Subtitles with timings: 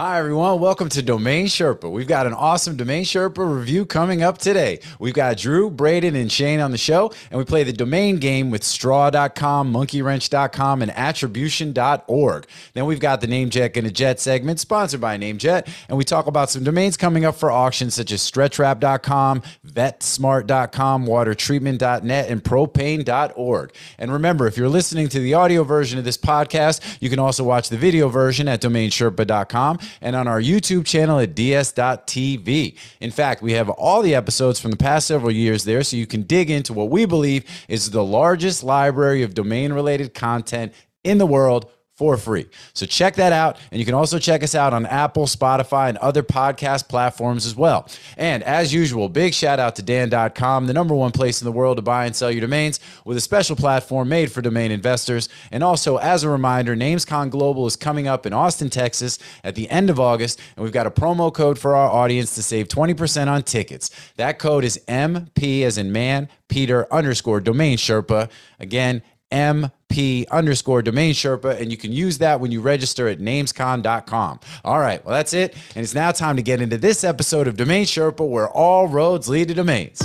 [0.00, 0.60] Hi, everyone.
[0.60, 1.90] Welcome to Domain Sherpa.
[1.90, 4.80] We've got an awesome Domain Sherpa review coming up today.
[4.98, 8.50] We've got Drew, Braden, and Shane on the show, and we play the domain game
[8.50, 12.46] with straw.com, monkeywrench.com, and attribution.org.
[12.72, 16.26] Then we've got the Namejet and a Jet segment sponsored by Namejet, and we talk
[16.26, 23.74] about some domains coming up for auction, such as stretchwrap.com, vetsmart.com, watertreatment.net, and propane.org.
[23.98, 27.44] And remember, if you're listening to the audio version of this podcast, you can also
[27.44, 32.76] watch the video version at domainsherpa.com and on our YouTube channel at ds.tv.
[33.00, 36.06] In fact, we have all the episodes from the past several years there so you
[36.06, 40.72] can dig into what we believe is the largest library of domain related content
[41.04, 42.46] in the world for free.
[42.72, 43.58] So check that out.
[43.70, 47.54] And you can also check us out on Apple, Spotify, and other podcast platforms as
[47.54, 47.86] well.
[48.16, 51.76] And as usual, big shout out to Dan.com, the number one place in the world
[51.76, 55.28] to buy and sell your domains with a special platform made for domain investors.
[55.50, 59.68] And also, as a reminder, NamesCon Global is coming up in Austin, Texas at the
[59.68, 60.40] end of August.
[60.56, 63.90] And we've got a promo code for our audience to save 20% on tickets.
[64.16, 68.30] That code is MP as in man, Peter underscore domain Sherpa.
[68.58, 74.40] Again, MP underscore domain Sherpa, and you can use that when you register at namescon.com.
[74.64, 75.54] All right, well, that's it.
[75.74, 79.28] And it's now time to get into this episode of Domain Sherpa where all roads
[79.28, 80.02] lead to domains.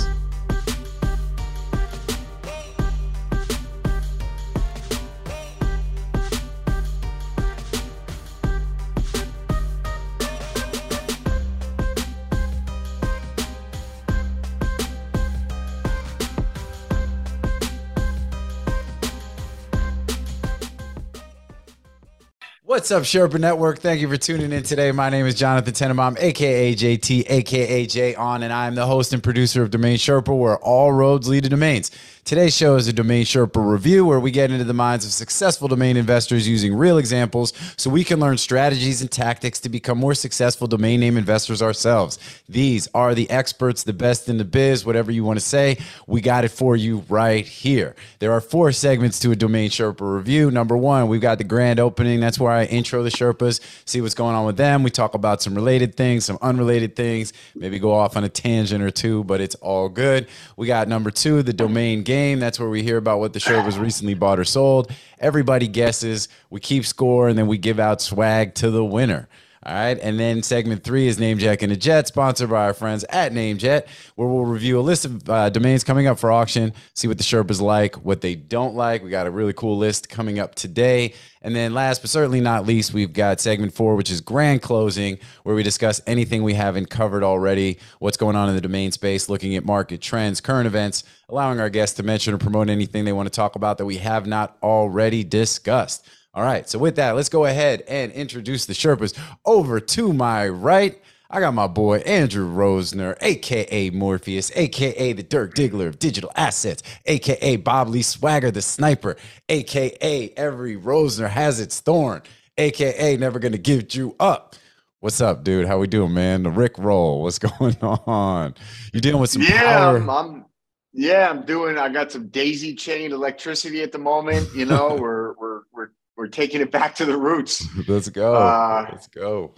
[22.76, 23.78] What's up, Sherpa Network?
[23.78, 24.92] Thank you for tuning in today.
[24.92, 29.14] My name is Jonathan Tenenbaum, aka JT, aka J On, and I am the host
[29.14, 31.90] and producer of Domain Sherpa, where all roads lead to domains.
[32.26, 35.68] Today's show is a Domain Sherpa review where we get into the minds of successful
[35.68, 40.12] domain investors using real examples so we can learn strategies and tactics to become more
[40.12, 42.18] successful domain name investors ourselves.
[42.48, 45.78] These are the experts, the best in the biz, whatever you want to say.
[46.08, 47.94] We got it for you right here.
[48.18, 50.50] There are four segments to a Domain Sherpa review.
[50.50, 52.18] Number one, we've got the grand opening.
[52.18, 54.82] That's where I intro the Sherpas, see what's going on with them.
[54.82, 58.82] We talk about some related things, some unrelated things, maybe go off on a tangent
[58.82, 60.26] or two, but it's all good.
[60.56, 62.40] We got number two, the domain game game.
[62.40, 64.90] That's where we hear about what the show was recently bought or sold.
[65.18, 66.28] Everybody guesses.
[66.48, 69.28] We keep score, and then we give out swag to the winner.
[69.66, 69.98] All right.
[70.00, 73.88] And then segment three is Namejet and a Jet, sponsored by our friends at Namejet,
[74.14, 77.24] where we'll review a list of uh, domains coming up for auction, see what the
[77.24, 79.02] Sherpas like, what they don't like.
[79.02, 81.14] We got a really cool list coming up today.
[81.42, 85.18] And then last but certainly not least, we've got segment four, which is grand closing,
[85.42, 89.28] where we discuss anything we haven't covered already, what's going on in the domain space,
[89.28, 93.12] looking at market trends, current events, allowing our guests to mention or promote anything they
[93.12, 96.06] want to talk about that we have not already discussed.
[96.36, 96.68] All right.
[96.68, 101.00] So with that, let's go ahead and introduce the Sherpas over to my right.
[101.30, 106.82] I got my boy Andrew Rosner, aka Morpheus, aka the Dirk Diggler of digital assets,
[107.06, 109.16] aka Bob Lee Swagger, the sniper,
[109.48, 112.20] aka every Rosner has its thorn,
[112.58, 114.56] aka never gonna give you up.
[115.00, 115.66] What's up, dude?
[115.66, 116.42] How we doing, man?
[116.42, 117.22] The Rick roll.
[117.22, 118.54] What's going on?
[118.92, 119.96] You dealing with some yeah, power?
[119.96, 120.44] I'm, I'm
[120.92, 121.78] yeah, I'm doing.
[121.78, 124.48] I got some daisy chain electricity at the moment.
[124.54, 127.66] You know, we're we're we're we're taking it back to the roots.
[127.88, 128.34] Let's go.
[128.34, 129.54] Uh, Let's go.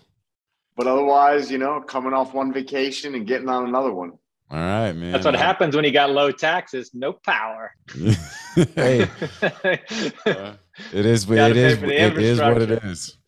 [0.77, 4.13] But otherwise, you know, coming off one vacation and getting on another one.
[4.51, 5.13] All right, man.
[5.13, 7.73] That's what happens when you got low taxes, no power.
[8.75, 9.03] hey,
[9.43, 10.53] uh,
[10.93, 11.25] it is.
[11.27, 11.79] Gotta It pay is.
[11.79, 12.87] for the It is what it infrastructure.
[12.89, 13.19] is.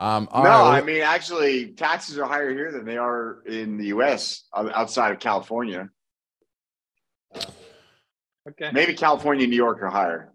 [0.00, 3.76] Um, all no, right, I mean actually, taxes are higher here than they are in
[3.78, 4.44] the U.S.
[4.54, 5.88] outside of California.
[8.48, 8.70] Okay.
[8.72, 10.32] Maybe California and New York are higher.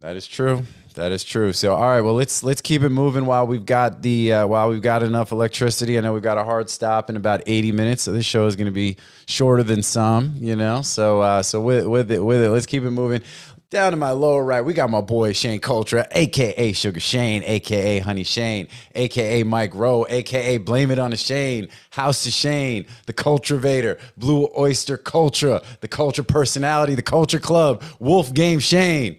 [0.00, 0.64] That is true.
[0.94, 1.52] That is true.
[1.52, 2.00] So, all right.
[2.00, 5.32] Well, let's let's keep it moving while we've got the uh, while we've got enough
[5.32, 5.96] electricity.
[5.96, 8.56] I know we've got a hard stop in about eighty minutes, so this show is
[8.56, 10.34] going to be shorter than some.
[10.38, 10.82] You know.
[10.82, 13.22] So uh, so with with it with it, let's keep it moving.
[13.70, 18.00] Down to my lower right, we got my boy Shane Cultra, aka Sugar Shane, aka
[18.00, 23.14] Honey Shane, aka Mike Rowe, aka Blame It on the Shane, House of Shane, the
[23.14, 29.16] Cultivator, Blue Oyster Culture, the Culture Personality, the Culture Club, Wolf Game Shane.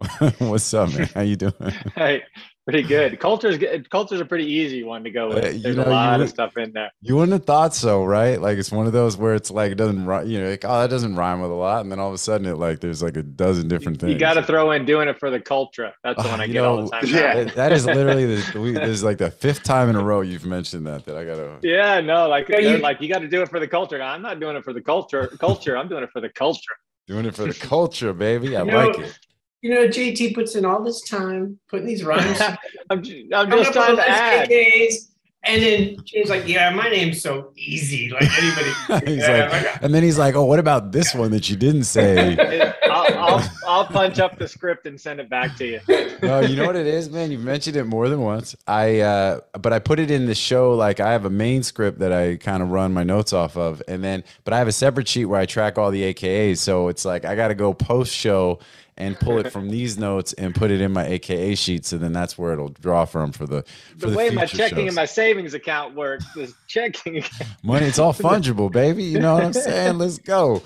[0.38, 1.08] What's up, man?
[1.14, 1.52] How you doing?
[1.94, 2.24] Hey,
[2.66, 3.20] pretty good.
[3.20, 3.88] Culture's good.
[3.90, 5.44] Culture's a pretty easy one to go with.
[5.44, 6.90] Uh, you There's know, a lot you- of stuff in there.
[7.00, 8.40] You wouldn't have thought so, right?
[8.40, 10.80] Like it's one of those where it's like it doesn't, ri- you know, like oh,
[10.80, 13.02] that doesn't rhyme with a lot, and then all of a sudden it like there's
[13.02, 14.12] like a dozen different things.
[14.12, 15.92] You got to throw in doing it for the culture.
[16.02, 17.04] That's the Oh, one I you get all know, the time.
[17.06, 17.44] yeah.
[17.44, 20.22] That- that is literally the we, this is like the fifth time in a row
[20.22, 21.58] you've mentioned that that I gotta.
[21.62, 24.02] Yeah, no, like Yeah, you- like you got to do it for the culture.
[24.02, 25.28] I'm not doing it for the culture.
[25.38, 25.76] Culture.
[25.78, 26.74] I'm doing it for the culture.
[27.06, 28.56] Doing it for the culture, baby.
[28.56, 29.18] I You know, like it.
[29.64, 32.38] You know, JT puts in all this time putting these rhymes.
[32.90, 34.46] I'm, ju- I'm just up trying to add.
[34.50, 34.94] KKs,
[35.42, 38.10] And then James like, yeah, my name's so easy.
[38.10, 39.06] Like anybody.
[39.10, 41.84] he's Yeah, like, and then he's like, "Oh, what about this one that you didn't
[41.84, 42.36] say?"
[42.84, 45.80] I'll, I'll, I'll punch up the script and send it back to you.
[46.22, 47.30] no, you know what it is, man.
[47.30, 48.54] You've mentioned it more than once.
[48.66, 50.74] I, uh, but I put it in the show.
[50.74, 53.82] Like I have a main script that I kind of run my notes off of,
[53.88, 56.58] and then, but I have a separate sheet where I track all the AKAs.
[56.58, 58.58] So it's like I got to go post show
[58.96, 61.84] and pull it from these notes and put it in my AKA sheet.
[61.84, 63.62] So then that's where it'll draw from for the
[63.98, 64.86] for The the, way my checking shows.
[64.88, 67.50] and my savings account works, this checking account.
[67.62, 67.86] money.
[67.86, 69.04] It's all fungible, baby.
[69.04, 69.98] You know what I'm saying?
[69.98, 70.62] Let's go.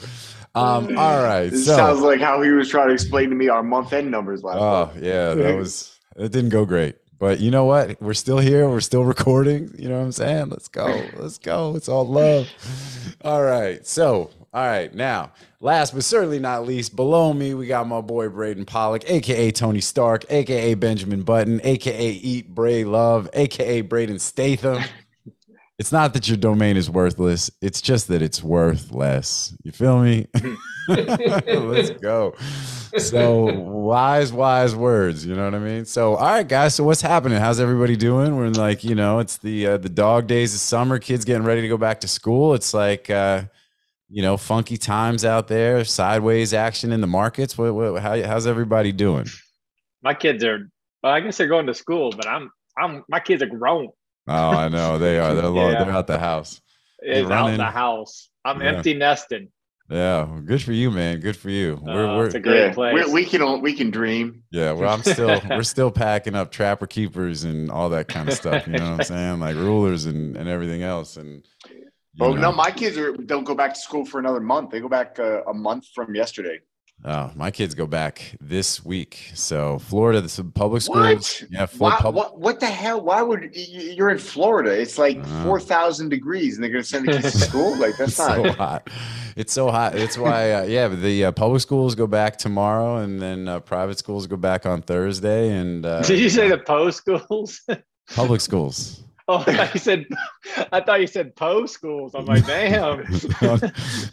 [0.54, 1.50] Um, all right.
[1.50, 4.10] This So, sounds like how he was trying to explain to me our month end
[4.10, 5.04] numbers last Oh month.
[5.04, 6.96] yeah, that was it didn't go great.
[7.20, 8.00] But you know what?
[8.00, 8.68] We're still here.
[8.68, 9.74] We're still recording.
[9.76, 10.50] You know what I'm saying?
[10.50, 11.02] Let's go.
[11.16, 11.74] Let's go.
[11.76, 12.48] It's all love.
[13.22, 13.84] All right.
[13.86, 14.92] So, all right.
[14.94, 19.50] Now, last but certainly not least, below me, we got my boy Braden Pollock, aka
[19.50, 24.82] Tony Stark, aka Benjamin Button, aka Eat Bray Love, aka Braden Statham.
[25.78, 27.52] It's not that your domain is worthless.
[27.62, 29.54] It's just that it's worth less.
[29.62, 30.26] You feel me?
[30.88, 32.34] Let's go.
[32.96, 35.24] So wise, wise words.
[35.24, 35.84] You know what I mean?
[35.84, 36.74] So all right, guys.
[36.74, 37.38] So what's happening?
[37.38, 38.34] How's everybody doing?
[38.34, 40.98] We're in like, you know, it's the uh, the dog days of summer.
[40.98, 42.54] Kids getting ready to go back to school.
[42.54, 43.42] It's like, uh,
[44.10, 45.84] you know, funky times out there.
[45.84, 47.56] Sideways action in the markets.
[47.58, 49.26] What, what how, how's everybody doing?
[50.02, 50.70] My kids are,
[51.02, 53.88] well, I guess they're going to school, but I'm, I'm, my kids are grown.
[54.28, 55.34] Oh, I know they are.
[55.34, 55.84] They're lo- Yeah.
[55.84, 56.60] they're out the house.
[57.00, 58.28] It's out the house.
[58.44, 58.68] I'm Yeah.
[58.76, 59.48] empty nesting.
[59.90, 61.18] Yeah, well, good for you, man.
[61.20, 61.80] Good for you.
[61.82, 63.06] We're, Uh, we're it's a great Yeah, place.
[63.06, 64.42] we, we can we can dream.
[64.50, 68.34] Yeah, well, I'm still we're still packing up trapper keepers and all that kind of
[68.34, 68.66] stuff.
[68.66, 69.40] You know what I'm saying?
[69.40, 71.16] Like rulers and, and everything else.
[71.16, 71.42] And you
[72.20, 72.40] Oh know.
[72.50, 74.70] no, my kids are don't go back to school for another month.
[74.70, 76.58] They go back uh, a month from yesterday.
[77.04, 79.30] oh, my kids go back this week.
[79.34, 81.40] So Florida, the public schools.
[81.42, 81.44] What?
[81.50, 82.40] Yeah, full Why, pub- what?
[82.40, 83.00] What the hell?
[83.00, 84.70] Why would y- y- you're in Florida?
[84.70, 85.44] It's like Uh-huh.
[85.44, 87.76] four thousand degrees, and they're going to send the kids to school.
[87.76, 88.90] Like that's It's so hot.
[89.36, 89.94] It's so hot.
[89.94, 93.96] It's why, uh, yeah, the uh, public schools go back tomorrow, and then uh, private
[93.96, 97.60] schools go back on Thursday, and uh, Did you say the post schools?
[98.16, 99.04] public schools.
[99.30, 100.06] oh, I thought you said,
[100.72, 102.14] I thought you said post schools.
[102.14, 103.00] I'm like, damn.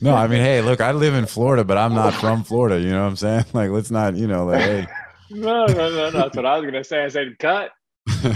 [0.01, 2.81] no, I mean, hey, look, I live in Florida, but I'm not from Florida.
[2.81, 3.45] You know what I'm saying?
[3.53, 4.87] Like, let's not, you know, like, hey.
[5.29, 6.11] No, no, no, no.
[6.11, 7.05] That's what I was gonna say.
[7.05, 7.71] I said cut.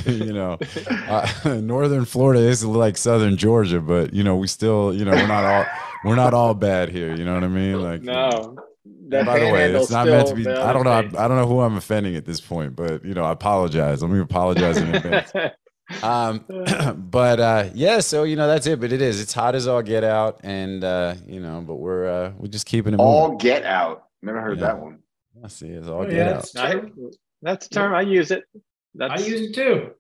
[0.06, 0.58] you know,
[0.90, 5.28] uh, northern Florida is like southern Georgia, but you know, we still, you know, we're
[5.28, 5.66] not all
[6.06, 7.14] we're not all bad here.
[7.16, 7.82] You know what I mean?
[7.82, 8.56] Like, No.
[9.10, 10.48] That by the way, it's not meant to be.
[10.48, 10.92] I don't know.
[10.92, 14.02] I, I don't know who I'm offending at this point, but you know, I apologize.
[14.02, 15.32] Let me apologize in advance.
[15.92, 16.04] State.
[16.04, 16.46] Um,
[17.12, 18.80] but uh, yeah, so you know, that's it.
[18.80, 19.22] But it is.
[19.22, 22.66] It's hot as all get out, and uh, you know, but we're uh, we're just
[22.66, 23.06] keeping it moving.
[23.06, 24.06] All get out.
[24.22, 24.68] Never heard Yeah.
[24.68, 25.00] that one.
[25.44, 25.68] I see.
[25.70, 26.40] It's all Oh, get yeah, out.
[26.44, 26.82] it's I-
[27.42, 28.44] that's the term I use it.
[28.96, 29.92] That's, I use it too.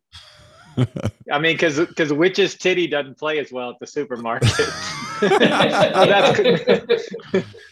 [1.31, 4.49] I mean, because because witch's titty doesn't play as well at the supermarket.
[5.21, 7.09] oh, that's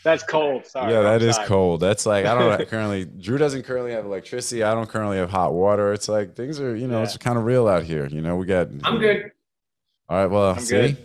[0.03, 0.65] that's cold.
[0.65, 0.93] Sorry.
[0.93, 1.47] yeah, that is outside.
[1.47, 1.79] cold.
[1.79, 3.05] That's like I don't currently.
[3.05, 4.63] Drew doesn't currently have electricity.
[4.63, 5.93] I don't currently have hot water.
[5.93, 8.07] It's like things are, you know, it's kind of real out here.
[8.07, 8.69] You know, we got.
[8.83, 9.31] I'm good.
[10.09, 10.27] All right.
[10.27, 10.97] Well, I'm see, good.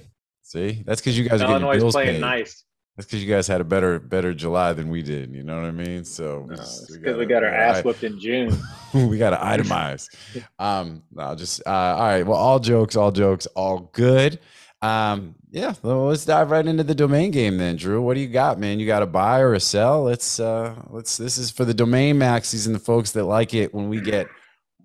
[0.43, 2.21] see, that's because you guys are getting your Illinois bills playing paid.
[2.21, 2.65] nice.
[2.97, 5.33] That's because you guys had a better, better July than we did.
[5.35, 6.05] You know what I mean?
[6.05, 8.57] So we No, just- it's because we got our gotta- ass whipped in June.
[8.95, 10.09] we got to itemize.
[10.59, 12.27] Um, no, just uh, all right.
[12.27, 14.39] Well, all jokes, all jokes, all good.
[14.83, 18.03] Um, yeah, well, let's dive right into the domain game then, Drew.
[18.03, 18.79] What do you got, man?
[18.81, 20.03] You got a buy or a sell?
[20.05, 21.17] Let's uh, let's.
[21.17, 24.27] This is for the domain maxis and the folks that like it when we get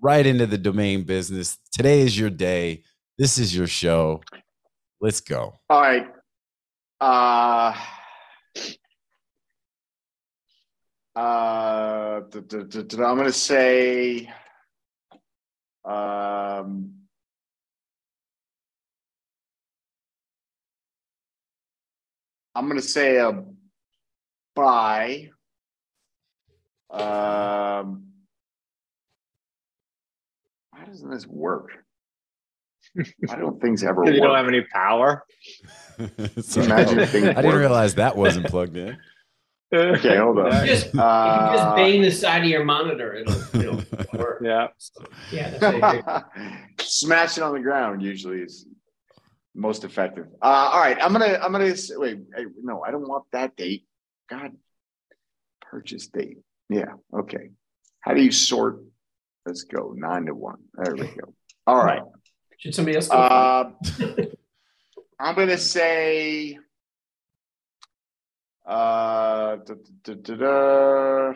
[0.01, 1.57] right into the domain business.
[1.71, 2.83] Today is your day.
[3.17, 4.21] This is your show.
[5.01, 5.55] Let's go.
[5.69, 6.07] All right.
[7.01, 7.73] Uh,
[11.15, 14.29] uh, d- d- d- I'm going to say.
[15.85, 16.93] Um,
[22.53, 23.43] I'm going to say a
[24.55, 25.29] buy.
[26.89, 28.11] Um,
[30.71, 31.83] why doesn't this work?
[33.25, 34.05] Why don't things ever work?
[34.05, 35.23] Because you don't have any power.
[36.41, 37.57] So- Imagine if things I didn't worked.
[37.59, 38.97] realize that wasn't plugged in.
[39.73, 40.61] Okay, hold on.
[40.61, 43.15] You just, you can Uh, just bang the side of your monitor.
[43.15, 43.83] It'll, it'll
[44.19, 44.41] work.
[44.43, 44.67] Yeah.
[44.77, 46.55] So, yeah, that's what I do.
[46.83, 48.67] Smash it on the ground usually is
[49.55, 50.27] most effective.
[50.41, 52.19] Uh, all right, I'm gonna I'm gonna s- wait.
[52.37, 53.85] I, no, I don't want that date.
[54.29, 54.51] God,
[55.61, 56.37] purchase date.
[56.69, 57.49] Yeah, okay.
[58.01, 58.81] How do you sort?
[59.47, 60.59] Let's go nine to one.
[60.75, 61.33] There we go.
[61.65, 62.03] All right.
[62.57, 63.17] Should somebody else go?
[63.17, 63.71] Uh,
[65.19, 66.57] I'm gonna say.
[68.65, 69.73] Uh, da,
[70.03, 71.33] da, da, da.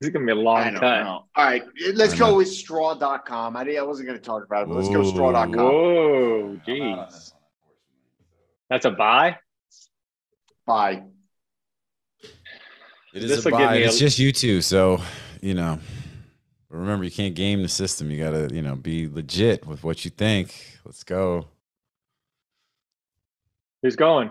[0.00, 1.02] This is gonna be a I long don't cut.
[1.02, 1.24] know.
[1.34, 1.64] All right,
[1.94, 2.36] let's I go know.
[2.36, 3.56] with straw.com.
[3.56, 5.10] I, didn't I wasn't going to talk about it, but let's go Ooh.
[5.10, 5.52] straw.com.
[5.54, 7.32] Whoa, jeez.
[8.70, 9.38] That's a buy.
[10.66, 11.02] Bye.
[13.14, 13.78] It is This'll a buy.
[13.78, 15.00] me It's just you two, so
[15.40, 15.78] you know.
[16.70, 18.10] Remember, you can't game the system.
[18.10, 20.54] You gotta, you know, be legit with what you think.
[20.84, 21.46] Let's go.
[23.82, 24.30] Who's going?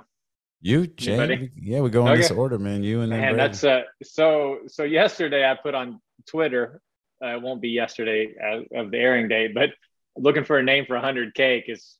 [0.61, 1.37] You, ready?
[1.37, 1.51] Jay.
[1.55, 2.83] Yeah, we go in this order, man.
[2.83, 6.81] You and then Man, that's uh so so yesterday I put on Twitter,
[7.23, 9.69] uh, it won't be yesterday as, of the airing date, but
[10.15, 11.95] looking for a name for 100K because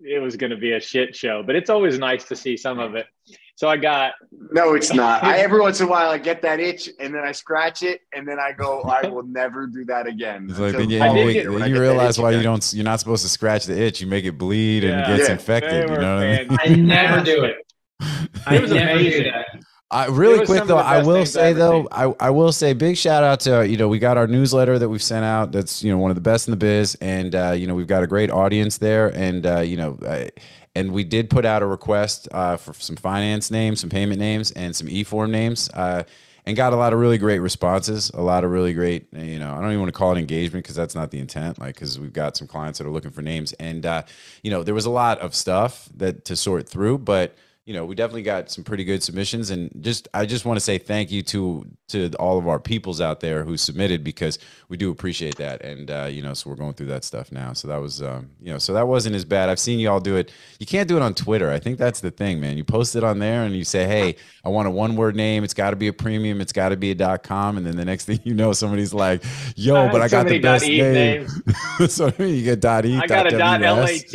[0.00, 2.78] it was going to be a shit show, but it's always nice to see some
[2.78, 3.06] of it.
[3.56, 4.14] So I got,
[4.50, 5.22] No, it's not.
[5.22, 8.00] I, every once in a while, I get that itch, and then I scratch it,
[8.12, 11.08] and then I go, "I will never do that again." It's like then you, I
[11.08, 12.72] the did you, following get- then you realize itch why you don't.
[12.74, 14.00] You're not supposed to scratch the itch.
[14.00, 15.34] You make it bleed and it gets Yeah.
[15.34, 15.70] infected.
[15.72, 16.88] they You were know what I mean?
[16.90, 17.56] I never do it.
[18.46, 19.22] I It was never amazing.
[19.24, 19.46] do that.
[19.90, 20.78] I really quick though.
[20.78, 21.86] I will say though.
[21.92, 24.88] I, I will say big shout out to you know we got our newsletter that
[24.88, 25.52] we've sent out.
[25.52, 27.86] That's you know one of the best in the biz, and uh, you know we've
[27.86, 29.96] got a great audience there, and uh, you know.
[30.04, 30.30] I,
[30.74, 34.50] and we did put out a request uh, for some finance names, some payment names,
[34.52, 36.02] and some e-form names, uh,
[36.46, 38.10] and got a lot of really great responses.
[38.10, 40.64] A lot of really great, you know, I don't even want to call it engagement
[40.64, 41.58] because that's not the intent.
[41.58, 44.02] Like, because we've got some clients that are looking for names, and uh,
[44.42, 47.34] you know, there was a lot of stuff that to sort through, but
[47.66, 50.60] you know, we definitely got some pretty good submissions, and just I just want to
[50.60, 54.76] say thank you to to all of our peoples out there who submitted because we
[54.76, 57.54] do appreciate that, and uh, you know, so we're going through that stuff now.
[57.54, 59.48] So that was, um, you know, so that wasn't as bad.
[59.48, 60.30] I've seen you all do it.
[60.58, 61.50] You can't do it on Twitter.
[61.50, 62.58] I think that's the thing, man.
[62.58, 65.42] You post it on there and you say, hey, I want a one word name.
[65.42, 66.42] It's got to be a premium.
[66.42, 68.92] It's got to be a dot com, and then the next thing you know, somebody's
[68.92, 69.24] like,
[69.56, 71.26] yo, but I got the best name.
[71.88, 72.98] so you get dot e.
[72.98, 74.10] I got a dot LAT.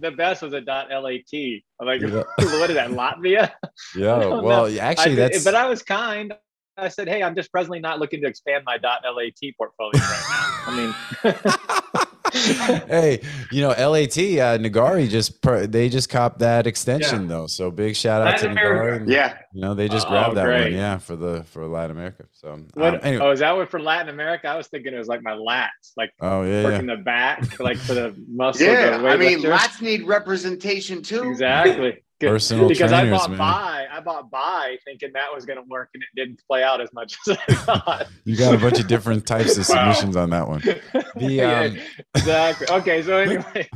[0.00, 1.62] The best was a dot LAT.
[1.88, 2.22] I'm like, Yeah.
[2.58, 3.50] what is that, Latvia?
[3.96, 4.18] Yeah.
[4.42, 4.78] Well, know.
[4.78, 5.44] actually, I that's.
[5.44, 6.34] but I was kind.
[6.76, 9.02] I said, "Hey, I'm just presently not looking to expand my .lat
[9.58, 10.94] portfolio right now." I mean,
[12.88, 13.20] hey,
[13.52, 17.46] you know, LAT uh, Nagari just per, they just copped that extension though.
[17.46, 18.96] So big shout out Latin to Nagari.
[18.96, 21.92] And, Yeah, You know, they just Oh, grabbed that one, yeah, for the for Latin
[21.92, 22.24] America.
[22.32, 24.48] So um, what, anyway, oh, is that what for Latin America?
[24.48, 26.64] I was thinking it was like my lats, like oh yeah, yeah.
[26.64, 28.66] working the back, like for the muscle.
[28.66, 28.98] yeah.
[28.98, 29.56] the I mean, weightlifter.
[29.56, 31.30] lats need representation too.
[31.30, 32.02] exactly.
[32.24, 32.30] Good.
[32.30, 33.38] Personal because I trainers, bought man.
[33.38, 36.80] buy, I bought buy thinking that was going to work, and it didn't play out
[36.80, 38.06] as much as I thought.
[38.24, 39.92] You got a bunch of different types of Wow.
[39.92, 40.62] submissions on that one.
[41.16, 41.78] The Yeah, um,
[42.14, 42.66] exactly.
[42.70, 43.68] Okay, so anyway,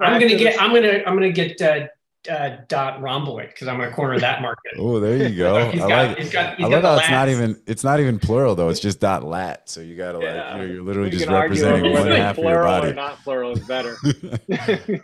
[0.00, 0.60] I'm gonna get.
[0.60, 1.02] I'm gonna.
[1.06, 1.86] I'm gonna get uh,
[2.28, 4.72] uh, Dot Rhomboid because I'm gonna corner that market.
[4.78, 5.70] oh, there you go.
[5.70, 6.08] He's I got.
[6.08, 6.18] like.
[6.18, 6.56] he's got.
[6.56, 8.68] He's I got love the how it's not even it's not even plural though.
[8.68, 9.68] It's just dot lat.
[9.68, 12.02] So you gotta like you know you're literally we just can argue over representing one
[12.04, 12.90] whether half of your plural body.
[12.90, 13.96] or not plural is better.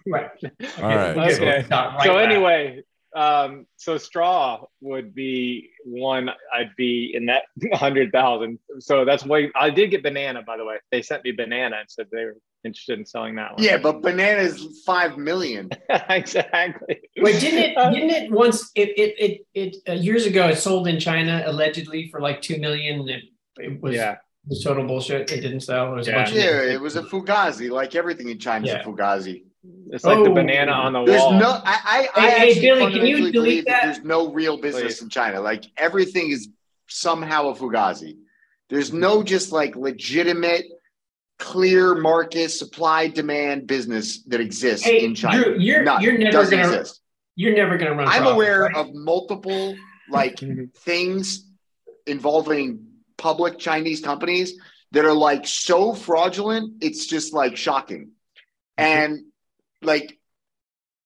[0.06, 0.30] Right.
[0.78, 1.16] All right.
[1.16, 1.64] we'll Okay.
[1.68, 2.82] Dot right so anyway,
[3.14, 6.30] um, so straw would be one.
[6.52, 8.58] I'd be in that hundred thousand.
[8.80, 10.76] So that's why I did get banana, by the way.
[10.90, 13.62] They sent me banana and said they were interested in selling that one.
[13.62, 15.70] Yeah, but banana is five million.
[16.08, 17.00] exactly.
[17.18, 17.92] Wait, didn't it?
[17.92, 18.70] Didn't it once?
[18.74, 20.48] It it it, it uh, years ago.
[20.48, 23.00] It sold in China allegedly for like two million.
[23.00, 23.24] And it,
[23.58, 24.12] it was yeah.
[24.12, 24.18] it
[24.48, 25.30] was total bullshit.
[25.30, 25.92] It didn't sell.
[25.92, 26.14] It was Yeah.
[26.14, 27.70] a bunch of Yeah, it was a fugazi.
[27.70, 28.80] Like everything in China's Yeah.
[28.80, 29.44] a fugazi.
[29.90, 30.34] It's like the Oh.
[30.34, 31.32] banana on the There's wall.
[31.38, 31.48] no.
[31.64, 31.78] I.
[31.84, 33.82] I, I Hey, hey, Billy, can you delete believe that?
[33.82, 33.94] that?
[33.94, 35.02] there's no real business Please.
[35.02, 35.40] in China.
[35.40, 36.48] Like everything is
[36.88, 38.16] somehow a fugazi.
[38.70, 40.64] There's no just like legitimate,
[41.38, 45.44] clear market supply demand business that exists Hey, in China.
[45.44, 46.02] Drew, you're None.
[46.02, 47.00] you're never Doesn't gonna exist.
[47.36, 48.06] you're never gonna run.
[48.08, 48.76] a I'm profit, aware right?
[48.76, 49.76] of multiple
[50.10, 50.38] like
[50.78, 51.46] things
[52.06, 54.54] involving public Chinese companies
[54.92, 58.10] that are like so fraudulent, it's just like shocking.
[58.78, 58.84] Mm-hmm.
[58.84, 59.24] And
[59.84, 60.18] like,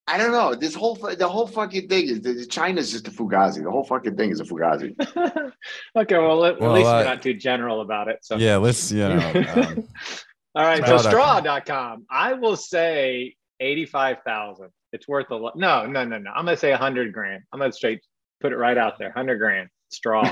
[0.07, 0.55] I don't know.
[0.55, 3.63] This whole the whole fucking thing is that China's just a fugazi.
[3.63, 4.95] The whole fucking thing is a fugazi.
[5.95, 8.17] okay, well, at, Well, at least uh, we're not too general about it.
[8.23, 9.45] So Yeah, let's you know.
[9.55, 9.87] Um,
[10.55, 11.43] All right, so Straw.com.
[11.43, 12.05] straw.com.
[12.09, 14.69] I will say 85,000.
[14.91, 15.55] It's worth a lot.
[15.55, 16.31] No, no, no, no.
[16.31, 17.43] I'm going to say 100 grand.
[17.53, 18.01] I'm going to straight
[18.41, 19.09] put it right out there.
[19.09, 19.69] 100 grand.
[19.89, 20.23] Straw.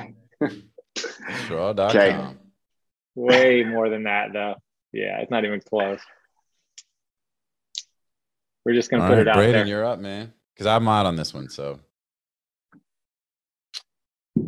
[1.46, 1.80] straw.com.
[1.80, 2.36] Okay.
[3.14, 4.56] Way more than that, though.
[4.92, 6.00] Yeah, it's not even close.
[8.68, 9.66] We're just going to All put right, it out Braden, there.
[9.66, 10.34] you're up, man.
[10.54, 11.48] Because I'm out on this one.
[11.48, 11.80] So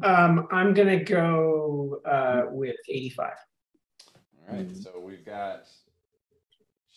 [0.04, 3.32] Um, I'm gonna go uh, with 85.
[4.50, 4.76] all right.
[4.76, 5.64] So we've got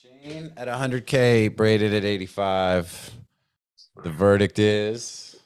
[0.03, 3.13] Shane at 100k, Braden at 85.
[4.03, 5.37] The verdict is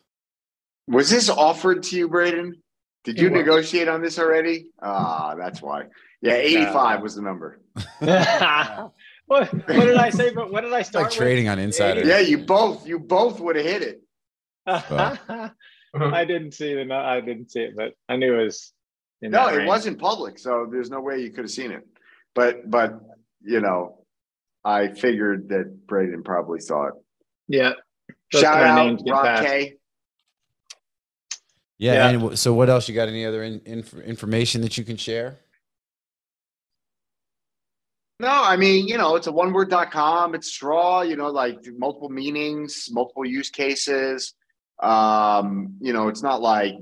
[0.89, 2.57] Was this offered to you, Braden?
[3.05, 4.69] Did you negotiate on this already?
[4.81, 5.85] Ah, that's why.
[6.23, 7.61] Yeah, 85 was the number.
[9.27, 10.33] what, what did I say?
[10.33, 12.05] But what did I it's like start trading on Insider.
[12.05, 14.01] Yeah, you both you both would have hit it.
[14.67, 15.51] with?
[16.03, 16.93] I didn't see the.
[16.95, 18.73] I didn't see it, but I knew it was
[19.23, 19.69] in No, it range.
[19.69, 21.87] wasn't public, so there's no way you could have seen it.
[22.35, 23.01] But but
[23.43, 24.05] you know,
[24.65, 26.95] I figured that Braden probably saw it.
[27.49, 27.73] Yeah.
[28.33, 29.45] Those Shout out Rock.
[29.45, 29.77] K.
[31.79, 31.93] Yeah.
[31.93, 32.09] Yeah.
[32.09, 32.89] And so, what else?
[32.89, 35.37] You got any other in, inf- information that you can share?
[38.19, 40.35] No, I mean, you know, it's a one word.com.
[40.35, 44.35] It's straw, you know, like multiple meanings, multiple use cases.
[44.83, 46.75] Um, you know, it's not like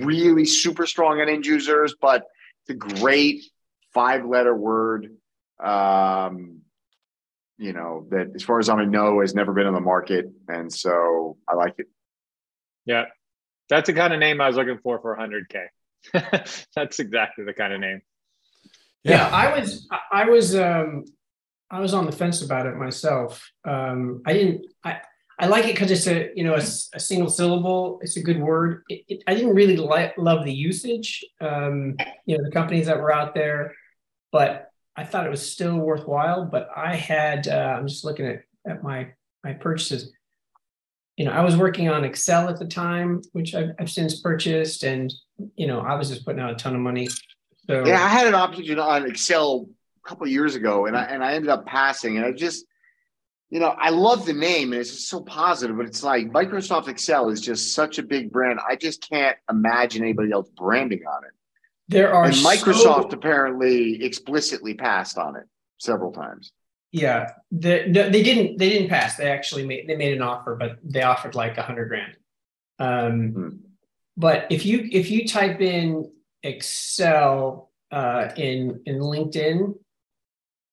[0.00, 2.24] really super strong on end users, but
[2.62, 3.44] it's a great
[3.92, 5.16] five letter word.
[5.62, 6.62] Um,
[7.56, 10.26] you know, that as far as I know has never been on the market.
[10.48, 11.86] And so I like it.
[12.84, 13.04] Yeah.
[13.68, 15.66] That's the kind of name I was looking for for 100K.
[16.74, 18.00] That's exactly the kind of name.
[19.04, 21.04] Yeah, I was I- was um
[21.70, 23.50] I was on the fence about it myself.
[23.66, 25.00] Um I didn't I
[25.38, 27.98] I like it because it's a you know a single syllable.
[28.02, 28.82] It's a good word.
[28.90, 31.24] It, it, I didn't really like love the usage.
[31.40, 33.74] Um, you know the companies that were out there,
[34.32, 36.44] but I thought it was still worthwhile.
[36.44, 40.12] But I had uh, I'm just looking at at my my purchases.
[41.16, 44.82] You know I was working on Excel at the time, which I've, I've since purchased,
[44.84, 45.10] and
[45.56, 47.08] you know I was just putting out a ton of money.
[47.70, 49.68] So Yeah, I had an option on Excel
[50.04, 52.16] a couple of years ago, and I and I ended up passing.
[52.16, 52.64] And I just,
[53.48, 55.76] you know, I love the name, and it's just so positive.
[55.76, 58.58] But it's like Microsoft Excel is just such a big brand.
[58.68, 61.30] I just can't imagine anybody else branding on it.
[61.88, 65.44] there are And so- Microsoft apparently explicitly passed on it
[65.78, 66.52] several times.
[66.92, 68.58] Yeah, the, no, they didn't.
[68.58, 69.14] They didn't pass.
[69.16, 72.16] They actually made they made an offer, but they offered like a hundred grand.
[72.80, 73.48] Um, Hmm.
[74.16, 76.10] But if you if you type in
[76.42, 79.74] Excel uh, in in LinkedIn,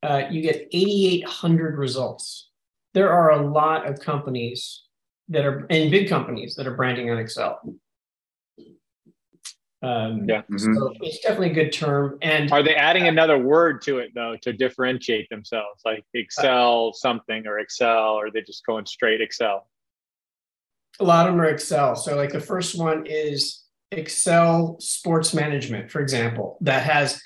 [0.04, 2.50] uh, you get eighty eight hundred results.
[2.94, 4.84] There are a lot of companies
[5.30, 7.60] that are and big companies that are branding on Excel.
[9.84, 10.42] Um, Yeah.
[10.50, 10.76] Mhm.
[10.76, 12.18] so it's definitely a good term.
[12.24, 17.46] And Are they adding another word to it though to differentiate themselves, like Excel something
[17.46, 19.70] or Excel, or are they just going straight Excel?
[21.00, 21.96] A lot of them are Excel.
[21.96, 27.22] So, like the first one is Excel Sports Management, for example, that has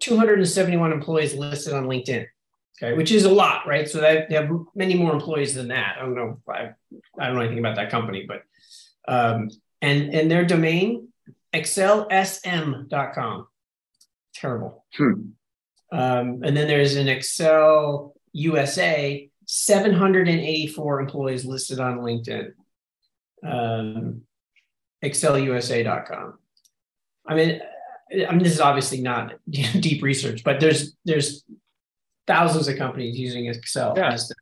[0.00, 2.26] 271 employees listed on LinkedIn.
[2.82, 3.88] Okay, which is a lot, right?
[3.88, 5.96] So they have many more employees than that.
[5.98, 6.40] I don't know.
[6.46, 6.72] I
[7.18, 8.42] I don't know anything about that company, but
[9.08, 9.48] um,
[9.80, 11.08] and and their domain
[11.54, 13.46] excelsm.com.
[14.34, 14.84] Terrible.
[14.94, 15.12] Hmm.
[15.92, 22.52] Um, and then there's an Excel USA, 784 employees listed on LinkedIn.
[23.42, 24.25] Um,
[25.10, 26.38] ExcelUSA.com.
[27.28, 27.60] I mean,
[28.28, 31.44] I mean, this is obviously not deep research, but there's there's
[32.26, 34.12] thousands of companies using Excel Yeah.
[34.12, 34.34] as the,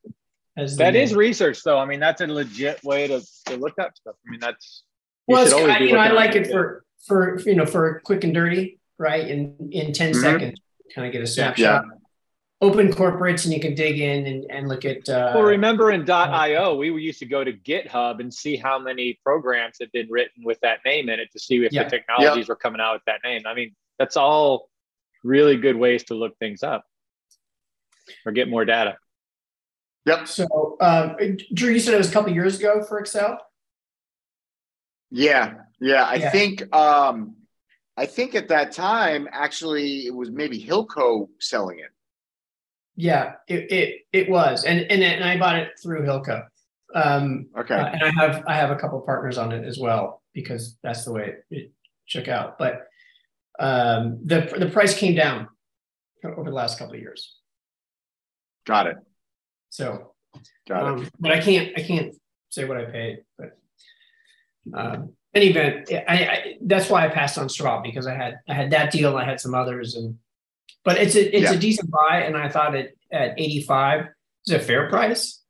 [0.56, 1.78] as That the- is research though.
[1.78, 4.14] I mean, that's a legit way to, to look up stuff.
[4.26, 4.84] I mean, that's
[5.26, 8.24] well, should it's, I, you know, I like it for for you know for quick
[8.24, 9.26] and dirty, right?
[9.26, 10.20] In in 10 Mhm.
[10.20, 10.60] seconds,
[10.94, 11.82] kind of get a Yeah.
[12.72, 12.88] Snapshot.
[12.88, 15.08] Open corporates, and you can dig in and, and look at.
[15.08, 19.18] Uh, Well, remember in .io, we used to go to GitHub and see how many
[19.24, 21.84] programs had been written with that name in it to see if Yeah.
[21.84, 23.42] the technologies were coming out with that name.
[23.46, 24.70] I mean, that's all
[25.22, 26.84] really good ways to look things up
[28.26, 28.98] or get more data.
[30.06, 30.28] Yep.
[30.28, 31.16] So, um,
[31.54, 33.40] Drew, you said it was a couple years ago for Excel.
[35.10, 36.04] Yeah, yeah.
[36.04, 36.30] I Yeah.
[36.30, 37.36] think um
[37.96, 41.93] I think at that time actually it was maybe Hilco selling it.
[42.96, 46.46] Yeah, it it, it was, and, and and I bought it through Hilco,
[46.94, 47.74] um, Okay.
[47.74, 51.04] uh, and I have I have a couple partners on it as well because that's
[51.04, 51.72] the way it, it
[52.06, 52.56] shook out.
[52.58, 52.86] But
[53.58, 55.48] um, the the price came down
[56.24, 57.36] over the last couple of years.
[58.64, 58.96] Got it.
[59.70, 60.14] So,
[60.68, 60.88] Got it.
[61.00, 62.14] um, but I can't I can't
[62.50, 63.24] say what I paid.
[63.36, 63.58] But
[64.72, 68.54] um, any event, I, I that's why I passed on Straw because I had I
[68.54, 70.16] had that deal and I had some others and
[70.84, 71.56] but it's a it's Yeah.
[71.56, 74.06] a decent buy and I thought it at 85
[74.46, 75.42] is a fair price.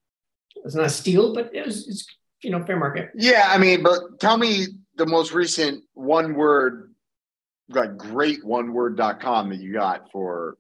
[0.64, 2.07] It's not a steal, but it was it's
[2.42, 3.11] you know fair market.
[3.16, 4.66] Yeah, I mean, but tell me
[4.97, 6.94] the most recent one word
[7.68, 10.57] like great one word.com that you got for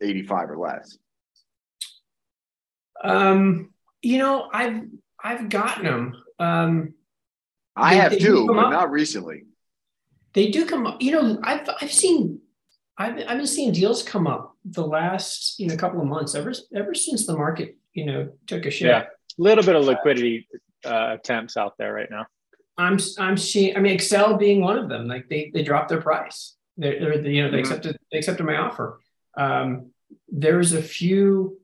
[0.00, 0.98] 85 or less.
[3.02, 4.82] Um, you know I've
[5.22, 6.22] I've gotten them.
[6.38, 6.94] Um,
[7.76, 8.70] I They- have they too, but up.
[8.72, 9.44] not recently.
[10.32, 11.00] They do come up.
[11.02, 12.40] You know, I've I've seen
[13.00, 16.52] I've I've been seeing deals come up the last you know couple of months ever
[16.76, 18.88] ever since the market you know took a shift.
[18.88, 19.04] Yeah.
[19.38, 20.46] A little bit of liquidity
[20.84, 22.26] uh, attempts out there right now.
[22.76, 23.74] I'm I'm seeing.
[23.76, 25.08] I mean, Excel being one of them.
[25.08, 26.56] Like they they dropped their price.
[26.76, 27.60] They're, they're you know they Mhm.
[27.60, 29.00] accepted they accepted my offer.
[29.36, 29.90] Um,
[30.28, 31.58] there's a few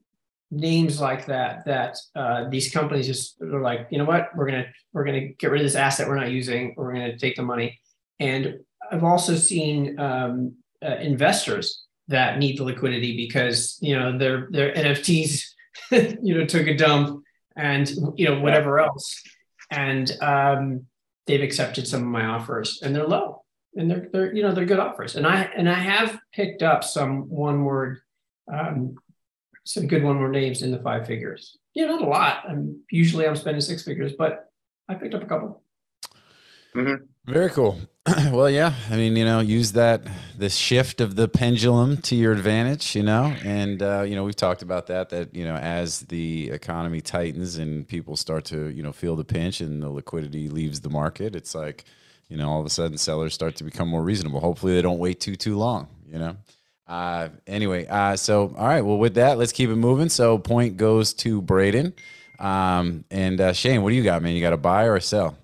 [0.50, 4.66] names like that that uh, these companies just are like, you know what, we're gonna
[4.94, 6.74] we're gonna get rid of this asset we're not using.
[6.78, 7.78] We're gonna take the money.
[8.20, 14.48] And I've also seen um, uh, investors that need the liquidity because you know their
[14.50, 15.42] their NFTs
[15.90, 17.22] you know took a dump
[17.56, 19.22] and you know whatever else,
[19.70, 20.86] and um,
[21.26, 23.42] they've accepted some of my offers and they're low
[23.76, 26.84] and they're they're you know they're good offers and I and I have picked up
[26.84, 27.98] some one word
[28.52, 28.96] um,
[29.64, 31.58] some good one word names in the five figures.
[31.74, 32.44] Yeah, not a lot.
[32.48, 34.48] I'm usually I'm spending six figures, but
[34.88, 35.62] I picked up a couple.
[36.74, 37.04] Mm-hmm.
[37.26, 37.76] Very cool.
[38.30, 38.72] well, yeah.
[38.88, 40.02] I mean, you know, use that
[40.38, 42.94] the shift of the pendulum to your advantage.
[42.94, 45.08] You know, and uh, you know we've talked about that.
[45.08, 49.24] That you know, as the economy tightens and people start to you know feel the
[49.24, 51.84] pinch and the liquidity leaves the market, it's like
[52.28, 54.38] you know all of a sudden sellers start to become more reasonable.
[54.38, 55.88] Hopefully, they don't wait too too long.
[56.08, 56.36] You know.
[56.86, 58.82] Uh, anyway, uh, so all right.
[58.82, 60.08] Well, with that, let's keep it moving.
[60.10, 61.92] So, point goes to Braden.
[62.38, 64.36] Um, and uh, Shane, what do you got, man?
[64.36, 65.36] You got a buy or a sell?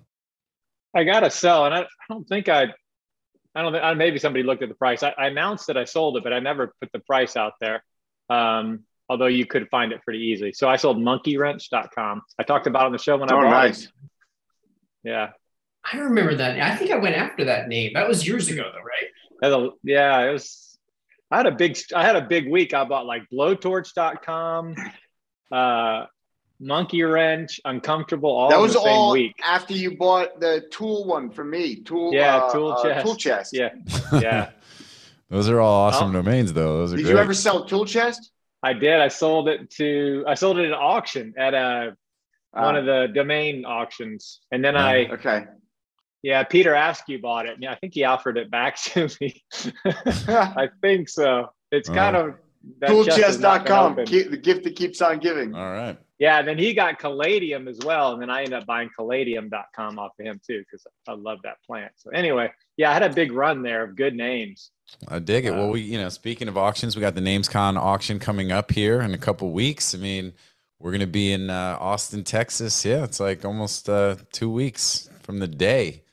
[0.95, 2.67] I got to sell, and I, I don't think I,
[3.55, 5.03] I don't think maybe somebody looked at the price.
[5.03, 7.83] I, I, announced that I sold it, but I never put the price out there.
[8.29, 10.53] Um, although you could find it pretty easily.
[10.53, 12.21] So I sold monkeywrench.com.
[12.39, 13.83] I talked about it on the show when oh, I bought nice.
[13.83, 13.91] it.
[15.03, 15.29] Yeah.
[15.91, 16.59] I remember that.
[16.59, 17.91] I think I went after that name.
[17.93, 19.69] That was years ago, though, right?
[19.69, 20.77] A, yeah, it was.
[21.29, 21.77] I had a big.
[21.93, 22.73] I had a big week.
[22.73, 24.75] I bought like blowtorch.com,
[25.51, 26.05] uh,
[26.63, 29.35] Monkey Wrench, Uncomfortable, all that was all week.
[29.45, 31.75] after you bought the tool one for me.
[31.75, 33.53] Tool, yeah, uh, tool uh, chest, tool chest.
[33.53, 33.69] Yeah,
[34.13, 34.49] yeah.
[35.29, 36.13] Those are all awesome oh.
[36.13, 36.77] domains, though.
[36.77, 36.97] Those are.
[36.97, 37.13] Did great.
[37.13, 38.31] you ever sell tool chest?
[38.61, 38.99] I did.
[38.99, 40.23] I sold it to.
[40.27, 41.97] I sold it at auction at a
[42.51, 45.07] one uh, of the domain auctions, and then I.
[45.07, 45.45] Okay.
[46.21, 47.57] Yeah, Peter Askew bought it.
[47.59, 49.43] Yeah, I think he offered it back to me.
[49.85, 51.51] I think so.
[51.69, 52.35] It's kind of
[52.81, 55.53] toolchest.com, the gift that keeps on giving.
[55.53, 55.97] All right.
[56.23, 58.13] Yeah, and then he got Caladium as well.
[58.13, 61.57] And then I ended up buying Caladium.com off of him too, because I love that
[61.67, 61.91] plant.
[61.97, 64.71] So anyway, yeah, I had a big run there of good names.
[65.09, 65.49] I dig it.
[65.49, 68.71] Uh, well, we, you know, speaking of auctions, we got the NamesCon auction coming up
[68.71, 69.93] here in a couple weeks.
[69.93, 70.31] I mean,
[70.79, 72.85] we're going to be in uh, Austin, Texas.
[72.85, 76.03] Yeah, it's like almost uh, two weeks from the day.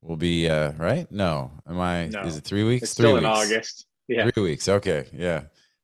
[0.00, 1.06] We'll be uh, right.
[1.12, 2.06] No, am I?
[2.06, 2.22] No.
[2.22, 2.84] Is it three weeks?
[2.84, 3.24] It's three still weeks.
[3.24, 3.86] in August.
[4.08, 4.70] Yeah, three weeks.
[4.70, 5.42] Okay, yeah.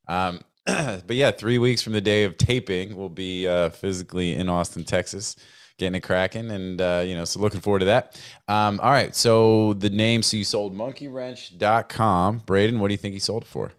[0.08, 0.40] Um,
[1.06, 4.82] but yeah, three weeks from the day of taping, we'll be uh, physically in Austin,
[4.82, 5.36] Texas,
[5.78, 8.20] getting it cracking, and uh, you know, so looking forward to that.
[8.48, 12.42] Um, all right, so the name, so you sold monkeywrench.com.
[12.46, 13.72] Braden, what do you think he sold it for?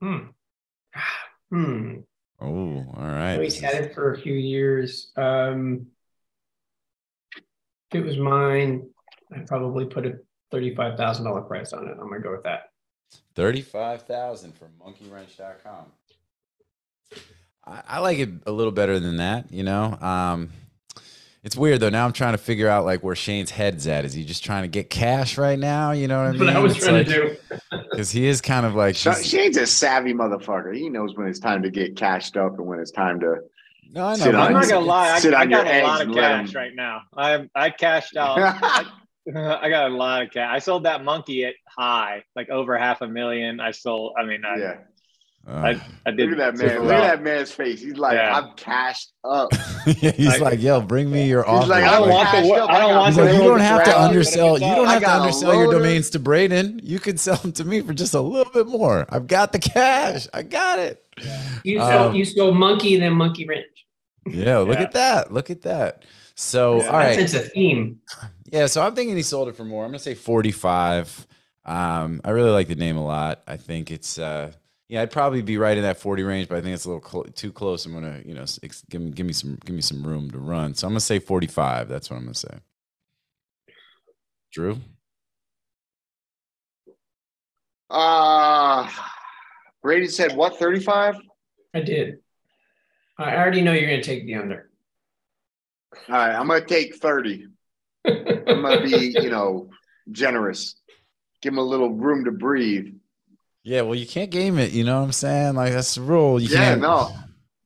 [0.00, 0.18] Hmm.
[1.48, 1.98] Hmm.
[2.40, 3.40] Oh, all right.
[3.40, 5.12] he's had it for a few years.
[5.16, 5.86] Um,
[7.36, 8.88] if it was mine,
[9.32, 11.92] I'd probably put it thirty-five thousand dollar price on it.
[11.92, 12.70] I'm gonna go with that.
[13.34, 15.86] Thirty-five thousand from monkeywrench.com.
[17.64, 19.96] I, I like it a little better than that, you know.
[20.00, 20.50] Um,
[21.46, 21.90] it's weird though.
[21.90, 24.04] Now I'm trying to figure out like where Shane's head's at.
[24.04, 25.92] Is he just trying to get cash right now?
[25.92, 26.40] You know what I mean?
[26.40, 27.36] What I was it's trying like, to do.
[27.90, 30.76] Because he is kind of like Shane's a savvy motherfucker.
[30.76, 33.36] He knows when it's time to get cashed up and when it's time to.
[33.92, 34.38] No, I know.
[34.38, 35.08] I'm not gonna lie.
[35.10, 37.02] I, I got a lot of cash right now.
[37.16, 38.38] I I cashed out.
[38.42, 38.84] I,
[39.34, 40.48] I got a lot of cash.
[40.50, 43.60] I sold that monkey at high, like over half a million.
[43.60, 44.14] I sold.
[44.18, 44.76] I mean, I, yeah.
[45.48, 46.30] Uh, I, I did.
[46.30, 46.82] Look at that man.
[46.82, 47.80] Look at that man's face.
[47.80, 48.36] He's like, yeah.
[48.36, 49.50] I'm cashed up.
[49.86, 51.68] yeah, he's like, like, yo, bring me your offer.
[51.68, 52.38] Like, I don't want the.
[52.38, 53.32] I don't want the.
[53.32, 54.54] You don't have to undersell.
[54.54, 56.80] You don't have to undersell your domains to Braden.
[56.82, 59.06] You can sell them to me for just a little bit more.
[59.08, 60.28] I've got the cash.
[60.32, 61.04] I got it.
[61.64, 63.66] You um, you sold monkey then monkey wrench.
[64.26, 64.84] Yeah, look yeah.
[64.84, 65.32] at that.
[65.32, 66.04] Look at that.
[66.34, 67.18] So, all right.
[67.18, 68.00] It's a theme.
[68.52, 69.84] Yeah, so I'm thinking he sold it for more.
[69.84, 71.26] I'm gonna say 45.
[71.64, 73.42] Um, I really like the name a lot.
[73.46, 74.52] I think it's uh,
[74.88, 77.08] yeah, I'd probably be right in that 40 range, but I think it's a little
[77.08, 77.86] cl- too close.
[77.86, 80.38] I'm gonna you know ex- give me give me some give me some room to
[80.38, 80.74] run.
[80.74, 81.88] So I'm gonna say 45.
[81.88, 82.58] That's what I'm gonna say.
[84.52, 84.78] Drew.
[87.90, 88.88] Uh
[89.82, 91.16] Brady said what 35?
[91.74, 92.18] I did.
[93.18, 94.70] I already know you're gonna take the under.
[96.08, 97.46] All right, I'm gonna take 30.
[98.06, 99.70] I'm gonna be, you know,
[100.10, 100.76] generous.
[101.42, 102.94] Give him a little room to breathe.
[103.62, 104.72] Yeah, well, you can't game it.
[104.72, 105.54] You know what I'm saying?
[105.54, 106.40] Like that's the rule.
[106.40, 106.80] You yeah, can't.
[106.80, 107.12] no.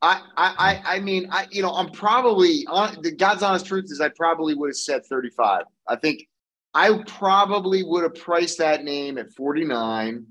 [0.03, 4.01] I, I, I mean, I, you know, I'm probably on the God's honest truth is
[4.01, 5.65] I probably would have said 35.
[5.87, 6.27] I think
[6.73, 10.25] I probably would have priced that name at 49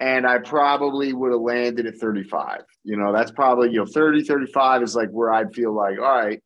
[0.00, 2.62] and I probably would have landed at 35.
[2.84, 6.04] You know, that's probably, you know, 30, 35 is like where I'd feel like, all
[6.04, 6.42] right,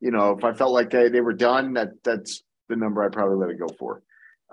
[0.00, 3.12] you know, if I felt like they, they were done, that that's the number I'd
[3.12, 4.02] probably let it go for.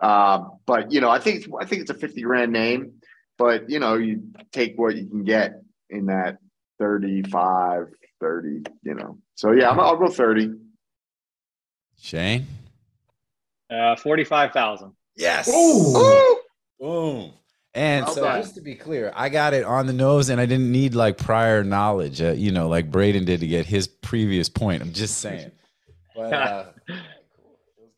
[0.01, 2.93] Uh, but you know, I think I think it's a 50 grand name,
[3.37, 6.37] but you know, you take what you can get in that
[6.79, 7.87] 35,
[8.19, 9.17] 30, you know.
[9.35, 10.51] So yeah, i will go 30.
[11.99, 12.45] Shane.
[13.69, 14.93] Uh, forty-five thousand.
[15.15, 15.49] Yes.
[15.49, 16.39] Ooh.
[16.79, 17.33] Boom.
[17.73, 20.71] And so, just to be clear, I got it on the nose, and I didn't
[20.71, 24.81] need like prior knowledge, uh, you know, like Braden did to get his previous point.
[24.81, 25.51] I'm just saying.
[26.15, 26.65] But uh,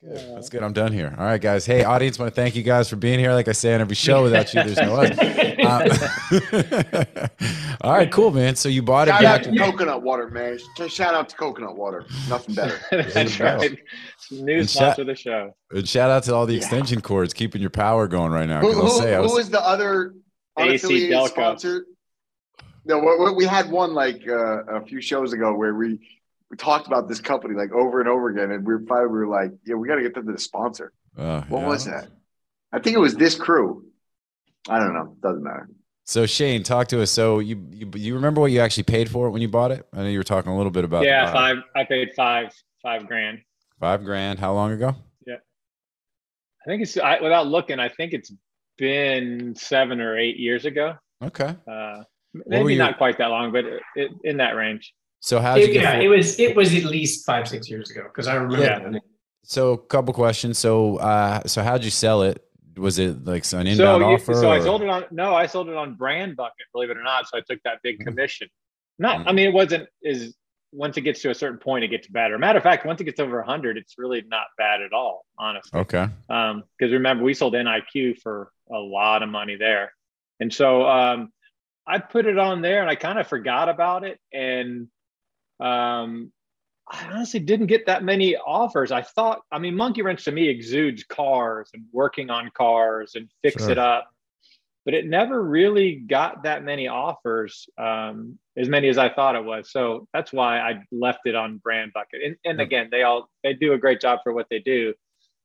[0.04, 0.36] good.
[0.36, 0.64] that's good.
[0.64, 1.14] I'm done here.
[1.18, 1.66] All right, guys.
[1.66, 3.34] Hey, audience, want to thank you guys for being here.
[3.34, 5.18] Like I say on every show, without you, there's no us.
[5.20, 7.28] Uh,
[7.82, 8.56] all right, cool, man.
[8.56, 10.58] So you bought it Shout out to coconut water, man.
[10.88, 12.06] Shout out to coconut water.
[12.30, 12.80] Nothing better.
[13.14, 13.46] That's go.
[13.46, 13.78] right.
[14.32, 15.56] New sponsor shout- of the show.
[15.72, 16.60] And shout out to all the Yeah.
[16.60, 18.62] extension cords keeping your power going right now.
[18.62, 20.14] Who, 'cause I'll who, say, who was- was the other
[20.58, 21.28] AC unaffiliated Delco.
[21.30, 21.86] sponsor?
[22.86, 26.00] No, we, we- we had one like uh, a few shows ago where we,
[26.52, 29.18] we talked about this company like over and over again, and we were finally we
[29.20, 30.92] were like, yeah, we got to get them to the sponsor.
[31.18, 31.68] uh, What yeah.
[31.68, 32.08] was that?
[32.72, 33.86] I think it was this crew.
[34.68, 35.16] I don't know.
[35.22, 35.70] Doesn't matter.
[36.06, 37.12] So Shane, talk to us.
[37.12, 39.88] So you, you you remember what you actually paid for it when you bought it?
[39.94, 41.32] I know you were talking a little bit about Yeah, buy.
[41.34, 41.58] five.
[41.76, 43.40] I paid five five grand.
[43.80, 44.40] five grand.
[44.40, 44.96] How long ago?
[45.28, 45.36] Yeah,
[46.66, 47.80] I think it's I, without looking.
[47.80, 48.32] I think it's
[48.78, 50.96] been seven or eight years ago.
[51.24, 51.56] Okay.
[51.68, 54.94] Uh, were maybe your- not quite that long, but it, it, in that range.
[55.20, 55.84] So how did you It- get?
[55.84, 58.64] yeah, it was it was at least five six years ago because I remember.
[58.66, 58.80] Yeah.
[58.90, 59.02] that.
[59.44, 60.58] so a couple questions.
[60.58, 62.44] So uh, so how'd you sell it?
[62.78, 64.34] Was it like an inbound So, you, offer?
[64.34, 67.04] so I sold it on no, I sold it on Brand Bucket, believe it or
[67.04, 67.28] not.
[67.28, 68.06] So I took that big Mhm.
[68.06, 68.48] commission.
[68.98, 69.24] Not, Mhm.
[69.28, 70.36] I mean, it wasn't is
[70.72, 72.38] once it gets to a certain point, it gets better.
[72.38, 75.80] Matter of fact, once it gets over hundred, it's really not bad at all, honestly.
[75.80, 76.08] Okay.
[76.30, 79.92] Um, because remember, we sold NIQ for a lot of money there,
[80.40, 81.34] and so um,
[81.88, 84.88] I put it on there, and I kind of forgot about it, and
[85.60, 86.32] um,
[86.92, 88.92] I honestly didn't get that many offers.
[88.92, 93.30] I thought, I mean, Monkey Wrench to me exudes cars and working on cars and
[93.44, 93.72] fix Sure.
[93.72, 94.10] it up,
[94.86, 99.46] but it never really got that many offers, um, as many as I thought it
[99.46, 99.72] was.
[99.72, 102.24] So that's why I left it on Brand Bucket.
[102.24, 104.96] And, and again, they all they do a great job for what they do,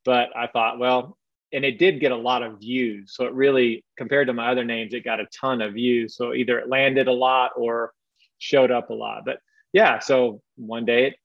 [0.03, 1.15] but I thought, well,
[1.53, 3.13] and it did get a lot of views.
[3.15, 6.15] So it really, compared to my other names, it got a ton of views.
[6.17, 7.93] So either it landed a lot or
[8.39, 9.23] showed up a lot.
[9.25, 9.39] But
[9.75, 11.15] yeah, so one day it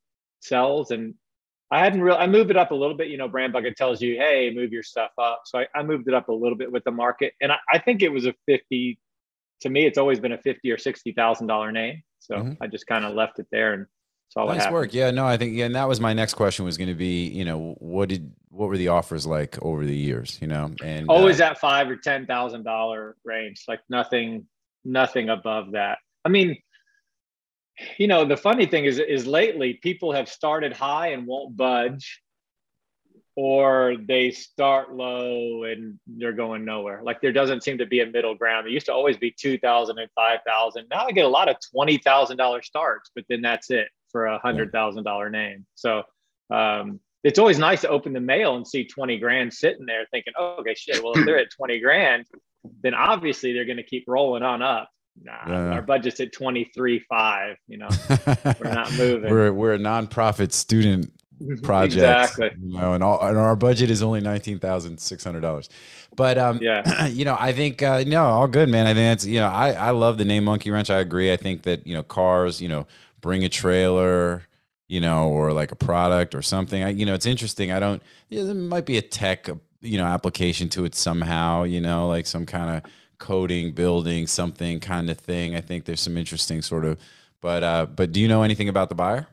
[0.41, 1.15] sells and
[1.71, 3.07] I hadn't really, I moved it up a little bit.
[3.07, 5.43] You know, Brand Bucket tells you, hey, move your stuff up.
[5.45, 7.33] So I, I moved it up a little bit with the market.
[7.41, 8.99] And I, I think it was a 50,
[9.61, 12.03] to me, it's always been a 50 or $60,000 name.
[12.19, 12.57] So Mhm.
[12.61, 13.87] I just kind of left it there and
[14.31, 14.75] saw what Nice happened.
[14.75, 14.95] work.
[14.95, 17.29] Yeah, no, I think, yeah, and that was my next question was going to be,
[17.29, 20.73] you know, what did, what were the offers like over the years, you know?
[20.83, 24.47] And always uh, that five or ten thousand dollar range like nothing
[24.85, 26.57] nothing above that i mean
[27.99, 32.23] you know the funny thing is is lately people have started high and won't budge
[33.37, 37.01] or they start low and they're going nowhere.
[37.03, 38.67] Like there doesn't seem to be a middle ground.
[38.67, 42.65] There used to always be 2000 and 5000 now i get a lot of $20000
[42.65, 45.67] starts but then that's it for a $100000 name.
[45.75, 46.03] So
[46.53, 50.33] um, it's always nice to open the mail and see 20 grand sitting there thinking,
[50.39, 51.03] oh, okay, shit.
[51.03, 52.27] Well, if they're at 20 grand,
[52.83, 54.91] then obviously they're going to keep rolling on up.
[55.23, 57.89] Nah, our budget's at 23, five, you know,
[58.61, 59.31] we're not moving.
[59.31, 61.13] we're, we're a nonprofit student
[61.63, 62.51] project, Exactly.
[62.63, 65.69] you know, and, all, and our budget is only nineteen thousand six hundred dollars.
[66.17, 67.07] But um, Yeah.
[67.07, 68.87] you know, I think uh, no, all good, man.
[68.87, 70.91] I think that's you know, I I love the name Monkey Wrench.
[70.91, 71.33] I agree.
[71.33, 72.87] I think that you know, cars, you know,
[73.21, 74.43] bring a trailer,
[74.89, 76.83] you know, or like a product or something.
[76.83, 77.73] I you know, it's interesting.
[77.73, 78.03] I don't.
[78.29, 79.49] Yeah, there might be a tech,
[79.81, 81.63] you know, application to it somehow.
[81.63, 85.55] You know, like some kind of coding, building something kind of thing.
[85.55, 86.99] I think there's some interesting sort of.
[87.41, 89.29] But uh, but do you know anything about the buyer?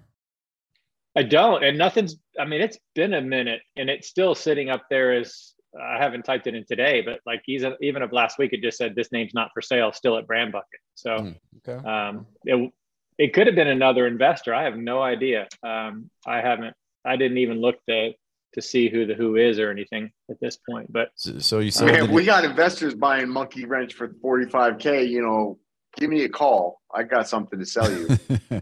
[1.16, 2.16] I don't, and nothing's.
[2.40, 6.24] I mean, it's been a minute, and it's still sitting up there as I haven't
[6.24, 9.12] typed it in today, but like even even of last week, it just said this
[9.12, 10.80] name's not for sale, still at Brand Bucket.
[10.94, 11.36] So Mm,
[11.68, 11.90] Okay.
[11.90, 12.72] um, it
[13.18, 14.54] it could have been another investor.
[14.54, 15.48] I have no idea.
[15.64, 16.76] Um, I haven't.
[17.04, 18.12] I didn't even look to
[18.58, 20.92] to see who the who is or anything at this point.
[20.92, 25.08] But So, so you sold Man, we got investors buying Monkey Wrench for 45K.
[25.08, 25.60] You know,
[25.96, 26.82] give me a call.
[26.94, 28.62] I got something to sell you.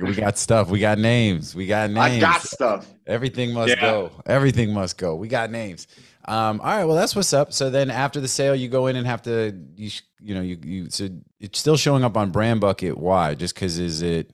[0.00, 0.68] We got stuff.
[0.68, 1.54] We got names.
[1.54, 2.16] We got names.
[2.16, 2.92] I got stuff.
[3.06, 3.80] Everything must Yeah.
[3.80, 4.10] go.
[4.26, 5.14] Everything must go.
[5.14, 5.86] We got names.
[6.24, 6.84] Um, all right.
[6.84, 7.52] Well, that's what's up.
[7.52, 10.58] So then after the sale, you go in and have to, you, you know, you,
[10.60, 12.98] you, so it's still showing up on Brand Bucket.
[12.98, 13.36] Why?
[13.36, 14.32] Just because is it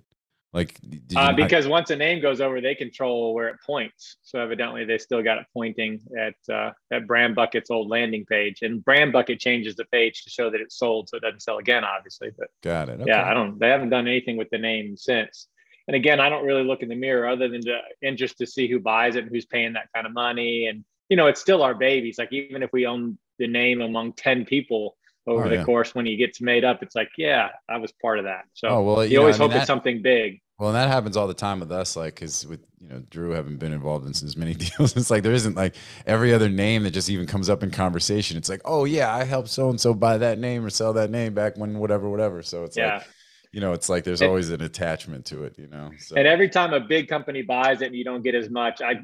[0.53, 3.57] like, did you uh, not- because once a name goes over, they control where it
[3.65, 4.17] points.
[4.23, 8.62] So evidently, they still got it pointing at uh, at Brand Bucket's old landing page,
[8.62, 11.59] and Brand Bucket changes the page to show that it's sold, so it doesn't sell
[11.59, 12.31] again, obviously.
[12.38, 13.01] But got it.
[13.07, 13.59] yeah, I don't.
[13.59, 15.49] They haven't done anything with the name since.
[15.88, 18.47] And again, I don't really look in the mirror other than to and just to
[18.47, 20.67] see who buys it and who's paying that kind of money.
[20.67, 22.19] And you know, it's still our babies.
[22.19, 25.65] Like even if we own the name among ten people over Oh, the yeah.
[25.65, 28.45] course, when he gets made up, it's like, yeah, I was part of that.
[28.55, 30.41] So Oh, well, you know, always I mean, hope that- it's something big.
[30.62, 33.31] Well, and that happens all the time with us, like, because with you know Drew
[33.33, 35.75] having been involved in as many deals, it's like there isn't like
[36.07, 38.37] every other name that just even comes up in conversation.
[38.37, 41.11] It's like, oh yeah, I helped so and so buy that name or sell that
[41.11, 42.44] name back when whatever, whatever.
[42.44, 42.94] So it's Yeah.
[42.94, 43.09] like,
[43.53, 45.91] you know, it's like there's always an attachment to it, you know.
[45.99, 48.81] So And every time a big company buys it and you don't get as much,
[48.81, 49.01] I,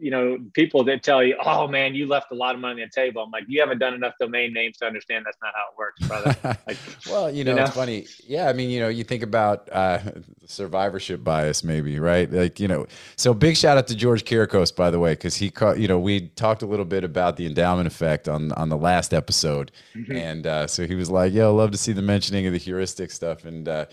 [0.00, 2.88] you know, people that tell you, "Oh man, you left a lot of money on
[2.92, 5.66] the table." I'm like, you haven't done enough domain names to understand that's not how
[5.70, 6.58] it works, brother.
[6.66, 6.76] Like,
[7.08, 8.06] well, you know, you it's funny.
[8.26, 9.98] Yeah, I mean, you know, you think about uh,
[10.46, 12.30] survivorship bias, maybe, right?
[12.30, 12.86] Like, you know,
[13.16, 15.78] so big shout out to George Kirikos, by the way, because he caught.
[15.78, 19.14] You know, we talked a little bit about the endowment effect on on the last
[19.14, 20.14] episode, Mhm.
[20.16, 23.12] and uh, so he was like, "Yo, love to see the mentioning of the heuristic
[23.12, 23.68] stuff," and.
[23.68, 23.86] Uh,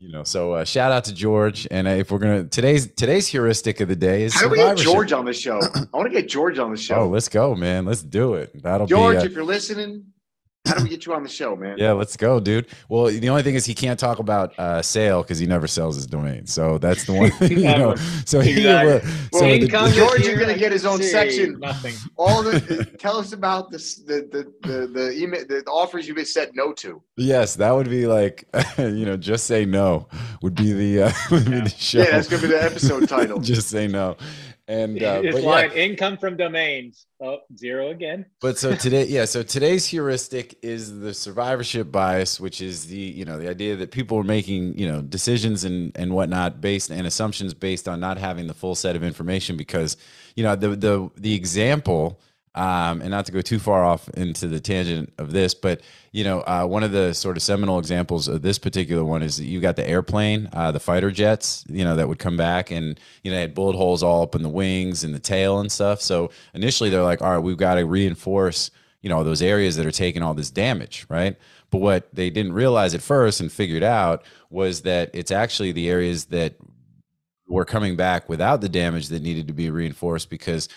[0.00, 1.68] you know, so uh, shout out to George.
[1.70, 4.56] And uh, if we're gonna today's today's heuristic of the day is How do we
[4.56, 4.78] get.
[4.78, 5.60] George on the show?
[5.60, 6.96] I want to get George on the show.
[6.96, 7.84] Oh, let's go, man.
[7.84, 8.62] Let's do it.
[8.62, 9.18] That'll George, be.
[9.18, 10.06] Uh, if you're listening,
[10.66, 11.76] how do we get you on the show, man?
[11.78, 12.66] Yeah, let's go, dude.
[12.88, 15.96] Well, the only thing is he can't talk about uh, sale because he never sells
[15.96, 16.46] his domain.
[16.46, 17.94] So that's the one thing, you know.
[18.26, 18.92] So he Exactly.
[18.92, 19.00] will.
[19.32, 21.58] Well, So the- Income George this is year, gonna get his own see section.
[21.60, 21.94] Nothing.
[22.16, 22.60] All the
[22.98, 26.72] tell us about this, the the the the email the offers you've been said no
[26.74, 27.02] to.
[27.16, 28.44] yes, that would be like,
[28.78, 30.08] you know, just say no
[30.42, 31.98] would be the uh, would be the show.
[32.00, 33.40] Yeah, that's gonna be the episode title.
[33.40, 34.16] just say no.
[34.70, 37.06] And uh, it's but yeah, income from domains.
[37.20, 38.26] Oh, zero again.
[38.40, 39.24] But so today, yeah.
[39.24, 43.90] So today's heuristic is the survivorship bias, which is the you know the idea that
[43.90, 48.16] people are making you know decisions and and whatnot based and assumptions based on not
[48.16, 49.96] having the full set of information because
[50.36, 52.20] you know the the the example.
[52.60, 55.80] Um, and not to go too far off into the tangent of this, but
[56.12, 59.38] you know, uh, one of the sort of seminal examples of this particular one is
[59.38, 62.70] that you got the airplane, uh, the fighter jets, you know, that would come back
[62.70, 65.58] and you know they had bullet holes all up in the wings and the tail
[65.60, 66.02] and stuff.
[66.02, 68.70] So initially they're like, all right, we've got to reinforce,
[69.00, 71.38] you know, those areas that are taking all this damage, right?
[71.70, 75.88] But what they didn't realize at first and figured out was that it's actually the
[75.88, 76.56] areas that
[77.48, 80.68] were coming back without the damage that needed to be reinforced because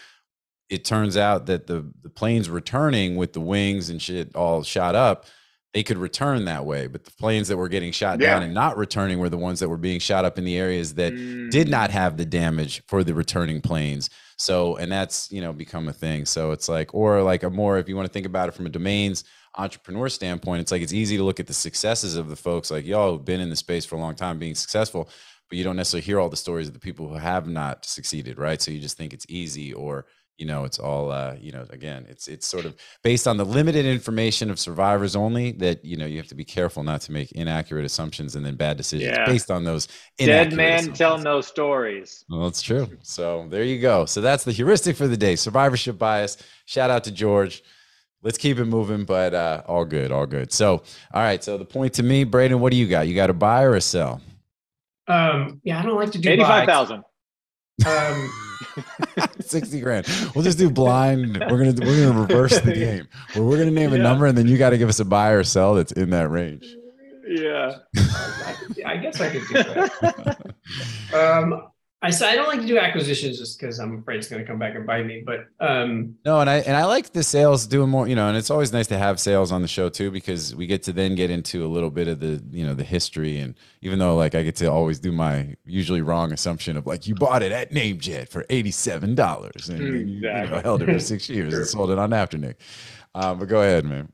[0.69, 4.95] it turns out that the the planes returning with the wings and shit all shot
[4.95, 5.25] up
[5.73, 6.85] they could return that way.
[6.85, 9.69] But the planes that were getting shot down and not returning were the ones that
[9.69, 11.09] were being shot up in the areas that
[11.49, 11.71] did Mm.
[11.71, 14.11] not have the damage for the returning planes.
[14.37, 16.25] So and that's you know become a thing.
[16.25, 18.67] So it's like or like a more if you want to think about it from
[18.67, 19.23] a domains
[19.57, 22.69] entrepreneur standpoint it's like it's easy to look at the successes of the folks.
[22.69, 25.09] Like y'all who've been in the space for a long time being successful
[25.49, 28.37] but you don't necessarily hear all the stories of the people who have not succeeded
[28.37, 28.61] right?
[28.61, 30.05] So you just think it's easy or
[30.37, 33.45] you know it's all uh you know again it's it's sort of based on the
[33.45, 37.11] limited information of survivors only that you know you have to be careful not to
[37.11, 39.25] make inaccurate assumptions and then bad decisions Yeah.
[39.25, 42.25] based on those Dead inaccurate man tell no stories.
[42.29, 42.87] Well, that's true.
[43.03, 44.05] So there you go.
[44.05, 45.35] So that's the heuristic for the day.
[45.35, 46.37] Survivorship bias.
[46.65, 47.63] Shout out to George.
[48.23, 50.51] Let's keep it moving, but uh, all good, all good.
[50.53, 50.81] So,
[51.13, 51.43] all right.
[51.43, 53.07] So the point to me, Braden, what do you got?
[53.07, 54.21] You got a buy or a sell?
[55.07, 57.03] Um, yeah, I don't like to do 85000
[57.85, 58.31] Um,
[59.39, 60.07] Sixty grand.
[60.35, 61.37] We'll just do blind.
[61.49, 63.07] We're gonna we're gonna reverse the game.
[63.33, 65.31] Where we're gonna name a number, and then you got to give us a buy
[65.31, 66.65] or sell that's in that range.
[67.27, 67.77] Yeah.
[67.97, 70.55] I, I guess I could do that.
[71.13, 71.67] Um,
[72.05, 74.47] I say I don't like to do acquisitions just because I'm afraid it's going to
[74.47, 75.23] come back and bite me.
[75.25, 78.35] But um, No, and I and I like the sales doing more, you know, and
[78.37, 81.15] it's always nice to have sales on the show too because we get to then
[81.15, 84.35] get into a little bit of the, you know, the history and even though like
[84.35, 87.71] I get to always do my usually wrong assumption of like you bought it at
[87.71, 91.65] NameJet for eighty seven dollars and you- you, know, held it for six years and
[91.65, 92.55] sold it on Afternic.
[93.15, 94.11] Um, but go ahead, man.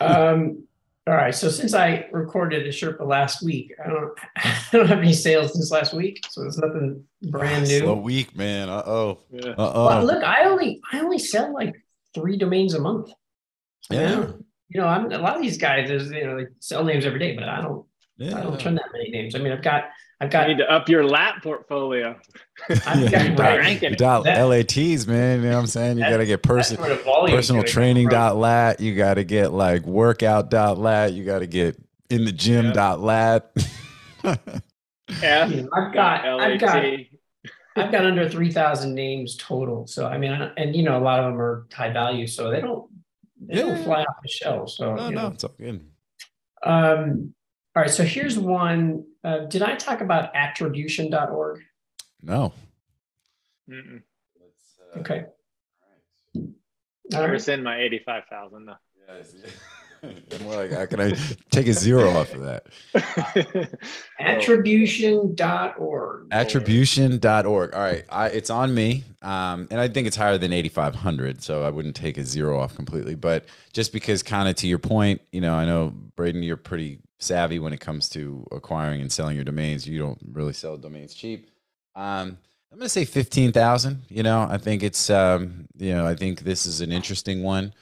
[0.00, 0.62] um,
[1.06, 1.34] all right.
[1.34, 5.52] So since I recorded a Sherpa last week, I don't I don't have any sales
[5.52, 7.86] since last week, so there's nothing brand new.
[7.88, 8.68] A week, man.
[8.68, 9.20] Uh oh.
[9.30, 9.50] Yeah.
[9.50, 10.04] Uh Well, oh.
[10.04, 11.76] look, I only I only sell like
[12.12, 13.10] three domains a month.
[13.88, 14.32] Yeah.
[14.68, 17.20] You know, I'm a lot of these guys, there's you know, they sell names every
[17.20, 18.38] day, but I don't Yeah.
[18.38, 19.36] I don't turn that many names.
[19.36, 19.84] I mean, I've got
[20.20, 22.18] I've You got need to up your lap portfolio.
[22.86, 23.36] I've Yeah, got you right.
[23.36, 23.98] got, ranking you it.
[23.98, 25.42] got That- LATs, man.
[25.42, 25.98] You know what I'm saying?
[25.98, 28.80] You got to get that's person where the volume personal training dot lat.
[28.80, 31.12] You got to get like workout dot lat.
[31.12, 31.76] You got to get
[32.08, 33.50] in the gym dot lat.
[34.24, 35.50] F.
[35.50, 36.84] You know, I've got I've got
[37.76, 39.86] I've got under three thousand names total.
[39.86, 42.60] So I mean, and you know, a lot of them are high value, so they
[42.60, 42.90] don't
[43.40, 43.66] they Yeah.
[43.66, 44.70] don't fly off the shelf.
[44.70, 45.28] So no, you no, know.
[45.28, 45.86] it's all good.
[46.62, 47.34] Um,
[47.76, 47.90] all right.
[47.90, 49.04] So here's one.
[49.26, 51.60] Uh, did I talk about attribution.org?
[52.22, 52.52] No.
[53.68, 54.02] Mm-mm.
[54.98, 55.24] Okay.
[56.36, 56.44] All
[57.10, 57.42] Never right.
[57.42, 58.76] send my eighty-five thousand though.
[60.44, 61.12] More like, how can I
[61.50, 62.66] take a zero off of that?
[64.20, 66.26] Attribution.org.
[66.30, 67.74] Attribution.org.
[67.74, 68.04] All right.
[68.08, 69.02] I, it's on me.
[69.22, 71.42] Um, and I think it's higher than 8,500.
[71.42, 73.16] So I wouldn't take a zero off completely.
[73.16, 77.00] But just because, kind of to your point, you know, I know, Braden, you're pretty
[77.18, 79.86] savvy when it comes to acquiring and selling your domains.
[79.88, 81.50] You don't really sell domains cheap.
[81.94, 82.38] Um,
[82.72, 84.02] I'm going to say 15,000.
[84.08, 87.72] You know, I think it's, um, you know, I think this is an interesting one.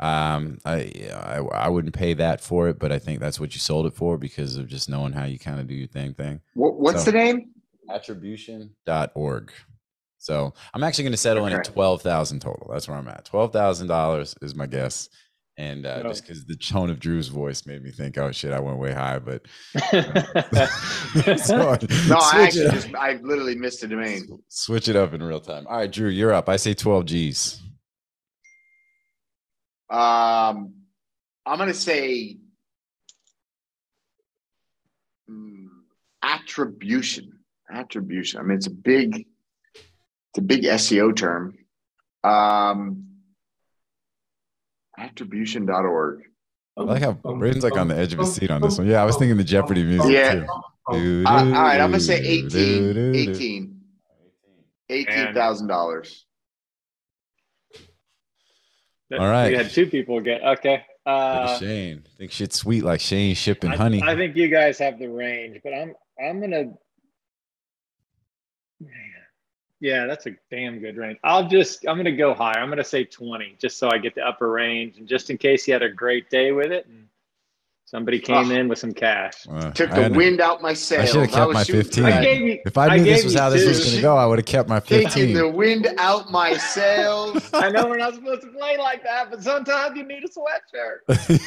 [0.00, 3.58] Um, I, I, I wouldn't pay that for it, but I think that's what you
[3.60, 6.40] sold it for because of just knowing how you kind of do your thing thing.
[6.54, 7.50] What's So- the name?
[7.90, 9.52] Attribution.org.
[10.20, 12.68] So I'm actually going to settle in at 12,000 total.
[12.72, 13.24] That's where I'm at.
[13.30, 15.08] $12,000 is my guess.
[15.58, 16.08] And uh, Oh.
[16.10, 18.92] just because the tone of Drew's voice made me think, oh shit, I went way
[18.92, 19.18] high.
[19.18, 19.42] But
[21.44, 21.76] so,
[22.08, 24.28] No, I actually just I literally missed the domain.
[24.48, 25.66] switch it up in real time.
[25.66, 26.48] All right, Drew, you're up.
[26.48, 27.60] I say 12 G's.
[29.90, 30.74] Um,
[31.44, 32.36] I'm gonna say
[35.28, 35.66] mm,
[36.22, 37.32] attribution.
[37.70, 38.38] Attribution.
[38.40, 39.16] I mean, it's a big,
[39.74, 41.56] it's a big SEO term.
[42.22, 43.07] Um,
[45.08, 46.22] attribution.org.
[46.76, 48.86] I like how Boom, Braden's like on the edge of his seat on this one.
[48.86, 50.34] Yeah, I was thinking the Jeopardy music Yeah.
[50.34, 50.46] too.
[50.86, 51.26] boom.
[51.26, 52.48] Uh, all right, I'm gonna say Do, 18.
[52.50, 53.30] do, do, do.
[53.32, 53.74] 18.
[54.90, 56.24] Eighteen thousand dollars.
[59.12, 59.50] All right.
[59.50, 60.84] You had two people get okay.
[61.06, 62.04] Look Uh, at Shane.
[62.16, 64.02] think shit's sweet like Shane shipping I, honey.
[64.02, 66.72] I think you guys have the range, but I'm I'm gonna.
[69.80, 71.18] Yeah, that's a damn good range.
[71.22, 72.58] I'll just I'm gonna go higher.
[72.58, 75.66] I'm gonna say 20, just so I get the upper range, and just in case
[75.68, 77.06] you had a great day with it, and
[77.84, 78.54] somebody came Oh.
[78.54, 79.46] in with some cash.
[79.48, 81.08] Uh, Took the wind out my sails.
[81.08, 82.04] I should've kept my 15.
[82.04, 82.60] for I you.
[82.66, 84.68] If I knew this was how this was going to go, I would have kept
[84.68, 84.98] my 15.
[85.08, 85.34] Taking 15.
[85.36, 87.48] the wind out my sails.
[87.54, 91.38] I know we're not supposed to play like that, but sometimes you need a sweatshirt.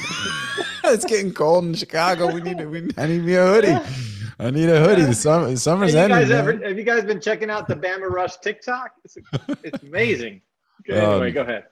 [0.86, 2.34] it's getting cold in Chicago.
[2.34, 3.78] We need to, we, I need me a hoodie.
[4.42, 5.04] I need a hoodie.
[5.04, 6.32] The summer, the Have summer's you ending.
[6.32, 6.54] ever?
[6.68, 8.92] Have you guys been checking out the Bama Rush TikTok?
[9.04, 9.18] It's,
[9.64, 10.42] it's amazing.
[10.90, 11.66] Okay, anyway, Um, go ahead.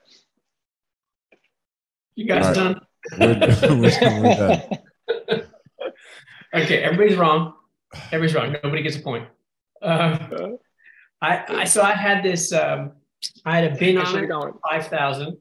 [2.14, 2.80] You guys All done?
[3.18, 3.80] We're, we're,
[4.22, 4.62] we're done.
[6.52, 7.54] Okay, everybody's wrong.
[8.10, 8.56] Everybody's wrong.
[8.64, 9.28] Nobody gets a point.
[9.80, 10.18] Uh,
[11.22, 12.52] I, I so I had this.
[12.52, 12.92] Um,
[13.44, 15.38] I had a bin on should've it, gone- five thousand,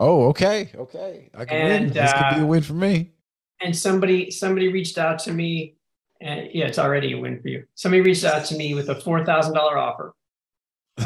[0.00, 0.72] Oh, okay.
[0.74, 1.30] Okay.
[1.32, 1.82] I can win.
[1.84, 3.12] And, This could be uh, a win for me.
[3.60, 5.76] and somebody somebody reached out to me,
[6.20, 7.64] and yeah, it's already a win for you.
[7.74, 10.14] Somebody reached out to me with a four thousand dollar offer.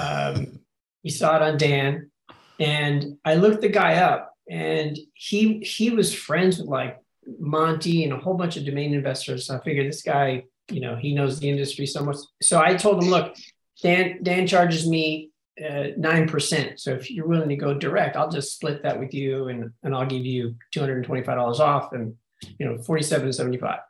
[0.00, 0.60] Um,
[1.02, 2.10] he saw it on Dan,
[2.58, 6.98] and I looked the guy up, and he he was friends with like
[7.38, 9.46] Monty and a whole bunch of domain investors.
[9.46, 12.16] So I figured this guy, you know, he knows the industry so much.
[12.40, 13.34] So I told him, look,
[13.82, 15.30] Dan Dan charges me
[15.62, 16.80] uh, nine percent.
[16.80, 19.94] So if you're willing to go direct, I'll just split that with you, and and
[19.94, 22.14] I'll give you two hundred and twenty five dollars off, and
[22.58, 23.80] you know, forty seven seventy five.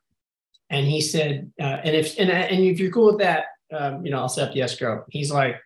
[0.72, 4.10] And he said, uh, and if and and if you're cool with that, um, you
[4.10, 5.04] know, I'll set up the escrow.
[5.10, 5.56] He's like,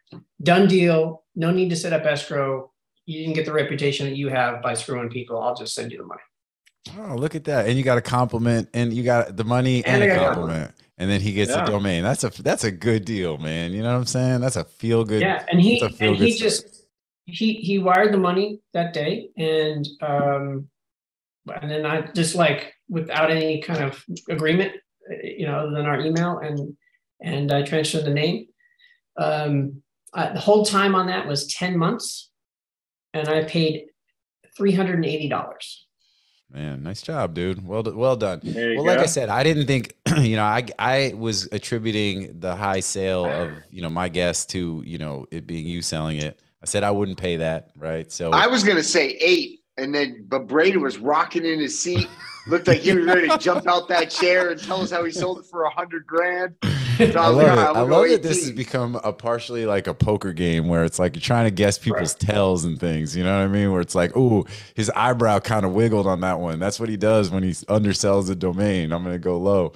[0.42, 1.24] done deal.
[1.34, 2.72] No need to set up escrow.
[3.07, 5.40] You didn't get the reputation that you have by screwing people.
[5.40, 6.20] I'll just send you the money.
[6.98, 7.66] Oh, look at that.
[7.68, 10.72] And you got a compliment and you got the money and, And a compliment.
[10.98, 11.64] And then he gets Yeah.
[11.64, 12.02] the domain.
[12.02, 13.72] That's a that's a good deal, man.
[13.72, 14.40] You know what I'm saying?
[14.40, 15.20] That's a feel good.
[15.20, 16.86] yeah, and he It's a feel and he just
[17.26, 20.68] he he wired the money that day, and um,
[21.61, 24.72] and then I just like without any kind of agreement,
[25.22, 26.76] you know, other than our email, and
[27.20, 28.46] and I transferred the name.
[29.18, 29.82] Um,
[30.14, 32.30] I, the whole time on that was ten months,
[33.14, 33.86] and I paid
[34.57, 35.86] three hundred and eighty dollars.
[36.52, 37.66] Man, nice job, dude.
[37.66, 38.40] Well, well done.
[38.44, 38.82] Well, go.
[38.82, 43.24] like I said, I didn't think, you know, I I was attributing the high sale
[43.26, 46.40] of, you know, my guess to, you know, it being you selling it.
[46.62, 48.11] I said I wouldn't pay that, right?
[48.12, 52.09] So I was gonna say eight, and then but Brady was rocking in his seat.
[52.49, 55.11] Looked like he was ready to jump out that chair and tell us how he
[55.11, 56.55] sold it for a hundred grand.
[56.62, 56.68] So
[57.01, 57.51] I was love like, it.
[57.51, 60.84] "All right, I love that this has become a partially like a poker game where
[60.84, 63.16] it's like you're trying to guess people's tells and things.
[63.16, 63.72] You know what I mean?
[63.72, 66.61] Where it's like, oh, his eyebrow kind of wiggled on that one.
[66.61, 68.92] That's what he does when he undersells a domain.
[68.92, 69.72] I'm gonna go low.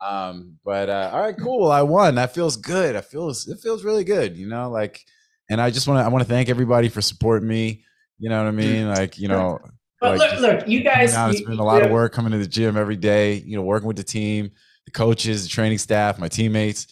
[0.00, 1.70] Um, but uh, all right, cool.
[1.70, 2.16] I won.
[2.16, 2.96] That feels good.
[2.96, 4.36] I feels it feels really good.
[4.36, 5.04] You know, like,
[5.48, 7.84] and I just want to I want to thank everybody for supporting me.
[8.18, 8.88] You know what I mean?
[8.88, 9.60] Like, you know,
[10.00, 11.14] But like, look, just look, you coming guys.
[11.14, 13.34] out, it's you- been a lot of work coming to the gym every day.
[13.34, 14.50] You know, working with the team,
[14.84, 16.86] the coaches, the training staff, my teammates,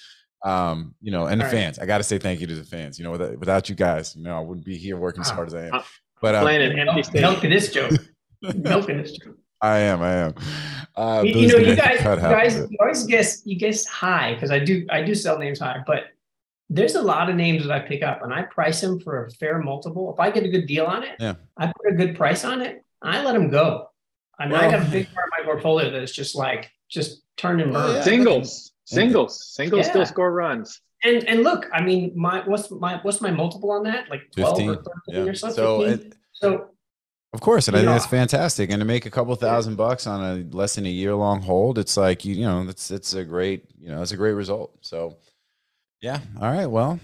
[0.44, 1.56] um, you know, and the All right.
[1.58, 1.78] fans.
[1.78, 2.98] I got to say thank you to the fans.
[2.98, 5.46] You know, without, without you guys, you know, I wouldn't be here working as hard
[5.48, 5.74] as I am.
[5.74, 5.82] Uh,
[6.20, 7.30] But um, Playing an empty Milk- stadium.
[7.32, 7.92] milking this joke.
[8.56, 9.36] milking this joke.
[9.62, 10.34] I am, I am.
[10.94, 12.16] Uh, you, you Billy's know, gonna you guys, you
[12.60, 15.78] guys, you always guess, you guess high because I do, I do sell names high,
[15.86, 16.04] but
[16.68, 19.30] there's a lot of names that I pick up and I price them for a
[19.32, 20.12] fair multiple.
[20.12, 21.34] If I get a good deal on it, Yeah.
[21.56, 22.84] I put a good price on it.
[23.02, 23.88] I let them go.
[24.38, 26.70] I mean, I Well- got a big part of my portfolio that is just like
[26.88, 27.96] just turn and oh, Well, burn.
[27.96, 28.02] yeah.
[28.02, 29.90] Singles, singles, singles Yeah.
[29.90, 30.80] still score runs.
[31.04, 34.08] And and look, I mean, my what's my what's my multiple on that?
[34.10, 34.70] Like twelve 15.
[34.70, 35.30] or thirteen Yeah.
[35.30, 35.56] or something.
[35.56, 36.70] So, it, so
[37.32, 37.92] Of course, and I think Yeah.
[37.94, 38.70] that's fantastic.
[38.70, 41.78] And to make a couple thousand bucks on a less than a year long hold,
[41.78, 44.72] it's like you, you know, that's it's a great, you know, it's a great result.
[44.80, 45.16] So,
[46.00, 46.98] yeah, all right, well,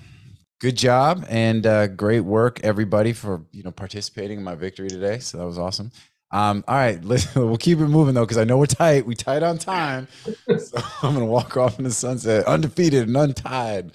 [0.62, 5.18] good job and uh, great work, everybody, for you know participating in my victory today.
[5.18, 5.90] So that was awesome.
[6.30, 9.04] Um, all right, let's, we'll keep it moving though, because I know we're tight.
[9.04, 13.90] We tight on time, so I'm gonna walk off in the sunset, undefeated and untied,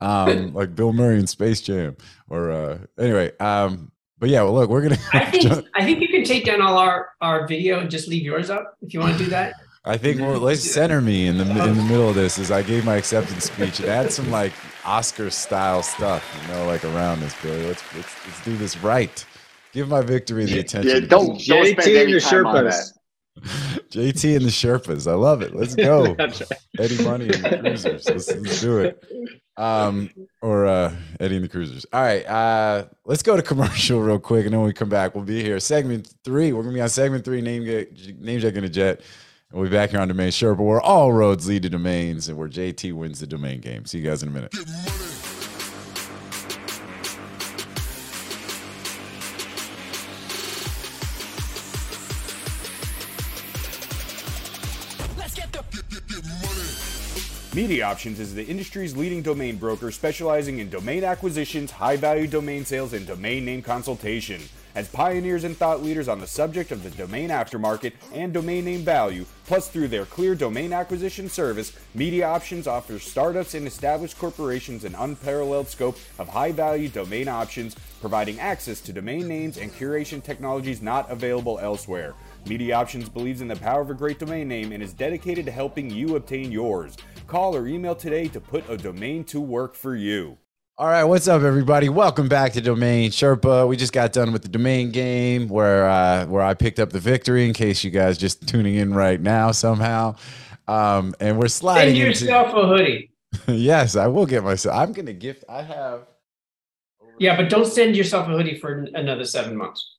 [0.00, 1.96] um, like Bill Murray in Space Jam.
[2.30, 4.98] Or uh, anyway, um, but yeah, well, look, we're gonna.
[5.12, 8.22] I think I think you can take down all our our video and just leave
[8.22, 9.54] yours up if you want to do that.
[9.84, 12.38] I think well, let's center me in the in the middle of this.
[12.38, 14.52] Is I gave my acceptance speech and add some like
[14.84, 17.66] Oscar style stuff, you know, like around this, Billy.
[17.66, 19.24] Let's let's, let's do this right.
[19.72, 20.90] Give my victory the attention.
[20.90, 22.92] Yeah, don't don't JT spend any and your time on that.
[23.90, 25.10] JT and the Sherpas.
[25.10, 25.54] I love it.
[25.54, 26.14] Let's go.
[26.22, 26.42] Right.
[26.78, 28.08] Eddie Money and the Cruisers.
[28.08, 29.02] Let's, let's do it.
[29.56, 30.10] Um,
[30.40, 31.84] or uh, Eddie and the Cruisers.
[31.92, 32.26] All right.
[32.26, 35.42] Uh, let's go to commercial real quick, and then when we come back, we'll be
[35.42, 35.60] here.
[35.60, 36.52] Segment three.
[36.52, 37.40] We're gonna be on segment three.
[37.40, 37.64] Name
[38.18, 39.02] name check in a jet.
[39.52, 42.38] And we'll be back here on Domain Sherpa, where all roads lead to domains, and
[42.38, 43.84] where JT wins the domain game.
[43.84, 44.54] See you guys in a minute.
[57.54, 62.64] Media Options is the industry's leading domain broker specializing in domain acquisitions, high value domain
[62.64, 64.40] sales, and domain name consultation.
[64.74, 68.80] As pioneers and thought leaders on the subject of the domain aftermarket and domain name
[68.80, 74.84] value, plus through their clear domain acquisition service, Media Options offers startups and established corporations
[74.84, 80.22] an unparalleled scope of high value domain options, providing access to domain names and curation
[80.22, 82.14] technologies not available elsewhere.
[82.46, 85.52] Media Options believes in the power of a great domain name and is dedicated to
[85.52, 86.96] helping you obtain yours.
[87.26, 90.38] Call or email today to put a domain to work for you.
[90.78, 91.88] All right, what's up, everybody?
[91.90, 93.68] Welcome back to Domain Sherpa.
[93.68, 96.98] We just got done with the domain game where uh, where I picked up the
[96.98, 97.46] victory.
[97.46, 100.16] In case you guys just tuning in right now somehow,
[100.66, 102.24] um, and we're sliding Send into.
[102.24, 103.10] yourself a hoodie.
[103.48, 104.74] yes, I will get myself.
[104.74, 105.44] I'm gonna gift.
[105.48, 106.06] I have.
[107.18, 109.91] Yeah, but don't send yourself a hoodie for another seven months.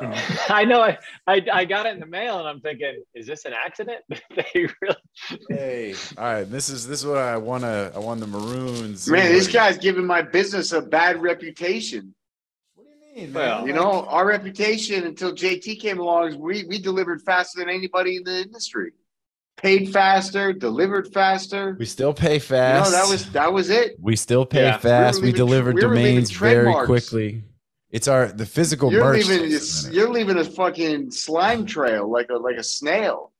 [0.00, 0.14] Well,
[0.48, 0.80] I know.
[0.82, 4.00] I, I I got it in the mail, and I'm thinking, is this an accident?
[4.34, 4.96] they really.
[5.48, 6.44] hey, all right.
[6.44, 7.92] This is this is what I want to.
[7.94, 9.08] I won the maroons.
[9.08, 12.14] Man, this guy's giving my business a bad reputation.
[12.74, 13.34] What do you mean?
[13.34, 13.66] Well, man?
[13.66, 18.16] You know, our reputation until JT came along is we we delivered faster than anybody
[18.16, 18.92] in the industry.
[19.58, 21.76] Paid faster, delivered faster.
[21.78, 22.90] we still pay You fast.
[22.90, 23.96] know, that was that was it.
[24.00, 24.78] We still pay Yeah.
[24.78, 25.20] fast.
[25.20, 27.44] We We, leaving tr- deliver we domains very quickly.
[27.92, 29.28] It's our the physical You're merch.
[29.28, 33.32] leaving a you're leaving a fucking slime trail like a like a snail.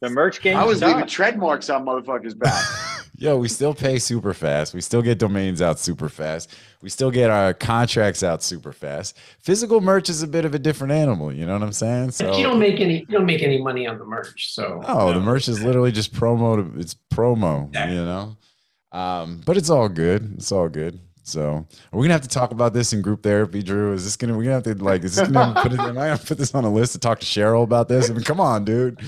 [0.00, 0.56] The merch game.
[0.56, 0.94] I was sucks.
[0.94, 2.64] leaving tread marks on motherfuckers' back.
[3.16, 4.74] Yo, we still pay super fast.
[4.74, 6.52] We still get domains out super fast.
[6.82, 9.16] We still get our contracts out super fast.
[9.40, 11.32] Physical merch is a bit of a different animal.
[11.32, 12.06] You know what I'm saying?
[12.06, 14.52] But So you don't make any you don't make any money on the merch.
[14.54, 16.56] So Oh, the merch is literally just promo.
[16.74, 17.96] To, it's promo, Exactly.
[17.96, 18.36] you know.
[18.90, 20.32] Um, but it's all good.
[20.36, 20.98] It's all good.
[21.24, 23.94] So are we gonna have to talk about this in group therapy, Drew?
[23.94, 25.02] Is this gonna we gonna have to like?
[25.04, 25.80] Is this gonna put it?
[25.80, 28.10] Am I gonna put this on a list to talk to Cheryl about this?
[28.10, 29.00] I mean, come on, dude.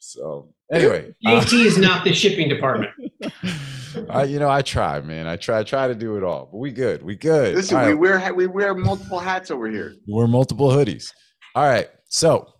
[0.00, 2.90] So anyway, uh, is not the shipping department.
[4.10, 5.28] I, you know, I try, man.
[5.28, 7.02] I try, try to do it all, but we good.
[7.02, 7.54] We good.
[7.54, 7.98] Listen, All we right.
[7.98, 9.94] wear we wear multiple hats over here.
[10.08, 11.12] We're multiple hoodies.
[11.54, 11.88] All right.
[12.08, 12.53] So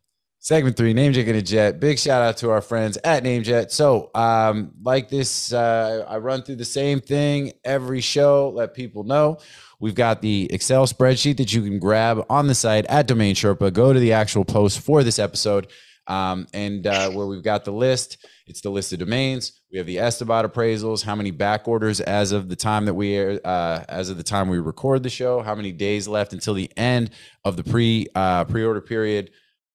[0.44, 1.80] segment three, Namejet and a Jet.
[1.80, 3.70] Big shout out to our friends at Namejet.
[3.70, 8.50] So um, like this, uh, I run through the same thing every show.
[8.54, 9.38] Let people know.
[9.80, 13.72] We've got the Excel spreadsheet that you can grab on the site at Domain Sherpa.
[13.72, 15.68] Go to the actual post for this episode.
[16.06, 19.62] Um, and uh, where we've got the list, it's the list of domains.
[19.72, 23.38] We have the Estibot appraisals, how many back orders as of the time that we
[23.38, 26.70] uh, as of the time we record the show, how many days left until the
[26.76, 27.12] end
[27.46, 29.30] of the pre uh, pre-order period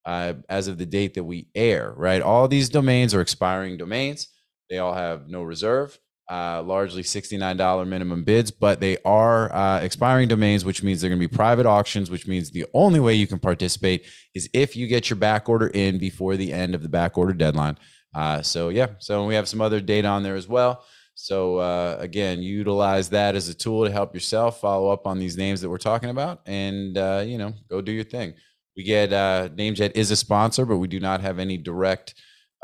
[0.05, 1.93] uh, as of the date that we air.
[1.95, 4.27] Right, all these domains are expiring domains.
[4.69, 5.97] They all have no reserve,
[6.29, 11.19] uh, largely $69 minimum bids, but they are uh, expiring domains, which means they're going
[11.19, 14.85] to be private auctions, which means the only way you can participate is if you
[14.85, 17.77] get your back order in before the end of the back order deadline.
[18.13, 20.83] Uh, so, yeah, so we have some other data on there as well.
[21.15, 25.35] So, uh, again, utilize that as a tool to help yourself follow up on these
[25.35, 28.35] names that we're talking about and, uh, you know, go do your thing.
[28.79, 32.13] We get uh, NameJet is a sponsor, but we do not have any direct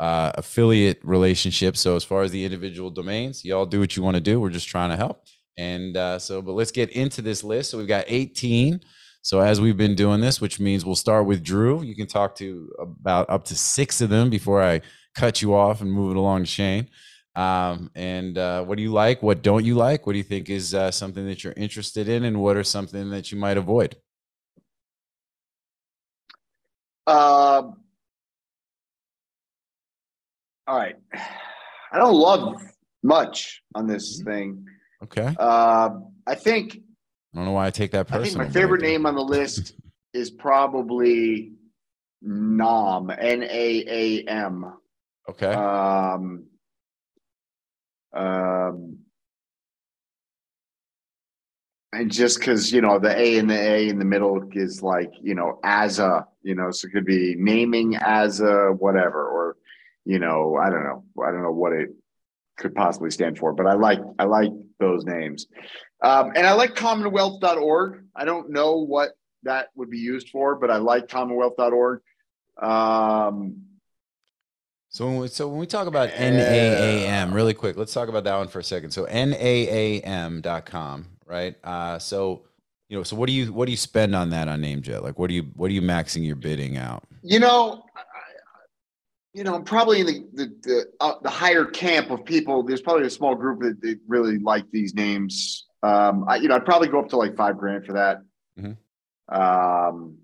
[0.00, 1.76] uh, affiliate relationship.
[1.76, 4.40] So as far as the individual domains, y'all do what you want to do.
[4.40, 5.26] We're just trying to help.
[5.58, 7.70] And uh, so, but let's get into this list.
[7.70, 8.80] So we've got 18.
[9.20, 11.82] So as we've been doing this, which means we'll start with Drew.
[11.82, 14.80] You can talk to about up to six of them before I
[15.14, 16.88] cut you off and move it along to Shane.
[17.34, 19.22] Um, and uh, what do you like?
[19.22, 20.06] What don't you like?
[20.06, 22.24] What do you think is uh, something that you're interested in?
[22.24, 23.96] And what are something that you might avoid?
[27.06, 27.76] Um.
[30.66, 30.96] all right.
[31.92, 32.60] I don't love
[33.02, 34.30] much on this Mm-hmm.
[34.30, 34.66] thing.
[35.04, 35.26] Okay.
[35.36, 36.78] Um, I think
[37.32, 39.74] I don't know why I take that I think my favorite name on the list
[40.14, 41.52] is probably
[42.22, 44.74] Nam N A A M.
[45.28, 45.52] Okay.
[45.52, 46.46] Um,
[48.14, 48.98] um,
[51.92, 55.12] and just because you know the A and the A in the middle is like
[55.22, 59.56] you know as a you know so it could be naming as a whatever or
[60.04, 61.04] you know I don't know.
[61.24, 61.90] I don't know what it
[62.56, 65.46] could possibly stand for but I like I like those names.
[66.02, 69.10] Um, and I like Commonwealth.org I don't know what
[69.44, 72.00] that would be used for but I like Commonwealth.org
[72.60, 73.62] um,
[74.88, 78.36] So when we, so when we talk about NAAM, really quick, let's talk about that
[78.36, 78.92] one for a second.
[78.92, 81.56] So NAAM.com, right?
[81.64, 82.42] Uh, so
[82.88, 85.02] you know, so what do you what do you spend on that on NameJet?
[85.02, 87.04] Like, what do you what are you maxing your bidding out?
[87.22, 88.02] You know, I-
[89.34, 92.62] you know, I'm probably in the the the, uh, the higher camp of people.
[92.62, 95.66] There's probably a small group that, that really like these names.
[95.82, 98.22] Um, I, you know, I'd probably go up to like five grand for that.
[98.58, 98.78] Mhm.
[99.28, 100.16] Um,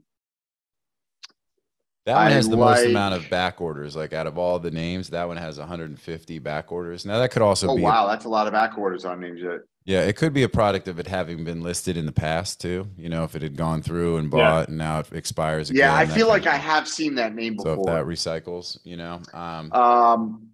[2.06, 3.94] That one I has the most amount of back orders.
[3.94, 7.04] Like out of all the names, that one has 150 back orders.
[7.04, 9.20] Now that could also oh be a- wow, that's a lot of back orders on
[9.20, 9.60] NameJet.
[9.84, 12.88] Yeah, it could be a product of it having been listed in the past too.
[12.96, 14.38] You know, if it had gone through and Yeah.
[14.38, 15.80] bought and now it expires again.
[15.80, 17.86] Yeah, I feel like I have seen that name So if before.
[17.94, 20.48] that recycles, you know, um, Um,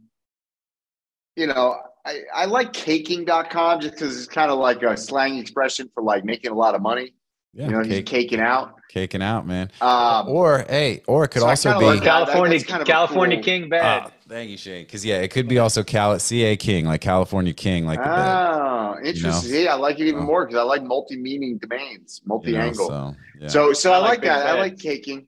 [1.37, 5.91] you know, I, I like caking.com just because it's kind of like a slang expression
[5.95, 7.15] for like making a lot of money.
[7.55, 8.75] Yeah, you know, he's caking out.
[8.91, 9.71] caking out, man.
[9.81, 12.03] Um, Or hey, or it could so also be like.
[12.03, 14.03] California, kind of California cool- King bad.
[14.07, 14.85] Ah, thank you, Shane.
[14.85, 18.29] Because yeah, it could be also Cal CA King, like California King, like the bed.
[18.29, 19.51] Oh, interesting.
[19.51, 22.89] See, I like it even So- more because I like multi-meaning domains, you know, multi-angle.
[22.89, 23.49] so yeah.
[23.49, 24.47] So, so I, I like like big that.
[24.47, 25.27] I like caking.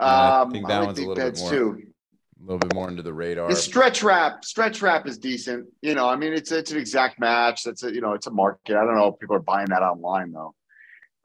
[0.00, 1.82] Yeah, I Um, think I that like one's a little bit more- too.
[2.40, 3.48] a little bit more into the radar.
[3.48, 5.66] The stretch wrap, stretch wrap is decent.
[5.82, 7.64] You know, I mean, it's it's an exact match.
[7.64, 8.76] That's a you know, it's a market.
[8.76, 10.54] I don't know if people are buying that online though.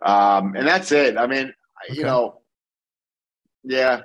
[0.06, 1.18] Um, and that's it.
[1.18, 1.54] I mean,
[1.90, 1.98] Okay.
[1.98, 2.42] you know,
[3.64, 4.02] yeah,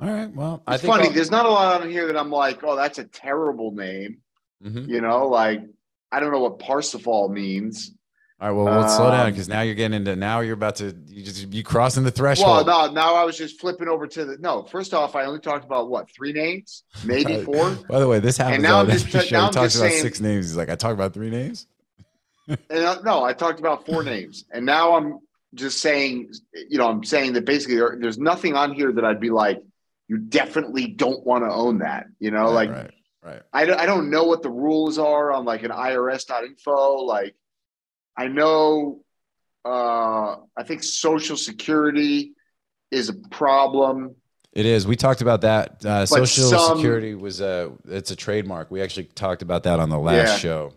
[0.00, 0.32] All right.
[0.34, 1.06] Well, I it's think funny.
[1.08, 4.18] I'll- There's not a lot on here that I'm like, oh, that's a terrible name.
[4.64, 4.88] Mhm.
[4.88, 5.62] You know, like
[6.10, 7.92] I don't know what Parsifal means.
[8.40, 8.54] All right.
[8.56, 11.22] Well, we'll slow down Um, because now you're getting into now you're about to you
[11.24, 12.66] just you crossing the threshold.
[12.66, 14.64] Well, no, now I was just flipping over to the no.
[14.64, 17.70] First off, I only talked about what three names, maybe four.
[17.88, 18.54] By the way, this happens.
[18.56, 19.20] And now I'm just show.
[19.38, 20.46] now I'm talks about saying- six names.
[20.46, 21.68] He's like, I talked about three names.
[22.48, 25.20] And uh, no, I talked about four names, and now I'm
[25.54, 26.32] just saying,
[26.68, 29.62] you know, I'm saying that basically there, there's nothing on here that I'd be like,
[30.08, 32.06] you definitely don't want to own that.
[32.18, 32.90] You know, right, like right,
[33.22, 33.42] right.
[33.52, 37.02] I don't, I don't know what the rules are on like an IRS.info.
[37.04, 37.34] Like
[38.16, 39.02] I know,
[39.64, 42.34] uh, I think Social Security
[42.90, 44.14] is a problem.
[44.52, 44.86] It is.
[44.86, 45.84] We talked about that.
[45.84, 47.72] Uh, Social some- Security was a.
[47.86, 48.70] It's a trademark.
[48.70, 50.36] We actually talked about that on the last Yeah.
[50.36, 50.72] show.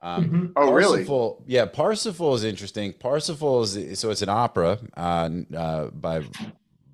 [0.00, 0.52] Um, Mhm.
[0.56, 1.04] Oh, really?
[1.04, 2.92] Parsifal, yeah, Parsifal is interesting.
[2.92, 6.22] Parsifal is so it's an opera uh, uh, by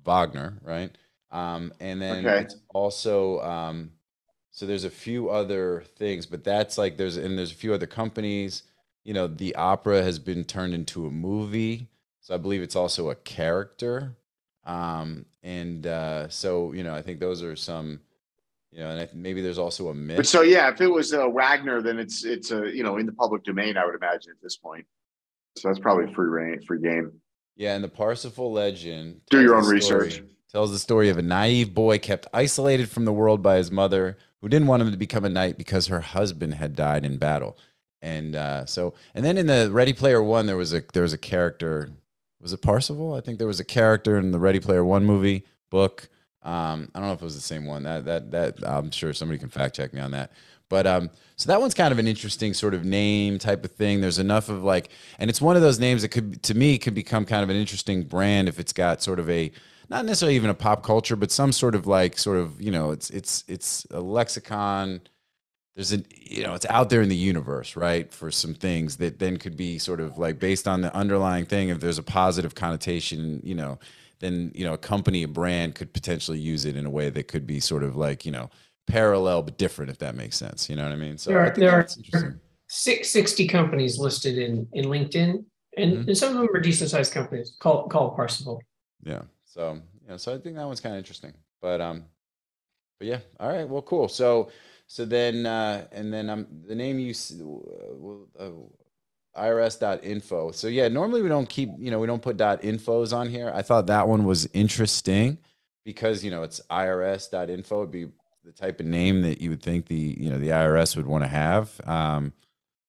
[0.03, 0.91] Wagner, right?
[1.31, 2.41] Um, and then Okay.
[2.41, 3.91] it's also um,
[4.51, 7.87] so there's a few other things, but that's like there's and there's a few other
[7.87, 8.63] companies.
[9.03, 11.89] You know, the opera has been turned into a movie,
[12.21, 14.15] so I believe it's also a character.
[14.63, 18.01] Um, and uh, so you know, I think those are some.
[18.75, 20.17] You know, and I, maybe there's also a myth.
[20.17, 23.05] But so yeah, if it was uh, Wagner, then it's it's a you know in
[23.05, 23.77] the public domain.
[23.77, 24.85] I would imagine at this point.
[25.57, 27.13] So that's probably free reign, free game.
[27.55, 29.21] Yeah, and the Parsifal legend.
[29.29, 30.23] Do your own story- research.
[30.51, 34.17] Tells the story of a naive boy kept isolated from the world by his mother,
[34.41, 37.57] who didn't want him to become a knight because her husband had died in battle.
[38.01, 41.13] And uh, so, and then in the Ready Player One, there was a there was
[41.13, 41.91] a character.
[42.41, 43.15] Was it Parsifal?
[43.15, 46.09] I think there was a character in the Ready Player One movie book.
[46.45, 47.83] Um, I don't know if it was the same one.
[47.83, 50.31] That that that I'm sure somebody can fact check me on that.
[50.69, 54.01] But um, so that one's kind of an interesting sort of name type of thing.
[54.01, 54.89] There's enough of like,
[55.19, 57.55] and it's one of those names that could, to me, could become kind of an
[57.55, 59.51] interesting brand if it's got sort of a,
[59.89, 62.89] not necessarily even a pop culture, but some sort of like, sort of, you know,
[62.91, 65.01] it's it's it's a lexicon.
[65.75, 68.11] There's a, you know, it's out there in the universe, right?
[68.11, 71.69] For some things that then could be sort of like based on the underlying thing.
[71.69, 73.77] If there's a positive connotation, you know,
[74.19, 77.27] then you know, a company, a brand could potentially use it in a way that
[77.27, 78.49] could be sort of like, you know,
[78.87, 80.69] parallel but different, if that makes sense.
[80.69, 81.17] You know what I mean?
[81.17, 82.39] So There I are- think there are- interesting.
[82.67, 85.45] Six, 60 companies listed in, in LinkedIn,
[85.77, 86.07] and, Mhm.
[86.07, 88.59] and some of them are decent sized companies called called Parsifal.
[89.03, 89.21] Yeah.
[89.45, 91.33] So yeah, so I think that one's kind of interesting.
[91.61, 92.05] But um,
[92.99, 93.19] but yeah.
[93.39, 93.67] All right.
[93.69, 94.07] Well, cool.
[94.07, 94.49] So
[94.87, 97.13] so then uh, and then um, the name you
[98.39, 98.51] uh, uh,
[99.37, 100.51] irs.info.
[100.51, 103.51] So yeah, normally we don't keep you know we don't put infos on here.
[103.53, 105.37] I thought that one was interesting
[105.83, 108.07] because you know it's irs.info it'd be
[108.43, 111.23] the type of name that you would think the you know the irs would want
[111.23, 111.79] to have.
[111.85, 112.33] Um,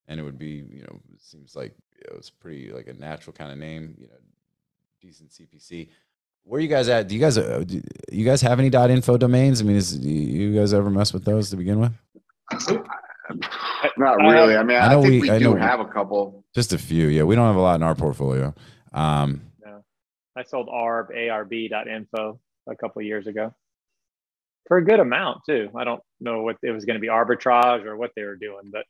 [0.08, 3.32] and it would be you know it seems like it was pretty like a natural
[3.32, 4.14] kind of name you know
[5.00, 5.88] decent cpc
[6.46, 7.08] where you guys at?
[7.08, 9.60] Do you guys uh, do you guys have any info domains?
[9.60, 11.92] I mean is you guys ever mess with those to begin with
[13.98, 14.56] Not really.
[14.56, 16.44] I mean, I I, know think we- we, I do know we- have a couple.
[16.54, 18.54] just a few yeah we don't have a lot in our portfolio
[18.92, 19.42] um,
[20.38, 23.54] I sold arb arb.info a couple of years ago
[24.68, 25.70] for a good amount too.
[25.74, 28.70] I don't know what it was going to be arbitrage or what they were doing,
[28.70, 28.84] but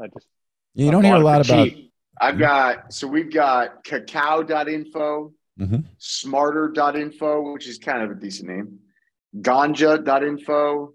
[0.00, 0.26] I just
[0.74, 1.92] you I don't hear a lot about cheap.
[2.20, 5.84] I've got so we've got cacao.info, Mhm.
[5.98, 8.78] smarter.info, which is kind of a decent name,
[9.40, 10.93] ganja.info,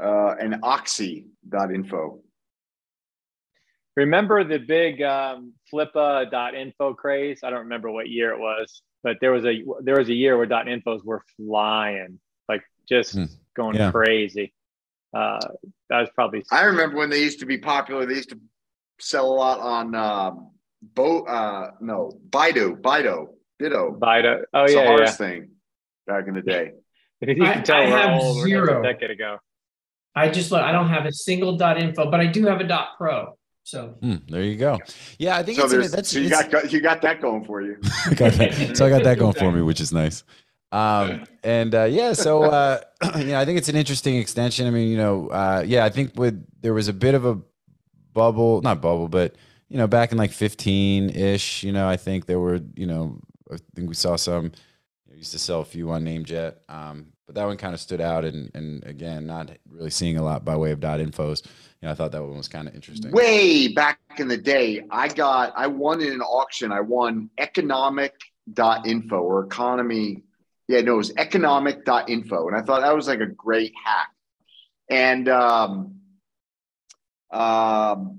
[0.00, 2.20] uh, and oxy.info.
[3.96, 7.40] Remember the big um, flippa.info craze?
[7.44, 10.36] I don't remember what year it was, but there was a there was a year
[10.38, 12.18] where dot .infos were flying,
[12.48, 13.24] like just Hmm.
[13.54, 13.90] going Yeah.
[13.90, 14.54] crazy.
[15.12, 15.46] Uh,
[15.90, 18.06] that was probably I remember when they used to be popular.
[18.06, 18.40] They used to
[18.98, 21.24] sell a lot on um, Bo.
[21.24, 23.26] Uh, no, Baidu, Baidu,
[23.60, 23.98] Bido.
[23.98, 24.44] Bida.
[24.54, 25.10] Oh It's a yeah, horse yeah.
[25.10, 25.50] thing
[26.06, 26.72] back in the day.
[27.20, 28.36] You I- can tell I have old.
[28.36, 28.80] That was zero.
[28.80, 29.36] a decade ago.
[30.14, 30.62] I just look.
[30.62, 33.36] I don't have a single dot info, but I do have a dot pro.
[33.64, 34.76] So Hmm, there you go
[35.20, 37.62] yeah i think So it's that's so you it's- got you got that going for
[37.62, 37.76] you.
[38.16, 38.76] Got that.
[38.76, 40.24] So I got that going for me, which is nice.
[40.72, 42.80] Um, and uh, yeah, so uh,
[43.18, 44.66] you know, I think it's an interesting extension.
[44.66, 47.38] I mean, you know, uh, yeah, I think with there was a bit of a
[48.12, 49.36] bubble, not bubble, but
[49.68, 53.20] you know, back in like 15 ish, you know, I think there were, you know,
[53.50, 54.46] I think we saw some.
[55.06, 57.80] You know, used to sell a few on NameJet, um, but that one kind of
[57.80, 58.24] stood out.
[58.24, 61.44] And and again, not really seeing a lot by way of dot infos.
[61.80, 63.10] You know, I thought that one was kind of interesting.
[63.10, 66.72] Way back in the day, I got I won in an auction.
[66.72, 68.14] I won economic
[68.52, 70.22] dot info or economy.
[70.68, 73.72] Yeah, no, it was economic dot info, And I thought that was like a great
[73.84, 74.10] hack.
[74.88, 76.00] And um
[77.30, 78.18] um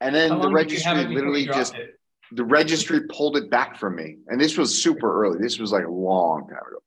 [0.00, 1.98] and then the long did you have registry literally just it?
[2.32, 4.18] the registry pulled it back from me.
[4.28, 5.38] And this was super early.
[5.40, 6.78] This was like a long time ago.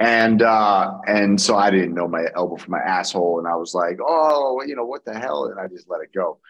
[0.00, 3.38] And uh and so I didn't know my elbow from my asshole.
[3.38, 5.46] And I was like, oh, you know, what the hell?
[5.46, 6.40] And I just let it go.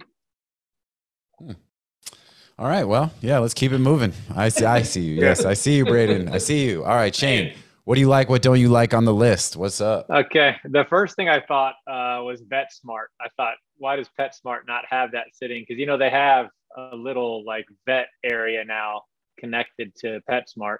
[2.58, 2.84] All right.
[2.84, 4.14] Well, yeah, let's keep it moving.
[4.34, 4.64] I see.
[4.64, 5.16] I see you.
[5.16, 6.30] Yes, I see you, Braden.
[6.30, 6.84] I see you.
[6.84, 7.52] All right, Shane.
[7.86, 8.28] What do you like?
[8.28, 9.56] What don't you like on the list?
[9.56, 10.10] What's up?
[10.10, 10.56] Okay.
[10.64, 13.06] The first thing I thought uh, was VetSmart.
[13.20, 15.62] I thought, why does PetSmart not have that sitting?
[15.62, 19.02] Because you know they have a little like vet area now
[19.38, 20.78] connected to PetSmart.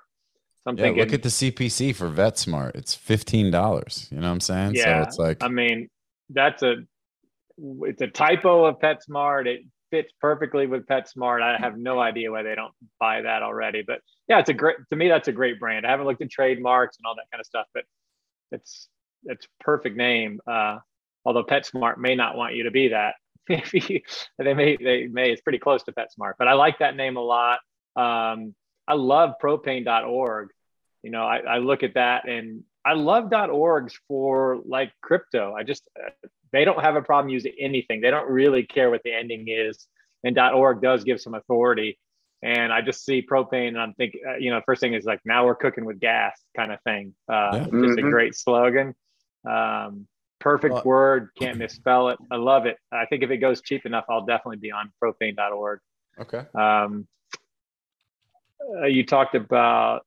[0.65, 2.75] So I'm Yeah, thinking, look at the CPC for VetSmart.
[2.75, 4.09] It's fifteen dollars.
[4.11, 4.75] You know what I'm saying?
[4.75, 5.89] Yeah, So it's like, I mean,
[6.31, 6.75] that's a
[7.83, 9.47] it's a typo of PetSmart.
[9.47, 9.61] It
[9.93, 11.41] fits perfectly with PetSmart.
[11.41, 13.85] I have no idea why they don't buy that already.
[13.87, 15.09] But yeah, it's a great to me.
[15.09, 15.87] That's a great brand.
[15.87, 17.85] I haven't looked at trademarks and all that kind of stuff, but
[18.51, 18.89] it's
[19.25, 20.41] it's perfect name.
[20.47, 20.79] Uh,
[21.25, 23.15] although PetSmart may not want you to be that.
[24.39, 27.21] They may they may it's pretty close to PetSmart, but I like that name a
[27.21, 27.61] lot.
[27.95, 28.55] Um,
[28.89, 30.49] I love propane.org.
[31.03, 35.55] You know, I, I look at that and I love .orgs for like crypto.
[35.55, 35.89] I just
[36.53, 38.01] they don't have a problem using anything.
[38.01, 39.87] They don't really care what the ending is,
[40.25, 41.99] and .org does give some authority.
[42.43, 45.21] And I just see propane, and I'm thinking, uh, you know, first thing is like
[45.25, 47.15] now we're cooking with gas kind of thing.
[47.29, 47.59] Uh, Yeah.
[47.65, 48.11] Just a Mhm.
[48.11, 48.95] great slogan.
[49.49, 50.07] Um,
[50.39, 52.19] perfect Well- word, can't misspell it.
[52.31, 52.79] I love it.
[52.93, 55.81] I think if it goes cheap enough, I'll definitely be on propane.org.
[56.19, 56.45] okay.
[56.55, 57.09] Um,
[58.83, 60.05] uh, you talked about,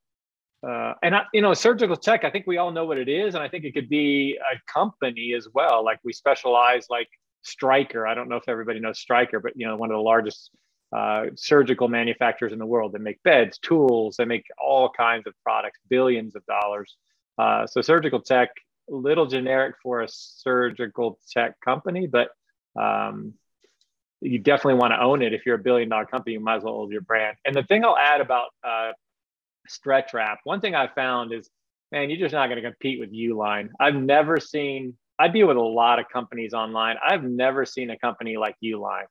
[0.63, 2.23] uh, and I, you know, surgical tech.
[2.23, 4.59] I think we all know what it is, and I think it could be a
[4.71, 5.83] company as well.
[5.83, 7.09] Like we specialize, like
[7.41, 8.05] Stryker.
[8.05, 10.51] I don't know if everybody knows Stryker, but you know, one of the largest
[10.95, 12.93] uh, surgical manufacturers in the world.
[12.93, 14.15] that make beds, tools.
[14.17, 16.95] They make all kinds of products, billions of dollars.
[17.37, 18.49] Uh, so surgical tech,
[18.87, 22.29] little generic for a surgical tech company, but
[22.79, 23.33] um,
[24.21, 25.33] you definitely want to own it.
[25.33, 27.37] If you're a billion dollar company, you might as well own your brand.
[27.45, 28.91] And the thing I'll add about uh,
[29.67, 31.49] Stretch Wrap, one thing I found is,
[31.91, 33.69] man, you're just not going to compete with Uline.
[33.79, 36.95] I've never seen I deal with a lot of companies online.
[37.05, 39.03] I've never seen a company like Uline.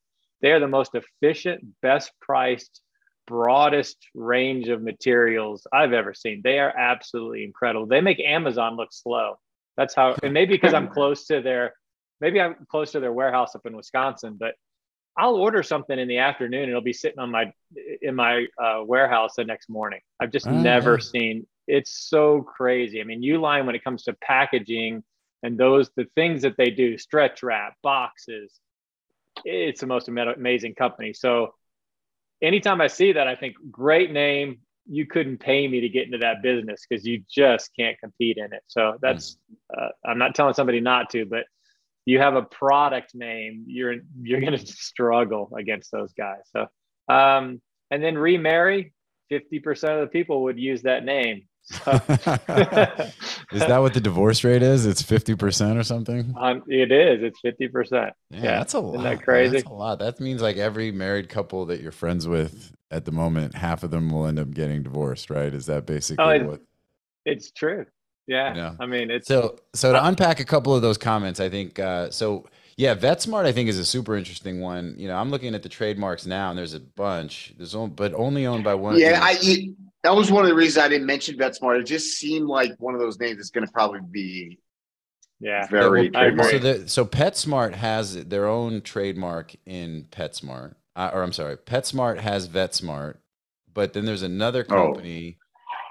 [0.42, 2.80] They are the most efficient, best priced,
[3.26, 6.40] broadest range of materials I've ever seen.
[6.42, 7.86] They are absolutely incredible.
[7.86, 9.38] They make Amazon look slow.
[9.76, 11.74] That's how, and maybe because I'm close to their,
[12.20, 14.54] maybe I'm close to their warehouse up in Wisconsin, but
[15.16, 17.52] I'll order something in the afternoon and it'll be sitting on my
[18.02, 20.00] in my uh, warehouse the next morning.
[20.20, 21.44] I've just Oh, never seen.
[21.66, 23.00] It's so crazy.
[23.00, 25.02] I mean, Uline when it comes to packaging
[25.42, 28.60] and those the things that they do, stretch wrap, boxes.
[29.44, 31.12] It's the most amazing company.
[31.12, 31.54] So
[32.42, 34.58] anytime I see that, I think great name.
[34.90, 38.52] You couldn't pay me to get into that business because you just can't compete in
[38.54, 38.62] it.
[38.68, 39.38] So that's
[39.76, 41.44] uh, I'm not telling somebody not to, but
[42.06, 46.40] you have a product name, you're you're going to struggle against those guys.
[46.52, 46.66] So,
[47.14, 47.60] um,
[47.90, 48.94] and then remarry,
[49.28, 51.42] fifty percent of the people would use that name.
[51.70, 51.92] So,
[53.52, 54.86] is that what the divorce rate is?
[54.86, 56.34] It's 50% or something?
[56.38, 57.22] um, it is.
[57.22, 58.14] It's fifty percent.
[58.30, 59.02] Yeah, Yeah, that's a isn't lot.
[59.02, 59.18] that man.
[59.18, 59.56] crazy?
[59.56, 59.98] That's a lot.
[59.98, 63.90] That means like every married couple that you're friends with at the moment, half of
[63.90, 65.52] them will end up getting divorced, right?
[65.52, 66.60] Is that basically Oh, it- what?
[67.26, 67.84] It's true.
[68.26, 68.54] Yeah.
[68.54, 68.74] Yeah.
[68.80, 72.10] I mean, it's So, so to unpack a couple of those comments, I think uh,
[72.10, 72.46] so.
[72.76, 74.94] Yeah, VetSmart, I think, is a super interesting one.
[74.98, 77.52] You know, I'm looking at the trademarks now, and there's a bunch.
[77.56, 78.98] There's only, but only owned by one.
[79.00, 79.74] Yeah, I you,
[80.04, 81.80] that was one of the reasons I didn't mention VetSmart.
[81.80, 84.58] It just seemed like one of those names that's going to probably be
[85.40, 85.66] yeah.
[85.66, 86.50] very I agree.
[86.50, 92.18] So, the, so PetSmart has their own trademark in PetSmart, uh, or I'm sorry, PetSmart
[92.18, 93.16] has VetSmart,
[93.72, 94.92] but then there's another Oh.
[94.92, 95.38] company.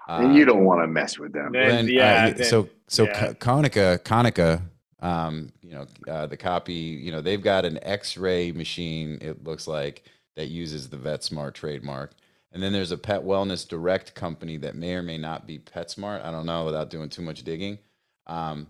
[0.09, 1.51] and you don't want to mess with them.
[1.51, 3.33] Then- Then, yeah, uh, then- so so yeah.
[3.33, 4.61] Konica, Konica,
[5.01, 9.17] um, you know, uh, the copy, you know, they've got an X-ray machine.
[9.19, 10.03] It looks like
[10.37, 12.13] that uses the VetSmart trademark.
[12.57, 16.25] And then there's a pet wellness direct company that may or may not be PetSmart.
[16.25, 17.77] I don't know without doing too much digging.
[18.25, 18.65] Um,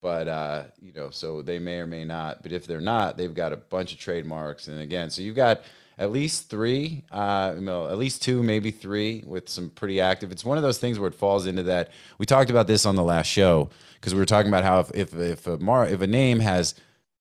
[0.00, 2.44] but uh, you know, so they may or may not.
[2.44, 4.68] But if they're not, they've got a bunch of trademarks.
[4.68, 5.62] And again, so you've got
[5.98, 10.30] at least three, uh, you know, at least two, maybe three, with some pretty active.
[10.30, 11.90] It's one of those things where it falls into that.
[12.18, 14.94] We talked about this on the last show because we were talking about how if
[14.94, 16.76] if if a mar- if a name has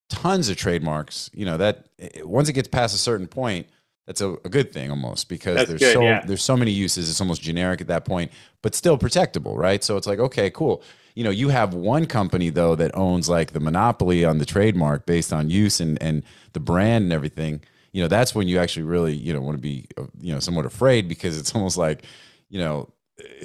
[0.10, 3.66] tons of trademarks, you know that it- once it gets past a certain point,
[4.06, 6.26] that's a, a good thing almost because That's there's good, so yeah.
[6.26, 7.10] there's so many uses.
[7.10, 8.32] It's almost generic at that point,
[8.62, 9.84] but still protectable, right?
[9.84, 10.84] So it's like okay, cool.
[11.16, 15.06] You know, you have one company though that owns like the monopoly on the trademark
[15.06, 17.62] based on use and and the brand and everything.
[17.94, 20.40] You know, that's when you actually really you know want to be uh, you know
[20.40, 22.04] somewhat afraid because it's almost like
[22.50, 22.90] you know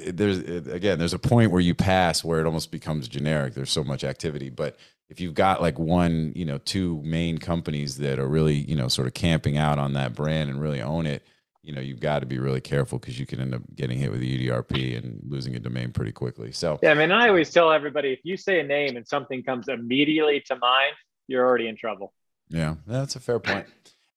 [0.07, 3.83] there's again there's a point where you pass where it almost becomes generic there's so
[3.83, 4.77] much activity but
[5.09, 8.87] if you've got like one you know two main companies that are really you know
[8.87, 11.23] sort of camping out on that brand and really own it
[11.61, 14.11] you know you've got to be really careful because you can end up getting hit
[14.11, 17.49] with the udrp and losing a domain pretty quickly so Yeah, I mean, I always
[17.51, 20.93] tell everybody if you say a name and something comes immediately to mind,
[21.27, 22.13] you're already in trouble.
[22.49, 23.67] Yeah, that's a fair point.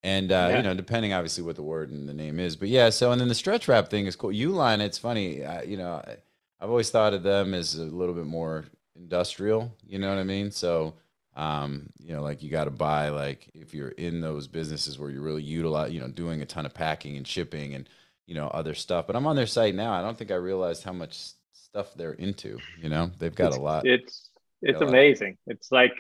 [0.05, 0.57] And uh, Yeah.
[0.59, 2.91] you know, depending obviously what the word and the name is, but yeah.
[2.91, 4.31] So and then the stretch wrap thing is cool.
[4.31, 5.45] Uline, it's funny.
[5.45, 6.03] Uh, you know,
[6.61, 8.65] I've always thought of them as a little bit more
[8.97, 9.75] industrial.
[9.87, 10.51] You know what I mean?
[10.51, 10.95] So,
[11.37, 15.11] um, you know, like you got to buy like if you're in those businesses where
[15.11, 17.89] you're really utilize, you know, doing a ton of packing and shipping and
[18.27, 19.07] you know other stuff.
[19.07, 19.93] But I'm on their site now.
[19.93, 21.19] I don't think I realized how much
[21.53, 22.59] stuff they're into.
[22.81, 23.87] You know, they've got a lot.
[23.87, 24.31] It's
[24.61, 24.89] it's Yeah.
[24.89, 25.39] amazing.
[25.47, 25.95] It's like,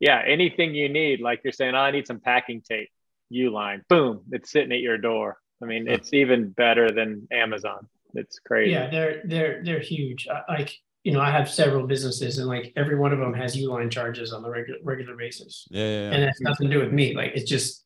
[0.00, 1.20] yeah, anything you need.
[1.20, 2.88] Like you're saying, oh, I need some packing tape.
[3.32, 5.36] Uline, boom, it's sitting at your door.
[5.60, 7.88] I mean, it's even better than Amazon.
[8.14, 8.70] It's crazy.
[8.72, 10.28] Yeah, they're they're they're huge.
[10.28, 13.56] I- Like you know, I have several businesses, and like every one of them has
[13.56, 16.80] Uline charges on the regular regular basis, Yeah, yeah, and it has nothing to do
[16.82, 17.14] with me.
[17.14, 17.84] Like it's just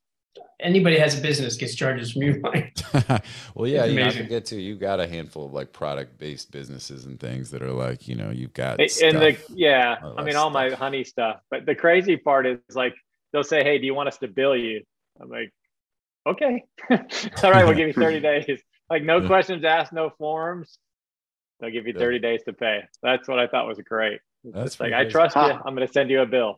[0.58, 2.70] anybody has a business gets charges from Uline.
[2.94, 3.18] yeah.
[3.54, 4.22] well, yeah, It's you not amazing.
[4.22, 4.56] forget too.
[4.56, 8.30] You've got a handful of like product-based businesses and things that are like, you know,
[8.30, 8.80] you've got.
[8.80, 11.40] And the yeah, I mean, all my honey stuff.
[11.50, 12.94] But the crazy part is like
[13.34, 14.82] they'll say, "Hey, do you want us to bill you?"
[15.20, 15.52] I'm like,
[16.26, 20.78] "Okay, all right, we'll give you 30 days." Like no questions asked, no forms.
[21.60, 22.00] They'll give you Yeah.
[22.00, 22.84] 30 days to pay.
[23.02, 24.20] That's what I thought was great.
[24.44, 25.12] It's That's like pretty I crazy.
[25.12, 25.42] trust you.
[25.42, 26.56] I'm going to send you a bill.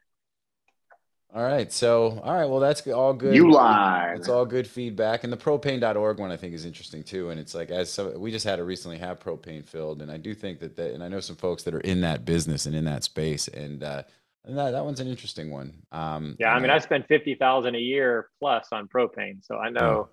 [1.34, 1.72] All right.
[1.72, 2.44] So, all right.
[2.44, 3.34] Well, that's all good.
[3.34, 4.18] You lied.
[4.18, 5.24] It's all good feedback.
[5.24, 7.30] And the propane.org one I think is interesting too.
[7.30, 10.02] And it's like, as so, we just had to recently have propane filled.
[10.02, 12.26] And I do think that, that, and I know some folks that are in that
[12.26, 13.48] business and in that space.
[13.48, 14.02] And, uh,
[14.44, 15.72] and that, that one's an interesting one.
[15.90, 19.70] Um, Yeah, I and mean, I spend 50,000 a year plus on propane, so I
[19.70, 20.08] know,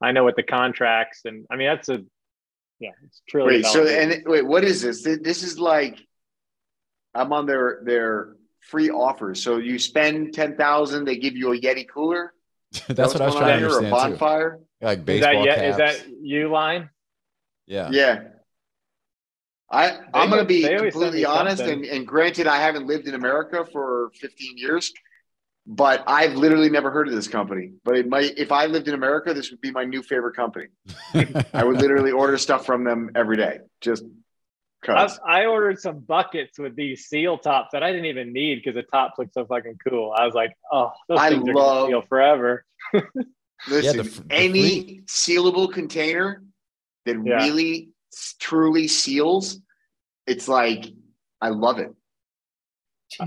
[0.00, 2.02] I know what the contracts and I mean that's a,
[2.78, 3.62] yeah, it's trillion.
[3.62, 5.02] Wait, so and wait, what is this?
[5.02, 5.98] This is like
[7.14, 9.42] I'm on their their free offers.
[9.42, 12.32] So you spend ten thousand, they give you a Yeti cooler.
[12.88, 13.90] that's what I was trying to on here, or a understand too.
[13.90, 14.60] bonfire.
[14.80, 16.90] Like is baseball that yeah, is that Uline?
[17.66, 17.90] yeah.
[17.90, 18.22] Yeah.
[19.70, 22.86] I, I'm going to be they always send completely honest, and, and granted, I haven't
[22.86, 24.92] lived in America for 15 years,
[25.66, 27.72] but I've literally never heard of this company.
[27.84, 30.66] But it might, if I lived in America, this would be my new favorite company.
[31.54, 34.06] I would literally order stuff from them every day, just I,
[34.82, 35.18] because.
[35.26, 38.82] I ordered some buckets with these seal tops that I didn't even need because the
[38.82, 40.12] tops look so fucking cool.
[40.16, 42.64] I was like, oh, those I things love- gonna seal forever.
[43.68, 46.42] Listen, the the any sealable container
[47.06, 47.36] that Yeah.
[47.36, 47.88] really
[48.38, 49.58] truly seals,
[50.26, 50.84] it's like
[51.40, 51.90] I love it.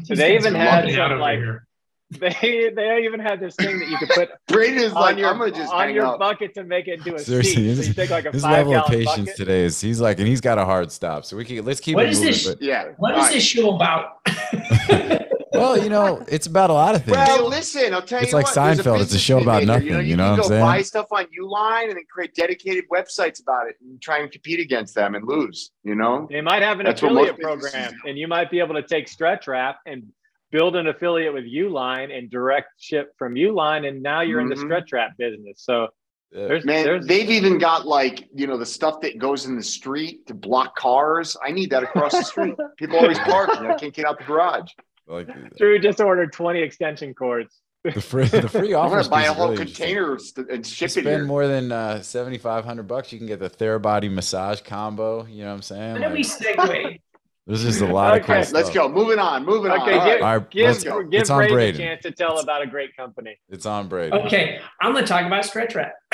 [0.04, 1.67] So they even had Walking some, like- here.
[2.20, 5.28] They they even had this thing that you could put Braden is on like, your
[5.30, 6.20] I'm gonna just on your up.
[6.20, 7.70] bucket to make it into a Seriously, seat.
[7.72, 9.36] So this- you take like a His level of patience bucket.
[9.36, 11.26] today is he's like, and he's got a hard stop.
[11.26, 12.32] So we can let's keep What it is moving.
[12.34, 12.48] this?
[12.48, 12.86] But, Yeah.
[12.98, 13.34] What All is right.
[13.34, 14.20] this show about?
[15.54, 17.18] well, you know, it's about a lot of things.
[17.18, 18.56] Well, listen, I'll tell It's you like what.
[18.56, 19.92] there's Seinfeld, it's a show about made here.
[19.92, 21.92] nothing, you You, know know, you what can I'm go buy stuff on Uline and
[21.98, 25.72] then create dedicated websites about it and try and compete against them and lose.
[25.84, 28.84] You know, They might have an That's affiliate program, and you might be able to
[28.84, 30.04] take Stretch Wrap and
[30.52, 34.56] build an affiliate with Uline and direct ship from Uline, and now you're in the
[34.56, 34.66] Mhm.
[34.66, 35.62] Stretch Wrap business.
[35.62, 35.88] So
[36.32, 36.48] Yeah.
[36.48, 39.64] there's man, there's they've even got like you know the stuff that goes in the
[39.64, 41.38] street to block cars.
[41.46, 42.56] I need that across the street.
[42.78, 43.50] People always park.
[43.58, 44.72] and I can't get out the garage.
[45.08, 45.28] like
[45.58, 47.62] Drew just ordered 20 extension cords.
[47.84, 50.70] the free the free I'm gonna buy piece a whole really container st- and You
[50.74, 51.24] ship it spend here.
[51.26, 55.26] more than uh, seventy five hundred bucks, you can get the Therabody massage combo.
[55.26, 55.96] You know what I'm saying?
[55.96, 57.00] How do we segue?
[57.48, 58.54] There's just a lot of cool stuff.
[58.54, 58.90] Let's go.
[58.90, 59.46] Moving on.
[59.46, 59.82] Moving on.
[59.82, 60.22] Okay, All give, right.
[60.22, 61.02] All right, give, let's go.
[61.04, 61.82] give It's on Braden a Braden.
[61.82, 63.40] chance to tell about a great company.
[63.50, 64.14] It's on Brady.
[64.14, 65.94] Okay, I'm going to talk about Stretch Wrap.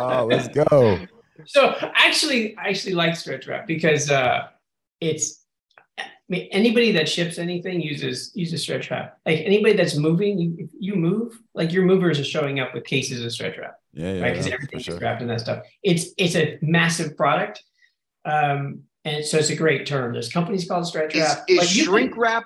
[0.00, 0.98] oh, let's go.
[1.44, 4.48] So actually, I actually like Stretch Wrap because uh,
[5.02, 5.44] it's
[5.98, 9.18] I mean, anybody that ships anything uses uses Stretch Wrap.
[9.24, 13.24] Like anybody that's moving, you you move, like your movers are showing up with cases
[13.24, 13.76] of Stretch Wrap.
[13.92, 14.32] Yeah, yeah, right?
[14.32, 14.98] Because yeah, for everything's sure.
[14.98, 15.64] wrapped in that stuff.
[15.82, 17.62] It's it's a massive product,
[18.24, 20.12] um, and so it's a great term.
[20.12, 21.44] There's companies called Stretch Is, Wrap.
[21.48, 22.44] is Like, shrink can- wrap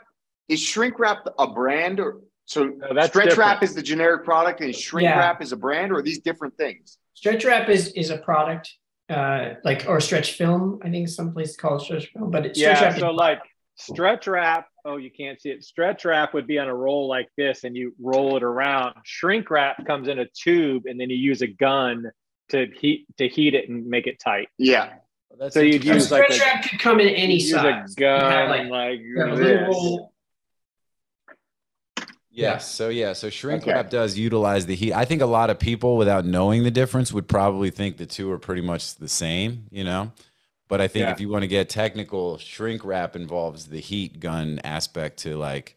[0.49, 4.61] is shrink wrap a brand or so No, that's stretch wrap is the generic product
[4.61, 5.19] and shrink Yeah.
[5.19, 6.99] wrap is a brand or are these different things?
[7.15, 8.73] Stretch Wrap is is a product,
[9.09, 10.81] uh, like or stretch film.
[10.83, 13.11] I think some places call it stretch film, but it's Stretch Yeah, Wrap is- so
[13.11, 13.41] like
[13.77, 14.67] stretch wrap.
[14.85, 15.63] Oh, you can't see it.
[15.63, 18.95] Stretch wrap would be on a roll like this, and you roll it around.
[19.05, 22.11] Shrink wrap comes in a tube, and then you use a gun
[22.49, 24.49] to heat to heat it and make it tight.
[24.59, 24.95] Yeah.
[25.39, 25.95] That's So you'd interesting.
[25.95, 27.93] use like stretch a- wrap could come in any use size.
[27.97, 30.13] a gun, like, like, You have a little roll.
[32.33, 32.71] Yes.
[32.71, 33.13] So yeah.
[33.13, 33.73] So shrink Okay.
[33.73, 34.93] wrap does utilize the heat.
[34.93, 38.31] I think a lot of people, without knowing the difference, would probably think the two
[38.31, 39.67] are pretty much the same.
[39.71, 40.13] You know.
[40.69, 41.11] But I think Yeah.
[41.13, 45.77] if you want to get technical, shrink wrap involves the heat gun aspect to like,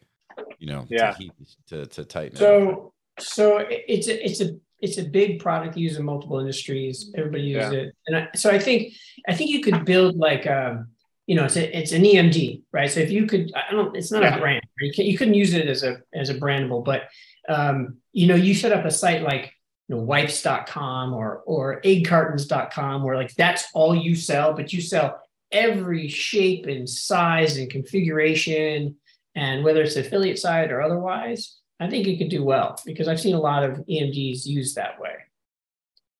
[0.60, 1.10] you know, Yeah.
[1.10, 1.32] to heat
[1.68, 2.36] to to tighten.
[2.36, 2.38] it.
[2.38, 7.10] So so it's a it's a it's a big product used in multiple industries.
[7.16, 7.78] Everybody uses Yeah.
[7.80, 8.92] it, and I, so I think
[9.28, 10.88] I think you could build like um
[11.26, 12.90] you know it's a, it's an EMD right.
[12.90, 14.36] So if you could I don't it's not Yeah.
[14.36, 17.02] a brand you, can, you couldn't use it as a as a brandable, but
[17.48, 19.52] um you know you set up a site like
[19.88, 25.20] you know, wipes.com or or eggcartons.com where like that's all you sell, but you sell
[25.52, 28.96] every shape and size and configuration
[29.34, 33.20] and whether it's affiliate side or otherwise, I think it could do well because I've
[33.20, 35.16] seen a lot of EMDs used that way.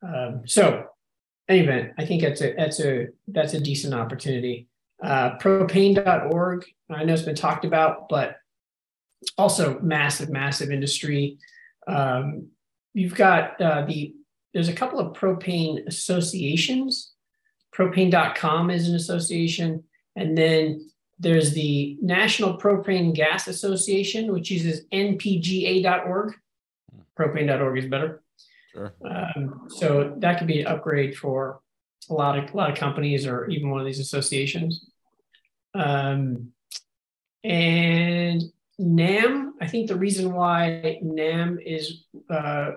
[0.02, 0.88] Um, so,
[1.48, 4.68] anyway, I think that's a that's a that's a decent opportunity.
[5.02, 8.36] Uh, propane.org, I know it's been talked about, but
[9.38, 11.38] also massive, massive industry.
[11.86, 12.48] Um,
[12.92, 14.14] you've got uh, the
[14.52, 17.12] there's a couple of propane associations.
[17.74, 19.82] Propane.com is an association,
[20.14, 26.34] and then there's the National Propane Gas Association, which uses npga.org.
[27.18, 28.22] Propane.org is better.
[28.72, 28.92] Sure.
[29.08, 31.60] Um, so that could be an upgrade for
[32.10, 34.86] a lot of a lot of companies or even one of these associations.
[35.74, 36.52] Um,
[37.44, 38.42] and
[38.78, 42.72] NAM, I think the reason why NAM is uh,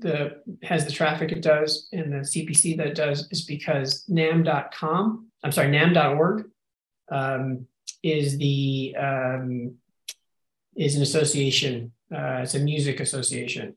[0.00, 5.28] the has the traffic it does and the CPC that it does is because NAM.com,
[5.44, 6.46] I'm sorry, NAM.org
[7.10, 7.66] um,
[8.02, 9.74] is the um,
[10.76, 11.92] is an association.
[12.14, 13.76] Uh, it's a music association.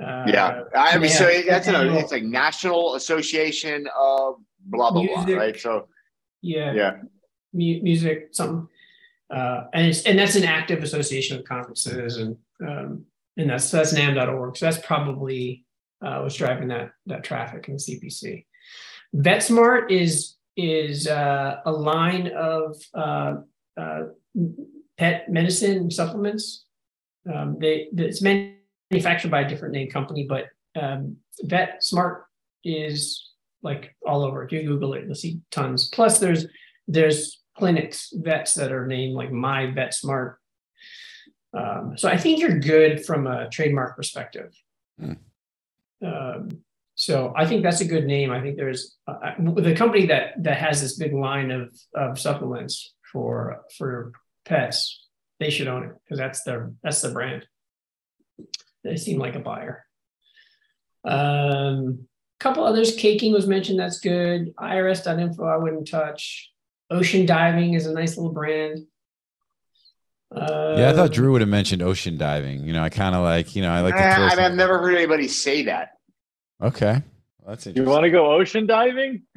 [0.00, 0.62] Uh, Yeah.
[0.74, 5.58] I mean, so that's an, it's like National Association of blah blah blah, right?
[5.58, 5.88] So
[6.40, 6.92] yeah, yeah.
[7.52, 8.68] mu- music, something,
[9.30, 13.04] uh, and it's and that's an active association of conferences, and um,
[13.36, 14.56] and that's that's nam.org.
[14.56, 15.64] So that's probably
[16.02, 18.46] uh, what's driving that that traffic in CPC.
[19.14, 23.34] VetSmart is is uh, a line of uh,
[23.80, 24.02] uh,
[24.98, 26.66] pet medicine supplements.
[27.32, 30.46] Um, they it's manufactured by a different name company, but
[30.80, 32.22] um, VetSmart
[32.64, 33.30] is
[33.62, 34.44] like all over.
[34.44, 35.88] If you Google it, you'll see tons.
[35.88, 36.46] Plus, there's
[36.88, 40.38] there's clinics, vets that are named like My Vet Smart.
[41.54, 44.54] Um, so I think you're good from a trademark perspective.
[44.98, 45.12] Hmm.
[46.04, 46.48] Um,
[47.02, 48.30] so I think that's a good name.
[48.30, 52.94] I think there's uh, the company that that has this big line of of supplements
[53.12, 54.12] for for
[54.44, 55.08] pets.
[55.40, 57.44] They should own it because that's their that's the brand.
[58.84, 59.84] They seem like a buyer.
[61.04, 62.06] Um,
[62.38, 62.94] couple others.
[62.94, 63.80] Caking was mentioned.
[63.80, 64.54] That's good.
[64.54, 65.44] IRS.info.
[65.44, 66.52] I wouldn't touch.
[66.88, 68.78] Ocean diving is a nice little brand.
[70.32, 72.64] Uh, Yeah, I thought Drew would have mentioned ocean diving.
[72.64, 74.94] You know, I kind of like, you know, I like to I, I've never heard
[74.94, 75.88] anybody say that.
[76.62, 77.02] Okay.
[77.40, 79.22] Well, that's You want to go ocean diving?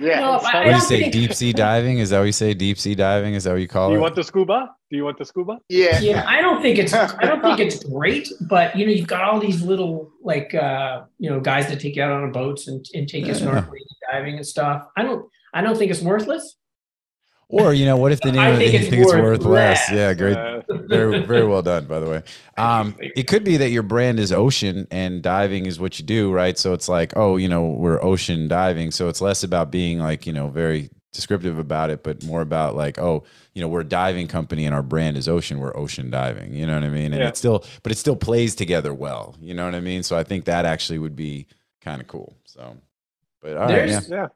[0.00, 0.20] Yeah.
[0.20, 1.00] No, What do you say?
[1.00, 1.98] think- Deep sea diving?
[1.98, 2.54] Is that what you say?
[2.54, 3.34] Deep sea diving?
[3.34, 3.96] Is that what you call Do it?
[3.96, 4.70] you want the scuba?
[4.88, 5.58] Do you want the scuba?
[5.68, 5.98] yeah.
[6.00, 9.24] yeah, I don't think it's I don't think it's great, but you know, you've got
[9.24, 12.82] all these little like uh, you know, guys that take you out on boats and,
[12.94, 13.40] and take you Yeah.
[13.40, 14.86] snorkeling, diving and stuff.
[14.96, 16.56] I don't I don't think it's worthless.
[17.50, 19.44] Or you know, what if the name I of think it it's think it's worth
[19.44, 19.88] less?
[19.88, 19.90] less.
[19.90, 20.36] Yeah, great.
[20.36, 22.22] Uh, very very well done by the way
[22.56, 26.32] um it could be that your brand is ocean and diving is what you do
[26.32, 29.98] right so it's like oh you know we're ocean diving so it's less about being
[29.98, 33.24] like you know very descriptive about it but more about like oh
[33.54, 36.64] you know we're a diving company and our brand is ocean we're ocean diving you
[36.66, 37.28] know what i mean and Yeah.
[37.28, 40.22] it still but it still plays together well you know what i mean so i
[40.22, 41.46] think that actually would be
[41.80, 42.76] kind of cool so
[43.42, 44.26] but all right yeah yeah.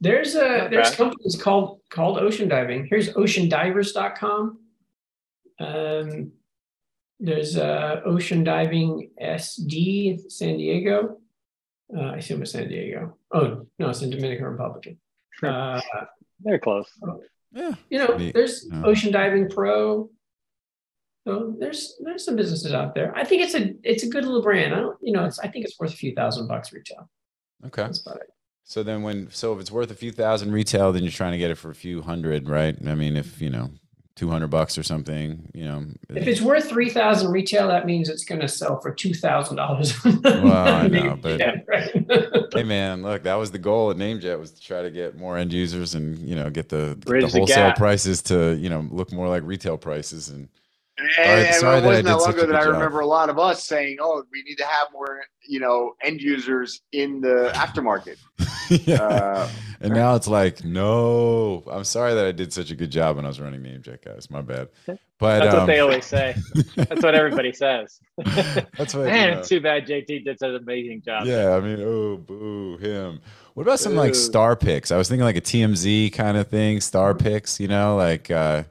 [0.00, 0.96] There's a Not there's bad.
[0.96, 2.86] companies called called ocean diving.
[2.88, 4.58] Here's oceandivers.com.
[5.60, 6.32] Um,
[7.20, 11.18] there's uh, ocean diving SD San Diego.
[11.96, 13.16] Uh, I assume it's San Diego.
[13.32, 14.96] Oh no, it's in Dominican Republic.
[15.42, 15.80] Uh,
[16.40, 16.88] They're close.
[17.52, 18.34] yeah you know, Neat.
[18.34, 18.82] there's Yeah.
[18.84, 20.10] Ocean Diving Pro.
[21.26, 23.14] So there's there's some businesses out there.
[23.16, 24.74] I think it's a it's a good little brand.
[24.74, 27.10] I don't you know it's I think it's worth a few thousand bucks retail.
[27.66, 28.28] okay That's about it.
[28.70, 31.38] So then when so if it's worth a few thousand retail, then you're trying to
[31.38, 32.76] get it for a few hundred, right?
[32.86, 33.70] I mean, if you know,
[34.14, 35.86] two hundred bucks or something, you know.
[36.10, 39.56] If it's worth three thousand retail, that means it's going to sell for two thousand
[39.56, 39.94] dollars.
[40.04, 41.90] Well, I know, but- yeah, right.
[42.52, 45.38] hey man, look, that was the goal at NameJet was to try to get more
[45.38, 48.68] end users and you know get the, get the Bridge the wholesale prices to you
[48.68, 50.46] know look more like retail prices and
[50.98, 52.72] And, and sorry it that I wasn't that did long ago that I job.
[52.74, 56.20] remember a lot of us saying, "Oh, we need to have more, you know, end
[56.20, 58.16] users in the aftermarket."
[58.86, 59.02] yeah.
[59.02, 59.50] Uh,
[59.80, 63.24] and now it's like no, I'm sorry that I did such a good job when
[63.24, 64.30] I was running NameJet, guys.
[64.30, 64.68] My bad.
[65.18, 66.36] But That's um, what they always say.
[66.76, 68.00] That's what everybody says.
[68.16, 69.42] that's what Man, you know.
[69.42, 71.26] too bad JT did such an amazing job.
[71.26, 73.20] Yeah, I mean, oh, boo, him.
[73.54, 74.92] What about some like star picks?
[74.92, 78.64] I was thinking like a TMZ kind of thing, star picks, you know, like uh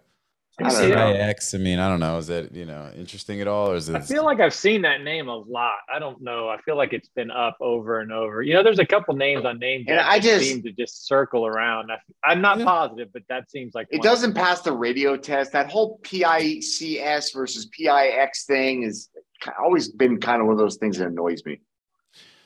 [0.59, 1.13] I don't know.
[1.13, 1.53] X.
[1.53, 2.17] I mean, I don't know.
[2.17, 3.69] Is that, you know, interesting at all?
[3.71, 5.75] Or is it I feel like I've seen that name a lot.
[5.93, 6.49] I don't know.
[6.49, 8.41] I feel like it's been up over and over.
[8.41, 11.05] You know, there's a couple names on name And that I just- seem to just
[11.05, 11.91] circle around.
[11.91, 12.65] I, I'm not Yeah.
[12.65, 15.51] positive, but that seems like It doesn't pass the radio test.
[15.51, 19.09] That whole PICS versus PIX thing is
[19.41, 21.59] ki- always been kind of one of those things that annoys me.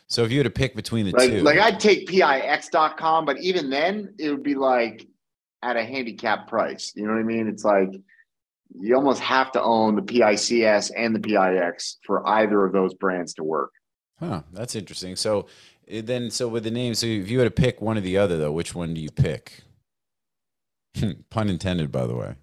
[0.07, 1.39] so if you had to pick between the Like, two.
[1.43, 5.07] like I'd take PIX.com, but even then, it would be like
[5.64, 6.93] at a handicap price.
[6.95, 7.47] You know what I mean?
[7.47, 7.89] It's like
[8.80, 13.34] you almost have to own the PICS and the PIX for either of those brands
[13.36, 13.72] to work.
[14.20, 15.16] huh, that's interesting.
[15.16, 15.47] So
[15.88, 18.18] eh, then so with the name, so if you had to pick one or the
[18.18, 19.62] other though, which one do you pick?
[21.30, 22.36] Pun intended, by the way.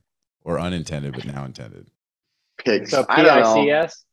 [0.45, 1.91] Or unintended, but now intended.
[2.65, 2.91] Picks.
[2.91, 3.55] So I don't know.
[3.57, 4.05] PICS.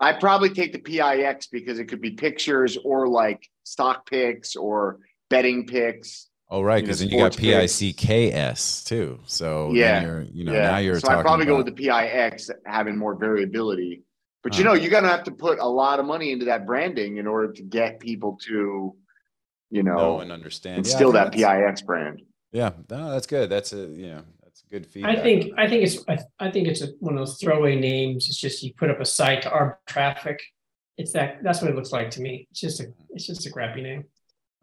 [0.00, 5.00] I'd probably take the PIX because it could be pictures or like stock picks or
[5.28, 6.28] betting picks.
[6.50, 7.74] Oh, right, because then you got picks.
[7.80, 9.20] PICKS too.
[9.26, 10.00] So Yeah.
[10.00, 12.96] then you're, you know, now you're so talking I'd probably go with the PIX having
[12.96, 14.02] more variability.
[14.42, 14.70] But you Huh.
[14.70, 17.52] know, you're gonna have to put a lot of money into that branding in order
[17.52, 18.96] to get people to,
[19.70, 20.86] you know, know and understand.
[20.86, 22.22] Yeah, I instill think that PIX brand.
[22.52, 23.50] Yeah, no, that's good.
[23.50, 25.18] That's a you know that's good feedback.
[25.18, 28.26] I think I think it's I, I think it's a, one of those throwaway names.
[28.28, 30.40] It's just you put up a site to arb traffic.
[30.96, 32.48] It's that that's what it looks like to me.
[32.50, 34.04] It's just a it's just a crappy name.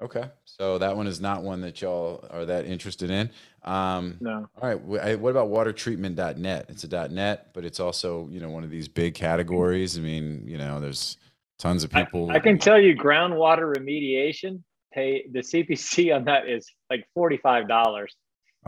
[0.06, 3.28] Okay, so that one is not one that y'all are that interested in.
[3.64, 4.48] Um, No.
[4.62, 6.68] all right, wh- I- what about watertreatment.net?
[6.70, 9.98] It's a .net, but it's also you know one of these big categories.
[9.98, 11.18] I mean, you know, there's
[11.58, 12.30] tons of people.
[12.30, 14.62] I can tell you groundwater remediation
[14.94, 18.08] pay the CPC on that is like $45.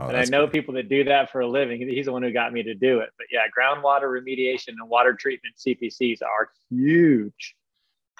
[0.00, 0.52] Oh, and I know good.
[0.52, 1.80] people that do that for a living.
[1.88, 3.10] He's the one who got me to do it.
[3.16, 7.54] But yeah, groundwater remediation and water treatment CPCs are huge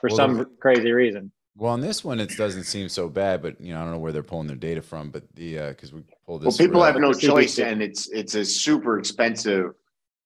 [0.01, 1.33] for Well, some crazy reason.
[1.59, 3.99] Well, on this one, it doesn't seem so bad, but you know, I don't know
[3.99, 6.59] where they're pulling their data from, but the because we pulled this.
[6.59, 9.73] Well, people have uh, no choice, and it's it's a super expensive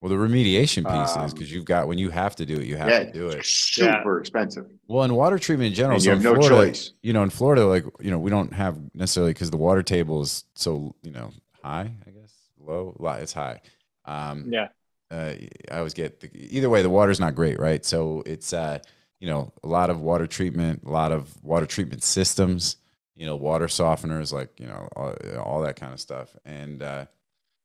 [0.01, 2.67] Well, the remediation piece is Um, because you've got when you have to do it,
[2.67, 3.39] you have Yeah, to do it.
[3.39, 4.67] it's super expensive.
[4.89, 6.93] Well, in water treatment in general, And so you in have no Florida, choice.
[7.03, 10.23] you know, in Florida, like you know, we don't have necessarily because the water table
[10.23, 11.33] is so you know
[11.63, 11.91] high.
[12.07, 13.61] I guess low, li- it's high.
[14.05, 14.69] Um, Yeah.
[15.11, 15.35] uh,
[15.71, 16.83] I always get the, either way.
[16.83, 17.85] The water's not great, right?
[17.85, 18.81] So it's uh,
[19.23, 22.77] you know a lot of water treatment, a lot of water treatment systems,
[23.15, 26.35] you know, water softeners, like you know all, all that kind of stuff.
[26.45, 27.07] And uh,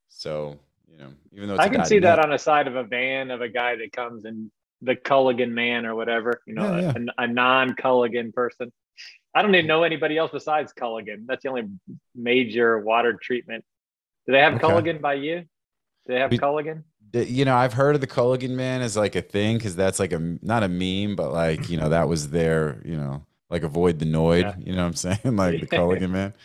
[0.08, 0.56] so
[0.88, 3.32] you know, even though it's I can see that on the side of a van
[3.32, 4.52] of a guy that comes in
[4.82, 8.72] the Culligan man or whatever, you know, Yeah, a, a non Culligan person.
[9.34, 11.26] I don't even know anybody else besides Culligan.
[11.26, 11.64] That's the only
[12.14, 13.64] major water treatment.
[14.26, 14.64] Do they have Okay.
[14.64, 15.40] Culligan by you?
[15.40, 15.46] Do
[16.06, 16.84] they have We- Culligan?
[17.12, 19.98] The- you know, I've heard of the Culligan man as like a thing because that's
[19.98, 23.62] like a not a meme, but like you know that was their you know like
[23.62, 24.42] avoid the Noid.
[24.42, 24.54] Yeah.
[24.58, 25.18] You know what I'm saying?
[25.24, 26.34] Like the Culligan man.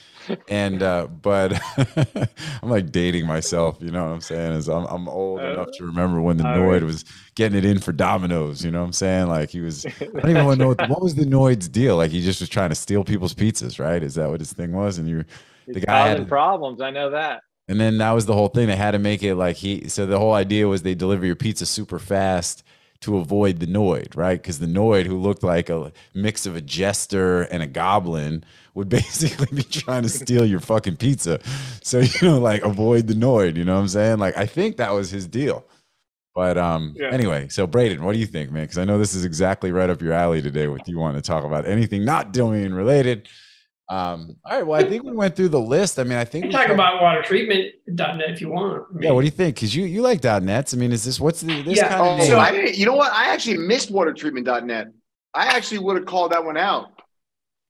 [0.48, 1.61] And uh, but
[2.64, 3.76] I'm like dating myself.
[3.81, 4.53] You know what I'm saying?
[4.53, 6.84] Is I'm I'm old enough to remember when the Noid right.
[6.84, 7.03] was
[7.35, 8.64] getting it in for Domino's.
[8.64, 9.27] You know what I'm saying?
[9.27, 9.85] Like he was.
[9.85, 11.98] I don't even want to know what, what was the Noid's deal.
[11.98, 14.02] Like he just was trying to steal people's pizzas, right?
[14.02, 14.98] Is that what his thing was?
[14.98, 15.26] And you.
[15.68, 16.80] It's guy had problems.
[16.80, 17.44] I know that.
[17.68, 18.68] And then that was the whole thing.
[18.68, 19.88] They had to make it like he.
[19.88, 22.64] So the whole idea was they deliver your pizza super fast
[23.02, 24.41] to avoid the Noid, right?
[24.41, 28.44] Because the Noid, who looked like a mix of a jester and a goblin,
[28.76, 31.40] would basically be trying to steal your fucking pizza.
[31.81, 33.56] So you know, like avoid the Noid.
[33.56, 34.19] You know what I'm saying?
[34.19, 35.65] Like I think that was his deal.
[36.35, 37.10] But um, Yeah.
[37.11, 38.64] anyway, so Braden, what do you think, man?
[38.64, 40.68] Because I know this is exactly right up your alley today.
[40.68, 41.68] What you want to talk about?
[41.68, 43.30] Anything not domain related?
[43.94, 44.65] Um, all right.
[44.65, 45.99] Well, I think we went through the list.
[45.99, 48.86] I mean, I think we can talk about water treatment.net if you want.
[48.98, 49.56] I yeah, what do you think?
[49.56, 50.74] Because you you like .nets.
[50.74, 52.28] I mean, is this what's the this Yeah, kind Oh, of name?
[52.28, 52.52] so- I.
[52.80, 53.11] You know what?
[53.14, 54.88] I actually missed watertreatment.net.
[55.36, 56.88] I actually would have called that one out.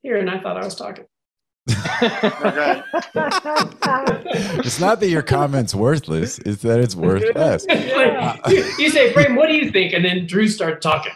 [0.01, 1.05] here, and I thought I was talking.
[4.65, 7.65] It's not that your comment's worthless; it's that it's worth less.
[7.69, 8.37] Yeah.
[8.47, 9.93] You, you say, Frame, what do you think?
[9.93, 11.13] And then Drew starts talking.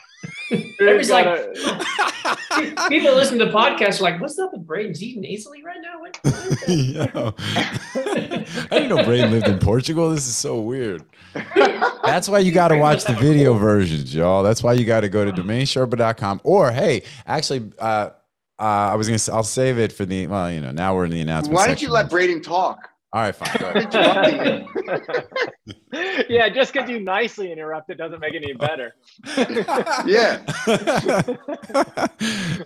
[0.52, 1.28] Everybody's like,
[2.90, 6.00] people listen to podcasts like, what's up with Braden's eating easily right now?
[6.00, 7.16] What, what is that?
[7.16, 7.36] Yo.
[8.72, 10.10] I didn't know Braden lived in Portugal.
[10.10, 11.04] This is so weird.
[12.04, 14.44] That's why you got to watch the video versions, y'all.
[14.44, 16.42] That's why you got to go to domainsherpa.com.
[16.44, 18.12] Or hey, actually, uh,
[18.60, 19.38] uh, I was gonna.
[19.38, 20.28] I'll save it for the.
[20.28, 21.56] Well, you know, now we're in the announcement.
[21.56, 22.90] Why don't you let Braden talk?
[23.14, 23.56] All right, fine.
[23.58, 24.68] Go ahead.
[26.30, 28.94] yeah, just because you nicely interrupt it doesn't make it any better.
[30.06, 30.44] Yeah.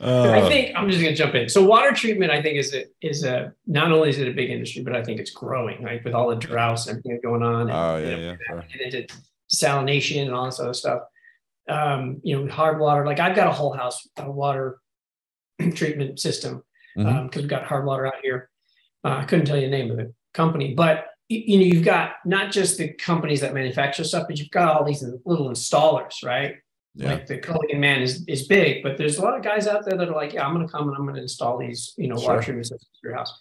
[0.01, 1.47] Uh, I think I'm just going to jump in.
[1.49, 4.49] So water treatment, I think, is a, is a not only is it a big
[4.49, 6.03] industry, but I think it's growing, right?
[6.03, 7.61] With all the droughts and everything going on.
[7.69, 8.35] And, Oh you yeah, know, yeah.
[8.47, 8.65] sure.
[8.77, 9.15] get into
[9.53, 11.01] salination and all this other stuff.
[11.69, 13.05] Um, you know, hard water.
[13.05, 14.77] Like I've got a whole house uh, water
[15.75, 16.63] treatment system
[16.95, 17.35] because Mhm.
[17.35, 18.49] we've got hard water out here.
[19.03, 22.13] Uh, I couldn't tell you the name of the company, but you know, you've got
[22.25, 26.55] not just the companies that manufacture stuff, but you've got all these little installers, right?
[26.93, 27.13] Yeah.
[27.13, 29.97] Like the Culligan man is is big, but there's a lot of guys out there
[29.97, 32.09] that are like, yeah, I'm going to come and I'm going to install these, you
[32.09, 32.41] know, water Sure.
[32.41, 33.31] treatment systems for your house.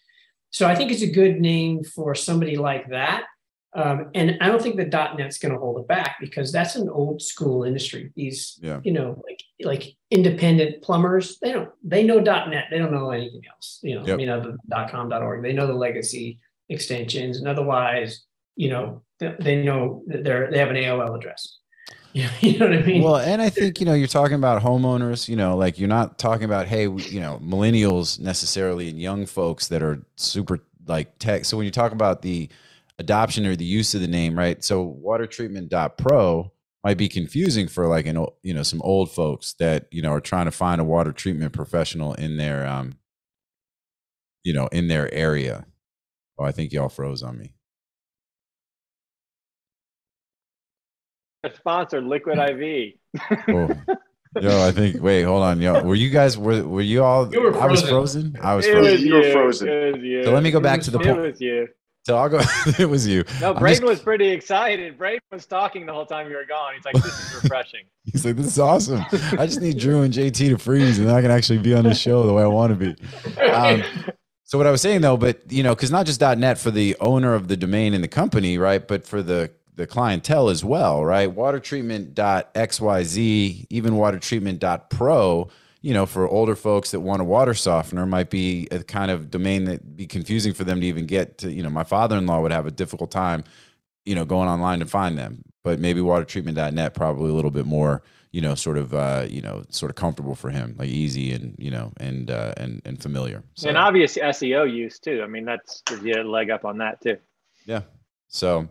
[0.51, 3.25] So I think it's a good name for somebody like that.
[3.73, 6.89] Um, and I don't think the .NET's going to hold it back because that's an
[6.89, 8.12] old school industry.
[8.17, 8.81] These, Yeah.
[8.85, 13.43] you know, like like independent plumbers, they don't they know .NET, they don't know anything
[13.53, 13.81] else.
[13.83, 14.17] You know, I Yep.
[14.17, 14.57] mean, other
[14.91, 16.39] .com, .org, they know the legacy
[16.70, 18.24] extensions, and otherwise,
[18.56, 21.59] you know, they, know that they're they have an AOL address.
[22.12, 23.02] You know, what I mean?
[23.05, 25.28] Well, and I think you know you're talking about homeowners.
[25.28, 29.68] You know, like you're not talking about hey, you know, millennials necessarily and young folks
[29.68, 31.44] that are super like tech.
[31.44, 32.48] So when you talk about the
[32.98, 34.62] adoption or the use of the name, right?
[34.64, 36.51] So water watertreatment.pro
[36.82, 40.20] might be confusing for like an you know some old folks that you know are
[40.20, 42.94] trying to find a water treatment professional in their um
[44.44, 45.66] you know in their area.
[46.41, 47.53] Oh, I think y'all froze on me.
[51.55, 52.95] Sponsored Liquid IV.
[53.49, 53.69] Oh.
[54.41, 55.03] Yo, I think.
[55.03, 55.61] Wait, hold on.
[55.61, 56.39] Yo, were you guys?
[56.39, 57.31] Were were you all?
[57.33, 58.33] You were I was frozen.
[58.33, 58.37] frozen.
[58.41, 58.93] I was It frozen.
[58.93, 60.05] was You were frozen.
[60.05, 60.23] You.
[60.25, 61.21] So let me go It back was to the It point.
[61.21, 61.67] was you.
[62.07, 62.41] So I'll go.
[62.79, 63.25] it was you.
[63.41, 64.97] No, I'm Braden just- was pretty excited.
[64.97, 66.75] Braden was talking the whole time you were gone.
[66.77, 69.01] He's like, "This is refreshing." He's like, "This is awesome.
[69.37, 71.83] I just need Drew and JT to freeze, and then I can actually be on
[71.85, 73.83] the show the way I want to be." Um,
[74.51, 76.97] so what I was saying though, but you know, because not just .net for the
[76.98, 78.86] owner of the domain and the company, right?
[78.86, 81.31] But for the the clientele as well, right?
[81.32, 85.48] Water treatment .xyz, even water treatment .pro,
[85.82, 89.31] you know, for older folks that want a water softener might be a kind of
[89.31, 91.52] domain that be confusing for them to even get to.
[91.52, 93.44] You know, my father-in-law would have a difficult time,
[94.05, 95.44] you know, going online to find them.
[95.62, 99.65] But maybe watertreatment.net probably a little bit more, you know, sort of, uh, you know,
[99.69, 103.43] sort of comfortable for him, like easy and you know, and uh, and and familiar.
[103.55, 105.23] So, and obvious SEO use too.
[105.23, 107.19] I mean, that's gives you a leg up on that too.
[107.66, 107.82] yeah.
[108.28, 108.69] So,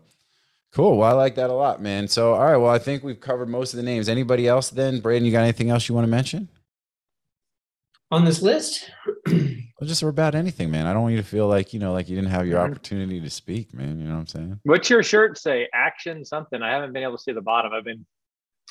[0.72, 0.98] Cool.
[0.98, 2.08] Well, I like that a lot, man.
[2.08, 2.58] So, all right.
[2.58, 4.08] Well, I think we've covered most of the names.
[4.08, 5.00] Anybody else then?
[5.00, 6.48] Braden, you got anything else you want to mention?
[8.12, 8.90] On this list,
[9.28, 10.88] Well, just about anything, man.
[10.88, 13.22] I don't want you to feel like, you know, like you didn't have your opportunity
[13.22, 14.00] to speak, man.
[14.00, 14.60] You know what I'm saying?
[14.64, 15.68] What's your shirt say?
[15.74, 16.62] Action something.
[16.62, 17.72] I haven't been able to see the bottom.
[17.72, 18.06] I've been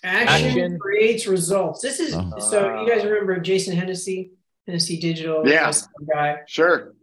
[0.02, 0.78] action, Action.
[0.78, 1.81] creates results.
[1.81, 2.32] This is Oh.
[2.40, 2.82] so.
[2.82, 4.32] You guys remember Jason Hennessy,
[4.66, 5.48] Hennessy Digital?
[5.48, 5.73] Yeah.
[6.12, 6.39] guy.
[6.48, 6.94] Sure.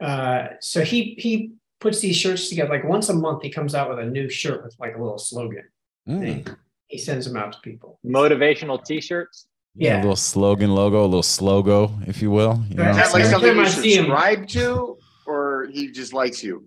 [0.00, 2.70] Uh, so he he puts these shirts together.
[2.70, 5.18] Like once a month, he comes out with a new shirt with like a little
[5.18, 5.64] slogan.
[6.08, 6.56] Mm.
[6.86, 7.98] He sends them out to people.
[8.06, 9.46] motivational t-shirts.
[9.74, 9.96] Yeah.
[9.96, 12.62] A little slogan logo, a little slogo, if you will.
[12.68, 13.30] You know I'm Is that like saying?
[13.30, 16.66] Something you see him- subscribe to, or he just likes you?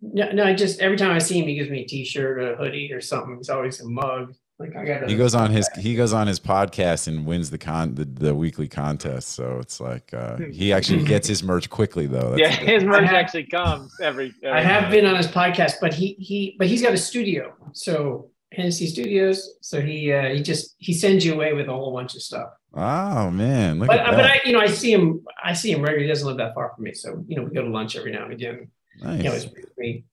[0.00, 2.56] No, no, I just every time I see him, he gives me a T-shirt a
[2.56, 3.36] hoodie or something.
[3.38, 4.32] It's always a mug.
[4.60, 5.08] Like I got.
[5.08, 8.34] he goes on his he goes on his podcast and wins the con the, the
[8.34, 9.30] weekly contest.
[9.30, 12.30] So it's like uh, he actually gets his merch quickly though.
[12.30, 14.32] That's yeah, his merch have- actually comes every.
[14.44, 17.54] I every have been on his podcast, but he he but he's got a studio,
[17.72, 19.56] so Hennessy Studios.
[19.60, 22.48] So he uh, he just he sends you away with a whole bunch of stuff.
[22.74, 23.98] Oh man, But but.
[23.98, 26.04] I you know I see him I see him regularly.
[26.04, 28.12] He doesn't live that far from me, so you know we go to lunch every
[28.12, 28.68] now and again.
[29.02, 29.20] nice.
[29.20, 30.04] He always brings me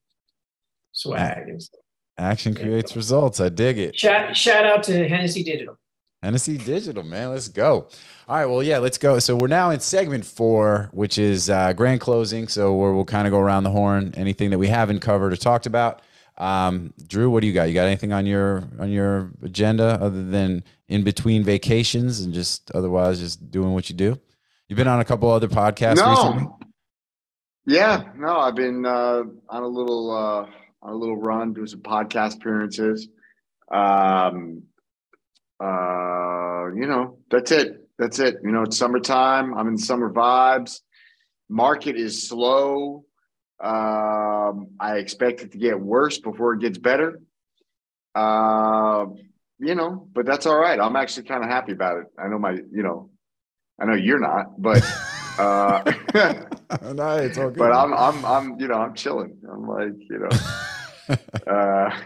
[0.92, 1.80] swag and stuff.
[2.18, 3.40] Action creates results.
[3.40, 3.98] I dig it.
[3.98, 5.78] Shout shout out to Hennessy Digital.
[6.22, 7.30] Hennessy Digital, man.
[7.30, 7.88] Let's go.
[8.28, 8.46] All right.
[8.46, 9.18] Well, yeah, let's go.
[9.18, 12.48] So we're now in segment four, which is uh, grand closing.
[12.48, 14.14] So where we'll kind of go around the horn.
[14.16, 16.00] Anything that we haven't covered or talked about.
[16.38, 17.64] Um, Drew, what do you got?
[17.64, 22.70] You got anything on your on your agenda other than in between vacations and just
[22.72, 24.20] otherwise just doing what you do?
[24.68, 26.48] You've been on a couple other podcasts recently.
[27.66, 30.46] Yeah, no, I've been uh, on a little uh,
[30.82, 33.08] on a little run, doing some podcast appearances.
[33.70, 34.62] Um,
[35.60, 37.88] uh, you know, that's it.
[37.98, 38.36] That's it.
[38.44, 39.54] You know, it's summertime.
[39.54, 40.80] I'm in summer vibes.
[41.48, 43.04] Market is slow.
[43.60, 47.20] Um, I expect it to get worse before it gets better.
[48.14, 49.06] Uh,
[49.58, 50.78] you know, but that's all right.
[50.78, 52.06] I'm actually kind of happy about it.
[52.18, 53.10] I know my, you know,
[53.80, 54.82] I know you're not, but
[55.38, 55.82] uh,
[56.94, 57.56] no, it's all good.
[57.58, 59.38] but I'm, I'm, I'm, you know, I'm chilling.
[59.50, 61.16] I'm like, you know,
[61.52, 61.96] uh,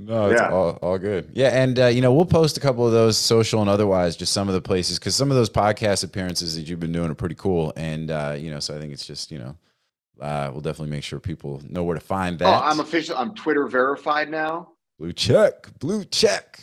[0.00, 0.50] No, it's Yeah.
[0.52, 1.30] all, all good.
[1.32, 4.32] Yeah, and uh, you know we'll post a couple of those social and otherwise, just
[4.32, 7.14] some of the places because some of those podcast appearances that you've been doing are
[7.14, 9.56] pretty cool, and uh, you know, so I think it's just you know
[10.20, 12.46] uh, we'll definitely make sure people know where to find that.
[12.46, 13.16] oh, I'm official.
[13.16, 14.72] I'm Twitter verified now.
[14.98, 16.60] blue check, blue check.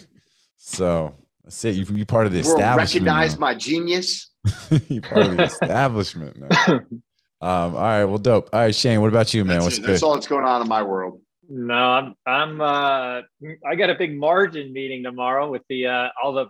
[0.57, 1.13] So
[1.43, 1.75] that's it.
[1.75, 3.05] You you part of the World establishment.
[3.05, 3.39] recognize now.
[3.39, 4.31] my genius.
[4.89, 6.37] you part of the establishment.
[6.37, 6.79] Now.
[7.41, 8.49] Um, all right, well, dope.
[8.53, 9.57] All right, Shane, what about you, man?
[9.57, 9.81] That's, What's it.
[9.81, 9.89] good?
[9.91, 11.21] That's all that's going on in my world.
[11.47, 13.21] No, I'm I'm uh
[13.69, 16.47] I got a big margin meeting tomorrow with the uh all the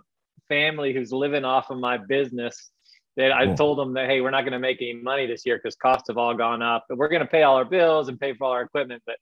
[0.48, 2.70] family who's living off of my business.
[3.16, 5.56] That I told them that hey, we're not going to make any money this year
[5.56, 8.20] because costs have all gone up, but we're going to pay all our bills and
[8.20, 9.16] pay for all our equipment, but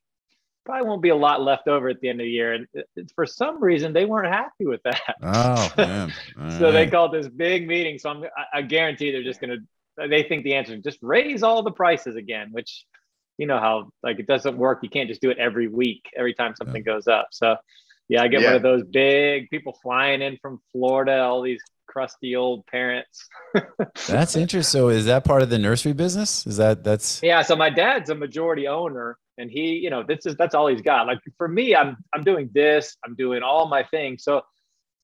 [0.65, 2.53] probably won't be a lot left over at the end of the year.
[2.53, 5.15] And it- it's for some reason they weren't happy with that.
[5.23, 6.13] Oh man.
[6.37, 7.97] All so they called this big meeting.
[7.99, 9.59] So I'm I, I guarantee they're just going
[9.97, 12.85] to they think the answer is just raise all the prices again, which
[13.37, 14.79] you know how like it doesn't work.
[14.83, 17.27] You can't just do it every week, every time something goes up.
[17.31, 17.55] So
[18.09, 22.35] yeah, I get one of those big people flying in from Florida, all these crusty
[22.35, 23.27] old parents.
[24.07, 24.61] That's interesting.
[24.63, 26.45] So is that part of the nursery business?
[26.45, 30.25] Is that that's Yeah, so my dad's a majority owner and he, you know, this
[30.25, 31.07] is that's all he's got.
[31.07, 34.23] Like for me, I'm I'm doing this, I'm doing all my things.
[34.23, 34.41] So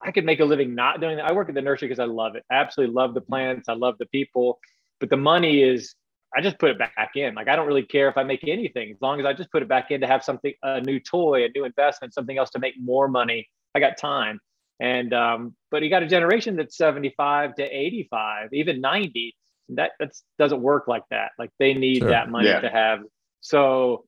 [0.03, 1.25] I could make a living not doing that.
[1.25, 2.43] I work at the nursery because I love it.
[2.51, 4.59] I absolutely love the plants, I love the people,
[4.99, 5.95] but the money is
[6.35, 7.35] I just put it back in.
[7.35, 9.61] Like I don't really care if I make anything as long as I just put
[9.61, 12.59] it back in to have something a new toy, a new investment, something else to
[12.59, 13.47] make more money.
[13.75, 14.39] I got time.
[14.81, 19.35] And um, but you got a generation that's 75 to 85, even 90.
[19.69, 21.31] That that's doesn't work like that.
[21.37, 22.09] Like they need Sure.
[22.09, 22.61] that money Yeah.
[22.61, 23.01] to have.
[23.41, 24.05] So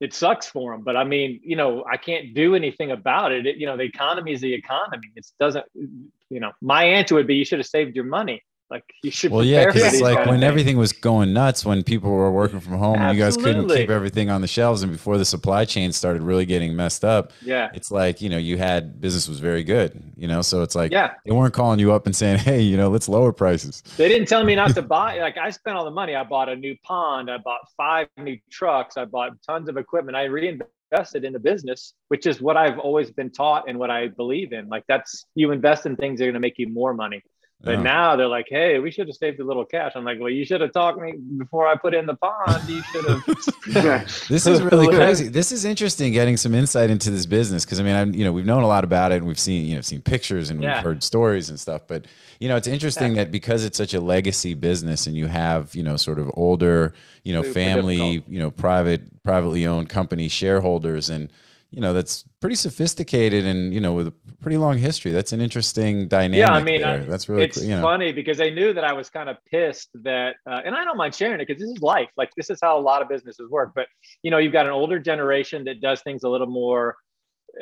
[0.00, 0.82] it sucks for them.
[0.84, 3.46] But I mean, you know, I can't do anything about it.
[3.46, 5.08] it you know, the economy is the economy.
[5.16, 5.64] It doesn't.
[5.74, 8.42] You know, my answer would be you should have saved your money.
[8.70, 9.30] Like you should.
[9.32, 12.74] well, yeah, because it's like when everything was going nuts, when people were working from
[12.74, 15.90] home, and you guys couldn't keep everything on the shelves, and before the supply chain
[15.90, 17.70] started really getting messed up, Yeah.
[17.72, 20.92] it's like you know you had business was very good, you know, so it's like
[20.92, 21.14] Yeah.
[21.24, 23.82] they weren't calling you up and saying, hey, you know, let's lower prices.
[23.96, 25.18] They didn't tell me not to buy.
[25.18, 26.14] Like I spent all the money.
[26.14, 27.30] I bought a new pond.
[27.30, 28.98] I bought five new trucks.
[28.98, 30.14] I bought tons of equipment.
[30.14, 34.08] I reinvested in the business, which is what I've always been taught and what I
[34.08, 34.68] believe in.
[34.68, 37.22] Like that's you invest in things that are going to make you more money.
[37.60, 37.82] But Yeah.
[37.82, 39.92] now they're like, hey, we should have saved a little cash.
[39.96, 42.68] I'm like, well, you should have talked me before I put in the pond.
[42.68, 43.24] You should have.
[44.28, 45.26] This is really crazy.
[45.28, 48.30] This is interesting getting some insight into this business because I mean, I'm, you know,
[48.32, 50.74] we've known a lot about it and we've seen, you know, seen pictures and Yeah.
[50.74, 51.82] we've heard stories and stuff.
[51.88, 52.04] But
[52.38, 55.82] you know, it's interesting that because it's such a legacy business and you have, you
[55.82, 56.94] know, sort of older,
[57.24, 58.32] you know, Super family, difficult.
[58.32, 61.32] you know, private, privately owned company shareholders and
[61.70, 65.10] you know that's pretty sophisticated and you know with a pretty long history.
[65.10, 66.38] That's an interesting dynamic.
[66.38, 67.02] Yeah, I mean, there.
[67.02, 67.82] I- that's really it's you know.
[67.82, 70.96] funny because they knew that I was kind of pissed that, uh, and I don't
[70.96, 72.08] mind sharing it because this is life.
[72.16, 73.72] Like this is how a lot of businesses work.
[73.74, 73.86] But
[74.22, 76.96] you know, you've got an older generation that does things a little more,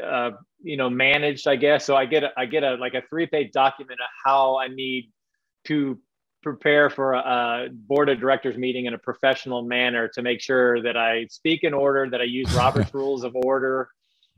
[0.03, 1.85] uh, you know, managed, I guess.
[1.85, 4.69] So I get a, I get a like a three page document of how I
[4.69, 5.11] need
[5.65, 5.99] to
[6.45, 10.81] prepare for a, a board of directors meeting in a professional manner to make sure
[10.81, 13.89] that I speak in order, that I use Robert's rules of order.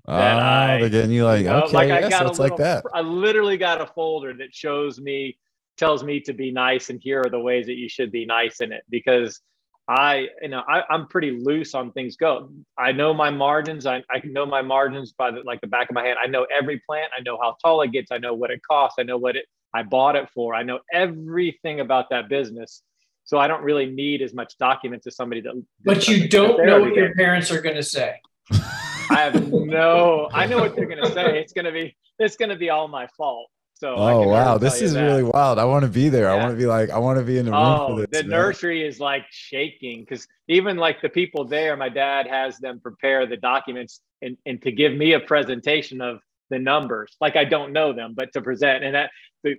[0.08, 2.56] Oh, I- they're getting you like, You know, okay, I yes, got a it's like
[2.56, 2.84] that.
[2.94, 5.38] I literally got a folder that shows me,
[5.76, 8.60] tells me to be nice, and here are the ways that you should be nice
[8.60, 8.82] in it.
[8.88, 9.40] Because
[9.86, 12.50] I, you know, I, I'm pretty loose on things go.
[12.78, 13.84] I know my margins.
[13.86, 16.18] I, I know my margins by the like the back of my hand.
[16.22, 17.12] I know every plant.
[17.16, 18.10] I know how tall it gets.
[18.10, 18.96] I know what it costs.
[18.98, 19.44] I know what it
[19.74, 20.54] I bought it for.
[20.54, 22.82] I know everything about that business.
[23.24, 25.62] So I don't really need as much documents as somebody that.
[25.84, 28.16] But you don't know what your parents are going to say.
[29.10, 30.28] I have no.
[30.32, 31.38] I know what they're gonna say.
[31.40, 31.96] It's gonna be.
[32.18, 33.48] It's gonna be all my fault.
[33.74, 33.94] So.
[33.94, 35.04] Oh wow, this is that.
[35.04, 35.58] really wild.
[35.58, 36.28] I want to be there.
[36.28, 38.22] I want to be like, I want to be in the room Oh, for this.
[38.22, 38.30] the man.
[38.30, 43.24] nursery is like shaking because even like the people there, my dad has them prepare
[43.26, 46.18] the documents and, and to give me a presentation of
[46.50, 47.16] the numbers.
[47.20, 49.10] Like I don't know them, but to present and that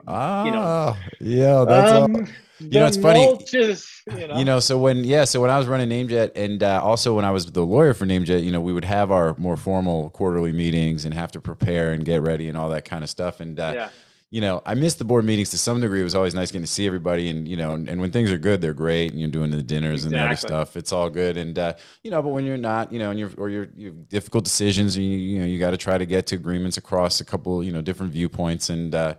[0.07, 2.27] Ah, yeah, that's all- um,
[2.61, 3.87] know, it's funny- mulches,
[4.17, 6.81] you know, you know so when yeah so when i was running namejet and uh,
[6.83, 9.55] also when i was the lawyer for namejet you know we would have our more
[9.55, 13.09] formal quarterly meetings and have to prepare and get ready and all that kind of
[13.09, 13.89] stuff and uh, yeah.
[14.31, 16.63] You know i miss the board meetings to some degree it was always nice getting
[16.65, 19.19] to see everybody and you know and, and when things are good they're great and
[19.19, 21.73] you're doing the dinners and the other stuff it's all good and uh,
[22.03, 24.43] you know but when you're not you know and you're or you're you have difficult
[24.43, 27.25] decisions and you, you know you got to try to get to agreements across a
[27.25, 29.15] couple you know different viewpoints and uh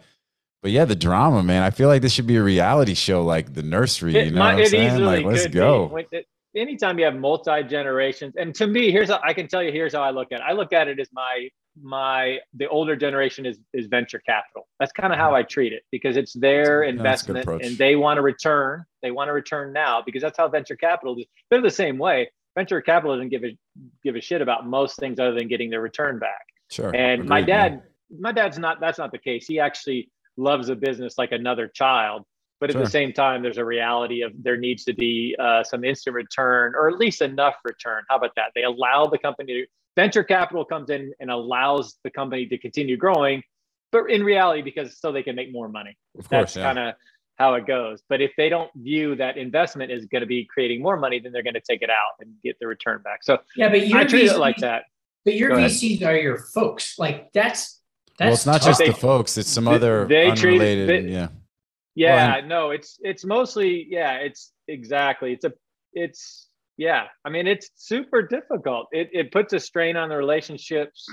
[0.62, 1.62] but yeah, the drama, man.
[1.62, 4.12] I feel like this should be a reality show, like the nursery.
[4.12, 5.00] You know might- what I'm it saying?
[5.02, 5.88] Like, let's go.
[6.10, 6.26] Be.
[6.56, 9.70] Anytime you have multi generations, and to me, here's how I can tell you.
[9.70, 10.44] Here's how I look at it.
[10.46, 11.48] I look at it as my
[11.80, 14.66] my the older generation is is venture capital.
[14.78, 18.22] That's kind of how I treat it because it's their investment and they want to
[18.22, 18.84] return.
[19.02, 21.26] They want to return now because that's how venture capital is.
[21.50, 22.30] They're the same way.
[22.56, 23.56] Venture capital doesn't give a
[24.02, 26.44] give a shit about most things other than getting their return back.
[26.70, 26.94] Sure.
[26.94, 27.70] And my Agreed, man.
[27.70, 27.82] dad,
[28.18, 28.80] my dad's not.
[28.80, 29.46] That's not the case.
[29.46, 32.24] He actually loves a business like another child.
[32.60, 32.84] But at Sure.
[32.84, 36.74] the same time, there's a reality of there needs to be uh, some instant return,
[36.76, 38.02] or at least enough return.
[38.10, 38.52] How about that?
[38.54, 39.66] They allow the company to
[39.96, 43.42] venture capital comes in and allows the company to continue growing,
[43.92, 45.96] but in reality, because so they can make more money.
[46.18, 46.62] Of course, That's yeah.
[46.62, 46.94] kind of
[47.36, 48.02] how it goes.
[48.10, 51.32] But if they don't view that investment is going to be creating more money, then
[51.32, 53.24] they're going to take it out and get the return back.
[53.24, 54.84] So Yeah, but your I treat VCs, it like that.
[55.24, 55.70] But your Go ahead.
[55.70, 56.98] VCs are your folks.
[56.98, 57.80] Like that's
[58.18, 58.78] that's well, it's not tough.
[58.78, 60.88] just the folks; it's some they- other they treat it- unrelated.
[61.06, 61.28] they- yeah,
[61.94, 65.32] Yeah, no, it's it's mostly yeah, it's exactly.
[65.32, 65.52] It's a
[65.92, 67.06] it's yeah.
[67.24, 68.88] I mean, it's super difficult.
[68.92, 71.06] It it puts a strain on the relationships.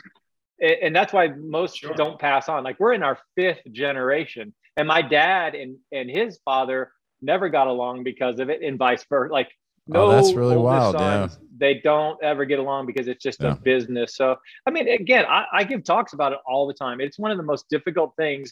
[0.60, 1.94] And that's why most Sure.
[1.94, 2.64] don't pass on.
[2.64, 6.92] Like we're in our fifth generation, and my dad and and his father
[7.22, 9.32] never got along because of it, and vice versa.
[9.32, 9.50] Like
[9.90, 11.28] oh, no, Oh, that's really wild, yeah.
[11.60, 13.52] They don't ever get along because it's just Yeah.
[13.52, 14.16] a business.
[14.16, 17.02] So I mean, again, I, I give talks about it all the time.
[17.02, 18.52] It's one of the most difficult things,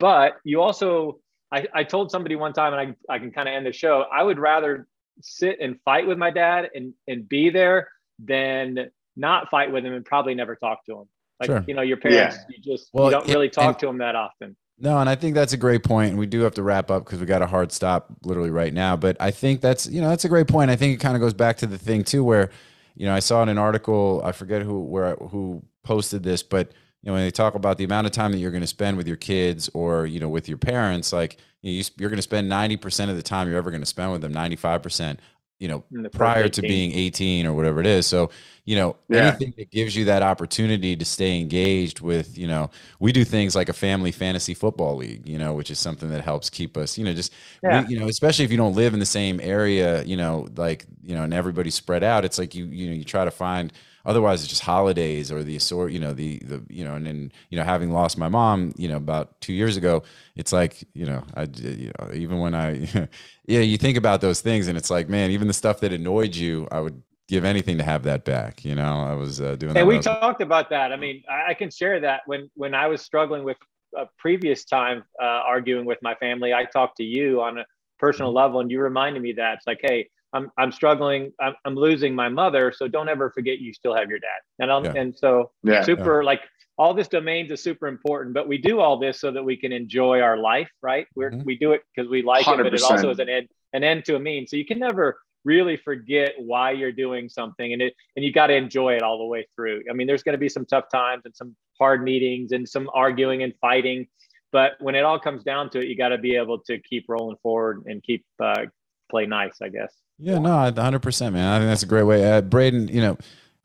[0.00, 1.20] but you also
[1.52, 4.04] I, I told somebody one time, and I, I can kind of end the show.
[4.12, 4.86] I would rather
[5.22, 9.92] sit and fight with my dad and, and be there than not fight with him
[9.94, 11.04] and probably never talk to him.
[11.40, 11.64] Like, Sure.
[11.66, 13.98] you know, your parents, you just Well, you don't it- really talk and- to them
[13.98, 14.56] that often.
[14.78, 16.10] no, and I think that's a great point.
[16.10, 18.72] And we do have to wrap up because we got a hard stop literally right
[18.74, 18.96] now.
[18.96, 20.70] But I think that's you know that's a great point.
[20.70, 22.50] I think it kind of goes back to the thing too, where
[22.94, 26.72] you know I saw in an article, I forget who where who posted this, but
[27.06, 28.98] you know when they talk about the amount of time that you're going to spend
[28.98, 32.48] with your kids or you know with your parents, like you you're going to spend
[32.48, 35.20] ninety percent of the time you're ever going to spend with them, ninety five percent.
[35.58, 36.68] You know, prior to 18.
[36.68, 38.06] being 18 or whatever it is.
[38.06, 38.30] So,
[38.66, 39.38] you know, Yeah.
[39.38, 42.70] anything that gives you that opportunity to stay engaged with, you know,
[43.00, 46.22] we do things like a family fantasy football league, you know, which is something that
[46.24, 47.32] helps keep us, you know, just,
[47.64, 50.84] we- you know, especially if you don't live in the same area, you know, like,
[51.02, 52.26] you know, and everybody's spread out.
[52.26, 53.72] It's like you, you know, you try to find,
[54.06, 57.32] otherwise it's just holidays or the sort, you know, the, the, you know, and then,
[57.50, 60.02] you know, having lost my mom, you know, about two years ago,
[60.36, 62.88] it's like, you know, I, you know, even when I,
[63.46, 66.34] yeah, you think about those things and it's like, man, even the stuff that annoyed
[66.34, 68.64] you, I would give anything to have that back.
[68.64, 69.80] You know, I was uh, doing that.
[69.80, 70.92] And we was- talked about that.
[70.92, 73.58] I mean, I, I can share that when when I was struggling with
[73.96, 77.66] a previous time uh, arguing with my family, I talked to you on a
[77.98, 78.34] personal Mm-hmm.
[78.34, 82.14] level, and you reminded me that it's like, hey, I'm I'm struggling, I'm, I'm losing
[82.14, 84.40] my mother, so don't ever forget you still have your dad.
[84.58, 84.92] And I'm, Yeah.
[84.94, 85.82] and so Yeah.
[85.82, 86.42] super like
[86.78, 89.72] all this domains is super important, but we do all this so that we can
[89.72, 91.06] enjoy our life, right?
[91.14, 91.44] We're Mhm.
[91.44, 94.04] we do it because we like it, but it also is an end an end
[94.06, 94.46] to a mean.
[94.46, 98.48] So you can never really forget why you're doing something and it and you got
[98.48, 100.86] to enjoy it all the way through i mean there's going to be some tough
[100.92, 104.08] times and some hard meetings and some arguing and fighting
[104.50, 107.04] but when it all comes down to it you got to be able to keep
[107.08, 108.64] rolling forward and keep uh,
[109.08, 112.40] play nice i guess yeah no 100% man i think that's a great way uh,
[112.40, 113.16] braden you know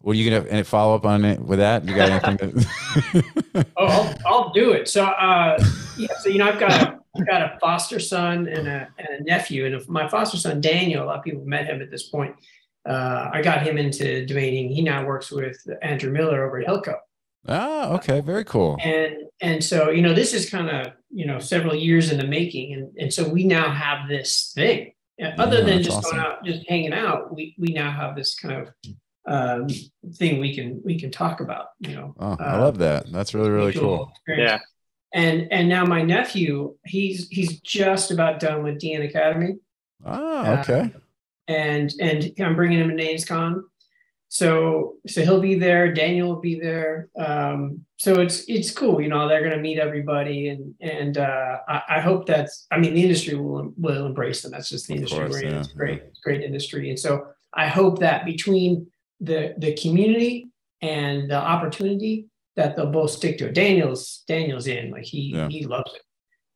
[0.01, 1.87] what are you gonna any follow up on it with that?
[1.87, 2.37] You got anything?
[2.37, 4.87] To- oh, I'll, I'll, do it.
[4.87, 5.63] So, uh,
[5.97, 6.07] yeah.
[6.21, 9.23] So you know, I've got a, I've got a foster son and a, and a
[9.23, 11.03] nephew, and my foster son Daniel.
[11.03, 12.35] A lot of people met him at this point.
[12.87, 14.69] Uh, I got him into debating.
[14.69, 16.95] He now works with Andrew Miller over at Hilco.
[17.47, 18.77] Oh, okay, very cool.
[18.81, 22.25] And and so you know, this is kind of you know several years in the
[22.25, 24.93] making, and and so we now have this thing.
[25.37, 26.17] Other yeah, than just awesome.
[26.17, 28.73] going out, just hanging out, we we now have this kind of
[29.27, 29.67] um,
[30.15, 31.67] thing we can we can talk about.
[31.79, 33.11] You know, oh, I love that.
[33.11, 34.11] That's really really cool.
[34.27, 34.59] Yeah.
[35.13, 39.57] And and now my nephew, he's he's just about done with Dean Academy.
[40.05, 40.91] Oh, okay.
[40.95, 40.99] Uh,
[41.47, 43.61] and and I'm bringing him to NamesCon.
[44.31, 45.93] So so he'll be there.
[45.93, 47.09] Daniel will be there.
[47.19, 49.01] Um, so it's it's cool.
[49.01, 52.65] You know, they're going to meet everybody, and and uh, I, I, hope that's.
[52.71, 54.53] I mean, the industry will will embrace them.
[54.53, 55.53] That's just the industry course, we're in.
[55.53, 55.59] Yeah.
[55.59, 58.87] It's great, great industry, and so I hope that between
[59.19, 60.47] the the community
[60.81, 63.53] and the opportunity that they'll both stick to it.
[63.53, 65.49] Daniel's Daniel's in like he yeah.
[65.49, 66.01] he loves it.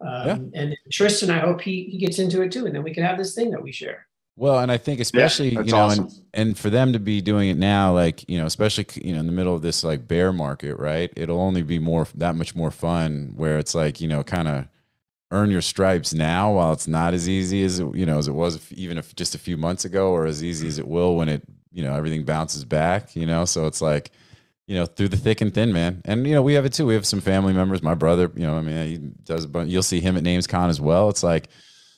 [0.07, 0.61] Um, yeah.
[0.61, 3.17] And Tristan, I hope he he gets into it too, and then we can have
[3.17, 4.07] this thing that we share.
[4.37, 6.05] Well, and I think especially yeah, you know, awesome.
[6.05, 9.19] and and for them to be doing it now, like you know, especially you know
[9.19, 11.11] in the middle of this like bear market, right?
[11.15, 14.67] It'll only be more that much more fun where it's like you know, kind of
[15.31, 18.71] earn your stripes now while it's not as easy as you know as it was
[18.73, 21.43] even if just a few months ago, or as easy as it will when it
[21.75, 24.11] you know everything bounces back you know so it's like
[24.65, 26.85] you know through the thick and thin man and you know we have it too
[26.85, 29.69] we have some family members my brother you know i mean he does a bunch
[29.69, 31.49] you'll see him at namescon as well it's like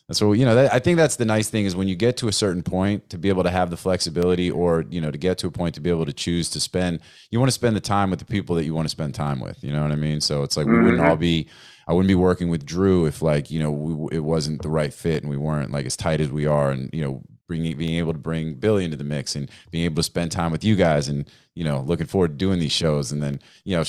[0.07, 2.17] that's what you know that, i think that's the nice thing is when you get
[2.17, 5.17] to a certain point to be able to have the flexibility or you know to
[5.17, 7.75] get to a point to be able to choose to spend you want to spend
[7.75, 9.91] the time with the people that you want to spend time with you know what
[9.91, 10.21] i mean?
[10.21, 11.09] So it's like we wouldn't mm-hmm.
[11.09, 11.47] all be
[11.87, 14.93] I wouldn't be working with Drew if like you know we, it wasn't the right
[14.93, 17.97] fit and we weren't like as tight as we are and you know bringing being
[17.97, 20.75] able to bring Billy into the mix and being able to spend time with you
[20.75, 23.11] guys and you know looking forward to doing these shows.
[23.11, 23.83] And then you know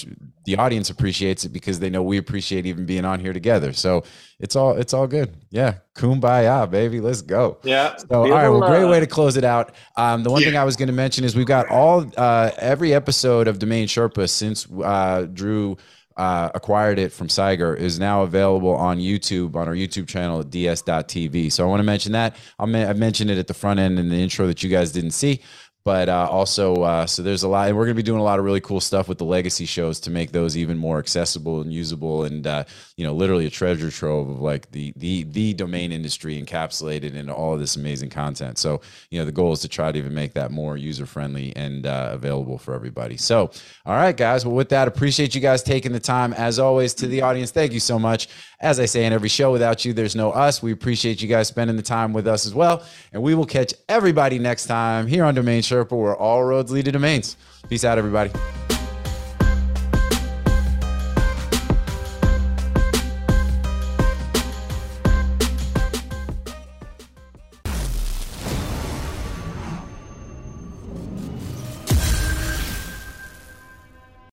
[0.44, 3.72] the audience appreciates it because they know we appreciate even being on here together.
[3.72, 4.04] So
[4.38, 5.36] it's all it's all good.
[5.50, 5.74] Yeah.
[5.94, 7.00] Kumbaya baby.
[7.00, 7.58] Let's go.
[7.64, 7.96] Yeah.
[7.96, 8.48] So all right.
[8.48, 9.74] Well great way to close it out.
[9.96, 10.48] Um, the one yeah.
[10.48, 13.88] thing i was going to mention is we've got all uh, every episode of domain
[13.88, 15.76] sherpa since uh, drew
[16.18, 20.50] uh, acquired it from Cyger is now available on YouTube on our YouTube channel at
[20.50, 21.50] ds.tv.
[21.52, 22.36] So I want to mention that.
[22.58, 25.40] I mentioned it at the front end in the intro that you guys didn't see
[25.84, 28.24] but uh, also uh, so there's a lot and we're going to be doing a
[28.24, 31.60] lot of really cool stuff with the legacy shows to make those even more accessible
[31.60, 32.64] and usable and uh,
[32.96, 37.30] you know literally a treasure trove of like the the the domain industry encapsulated in
[37.30, 38.58] all of this amazing content.
[38.58, 38.80] So
[39.10, 41.86] you know the goal is to try to even make that more user friendly and
[41.86, 43.16] uh, available for everybody.
[43.16, 43.50] So
[43.86, 44.44] all right guys.
[44.44, 47.50] Well with that appreciate you guys taking the time as always to the audience.
[47.50, 48.28] Thank you so much.
[48.60, 50.60] As I say in every show, without you, there's no us.
[50.62, 52.82] We appreciate you guys spending the time with us as well.
[53.12, 56.86] And we will catch everybody next time here on Domain Sherpa, where all roads lead
[56.86, 57.36] to domains.
[57.68, 58.30] Peace out, everybody.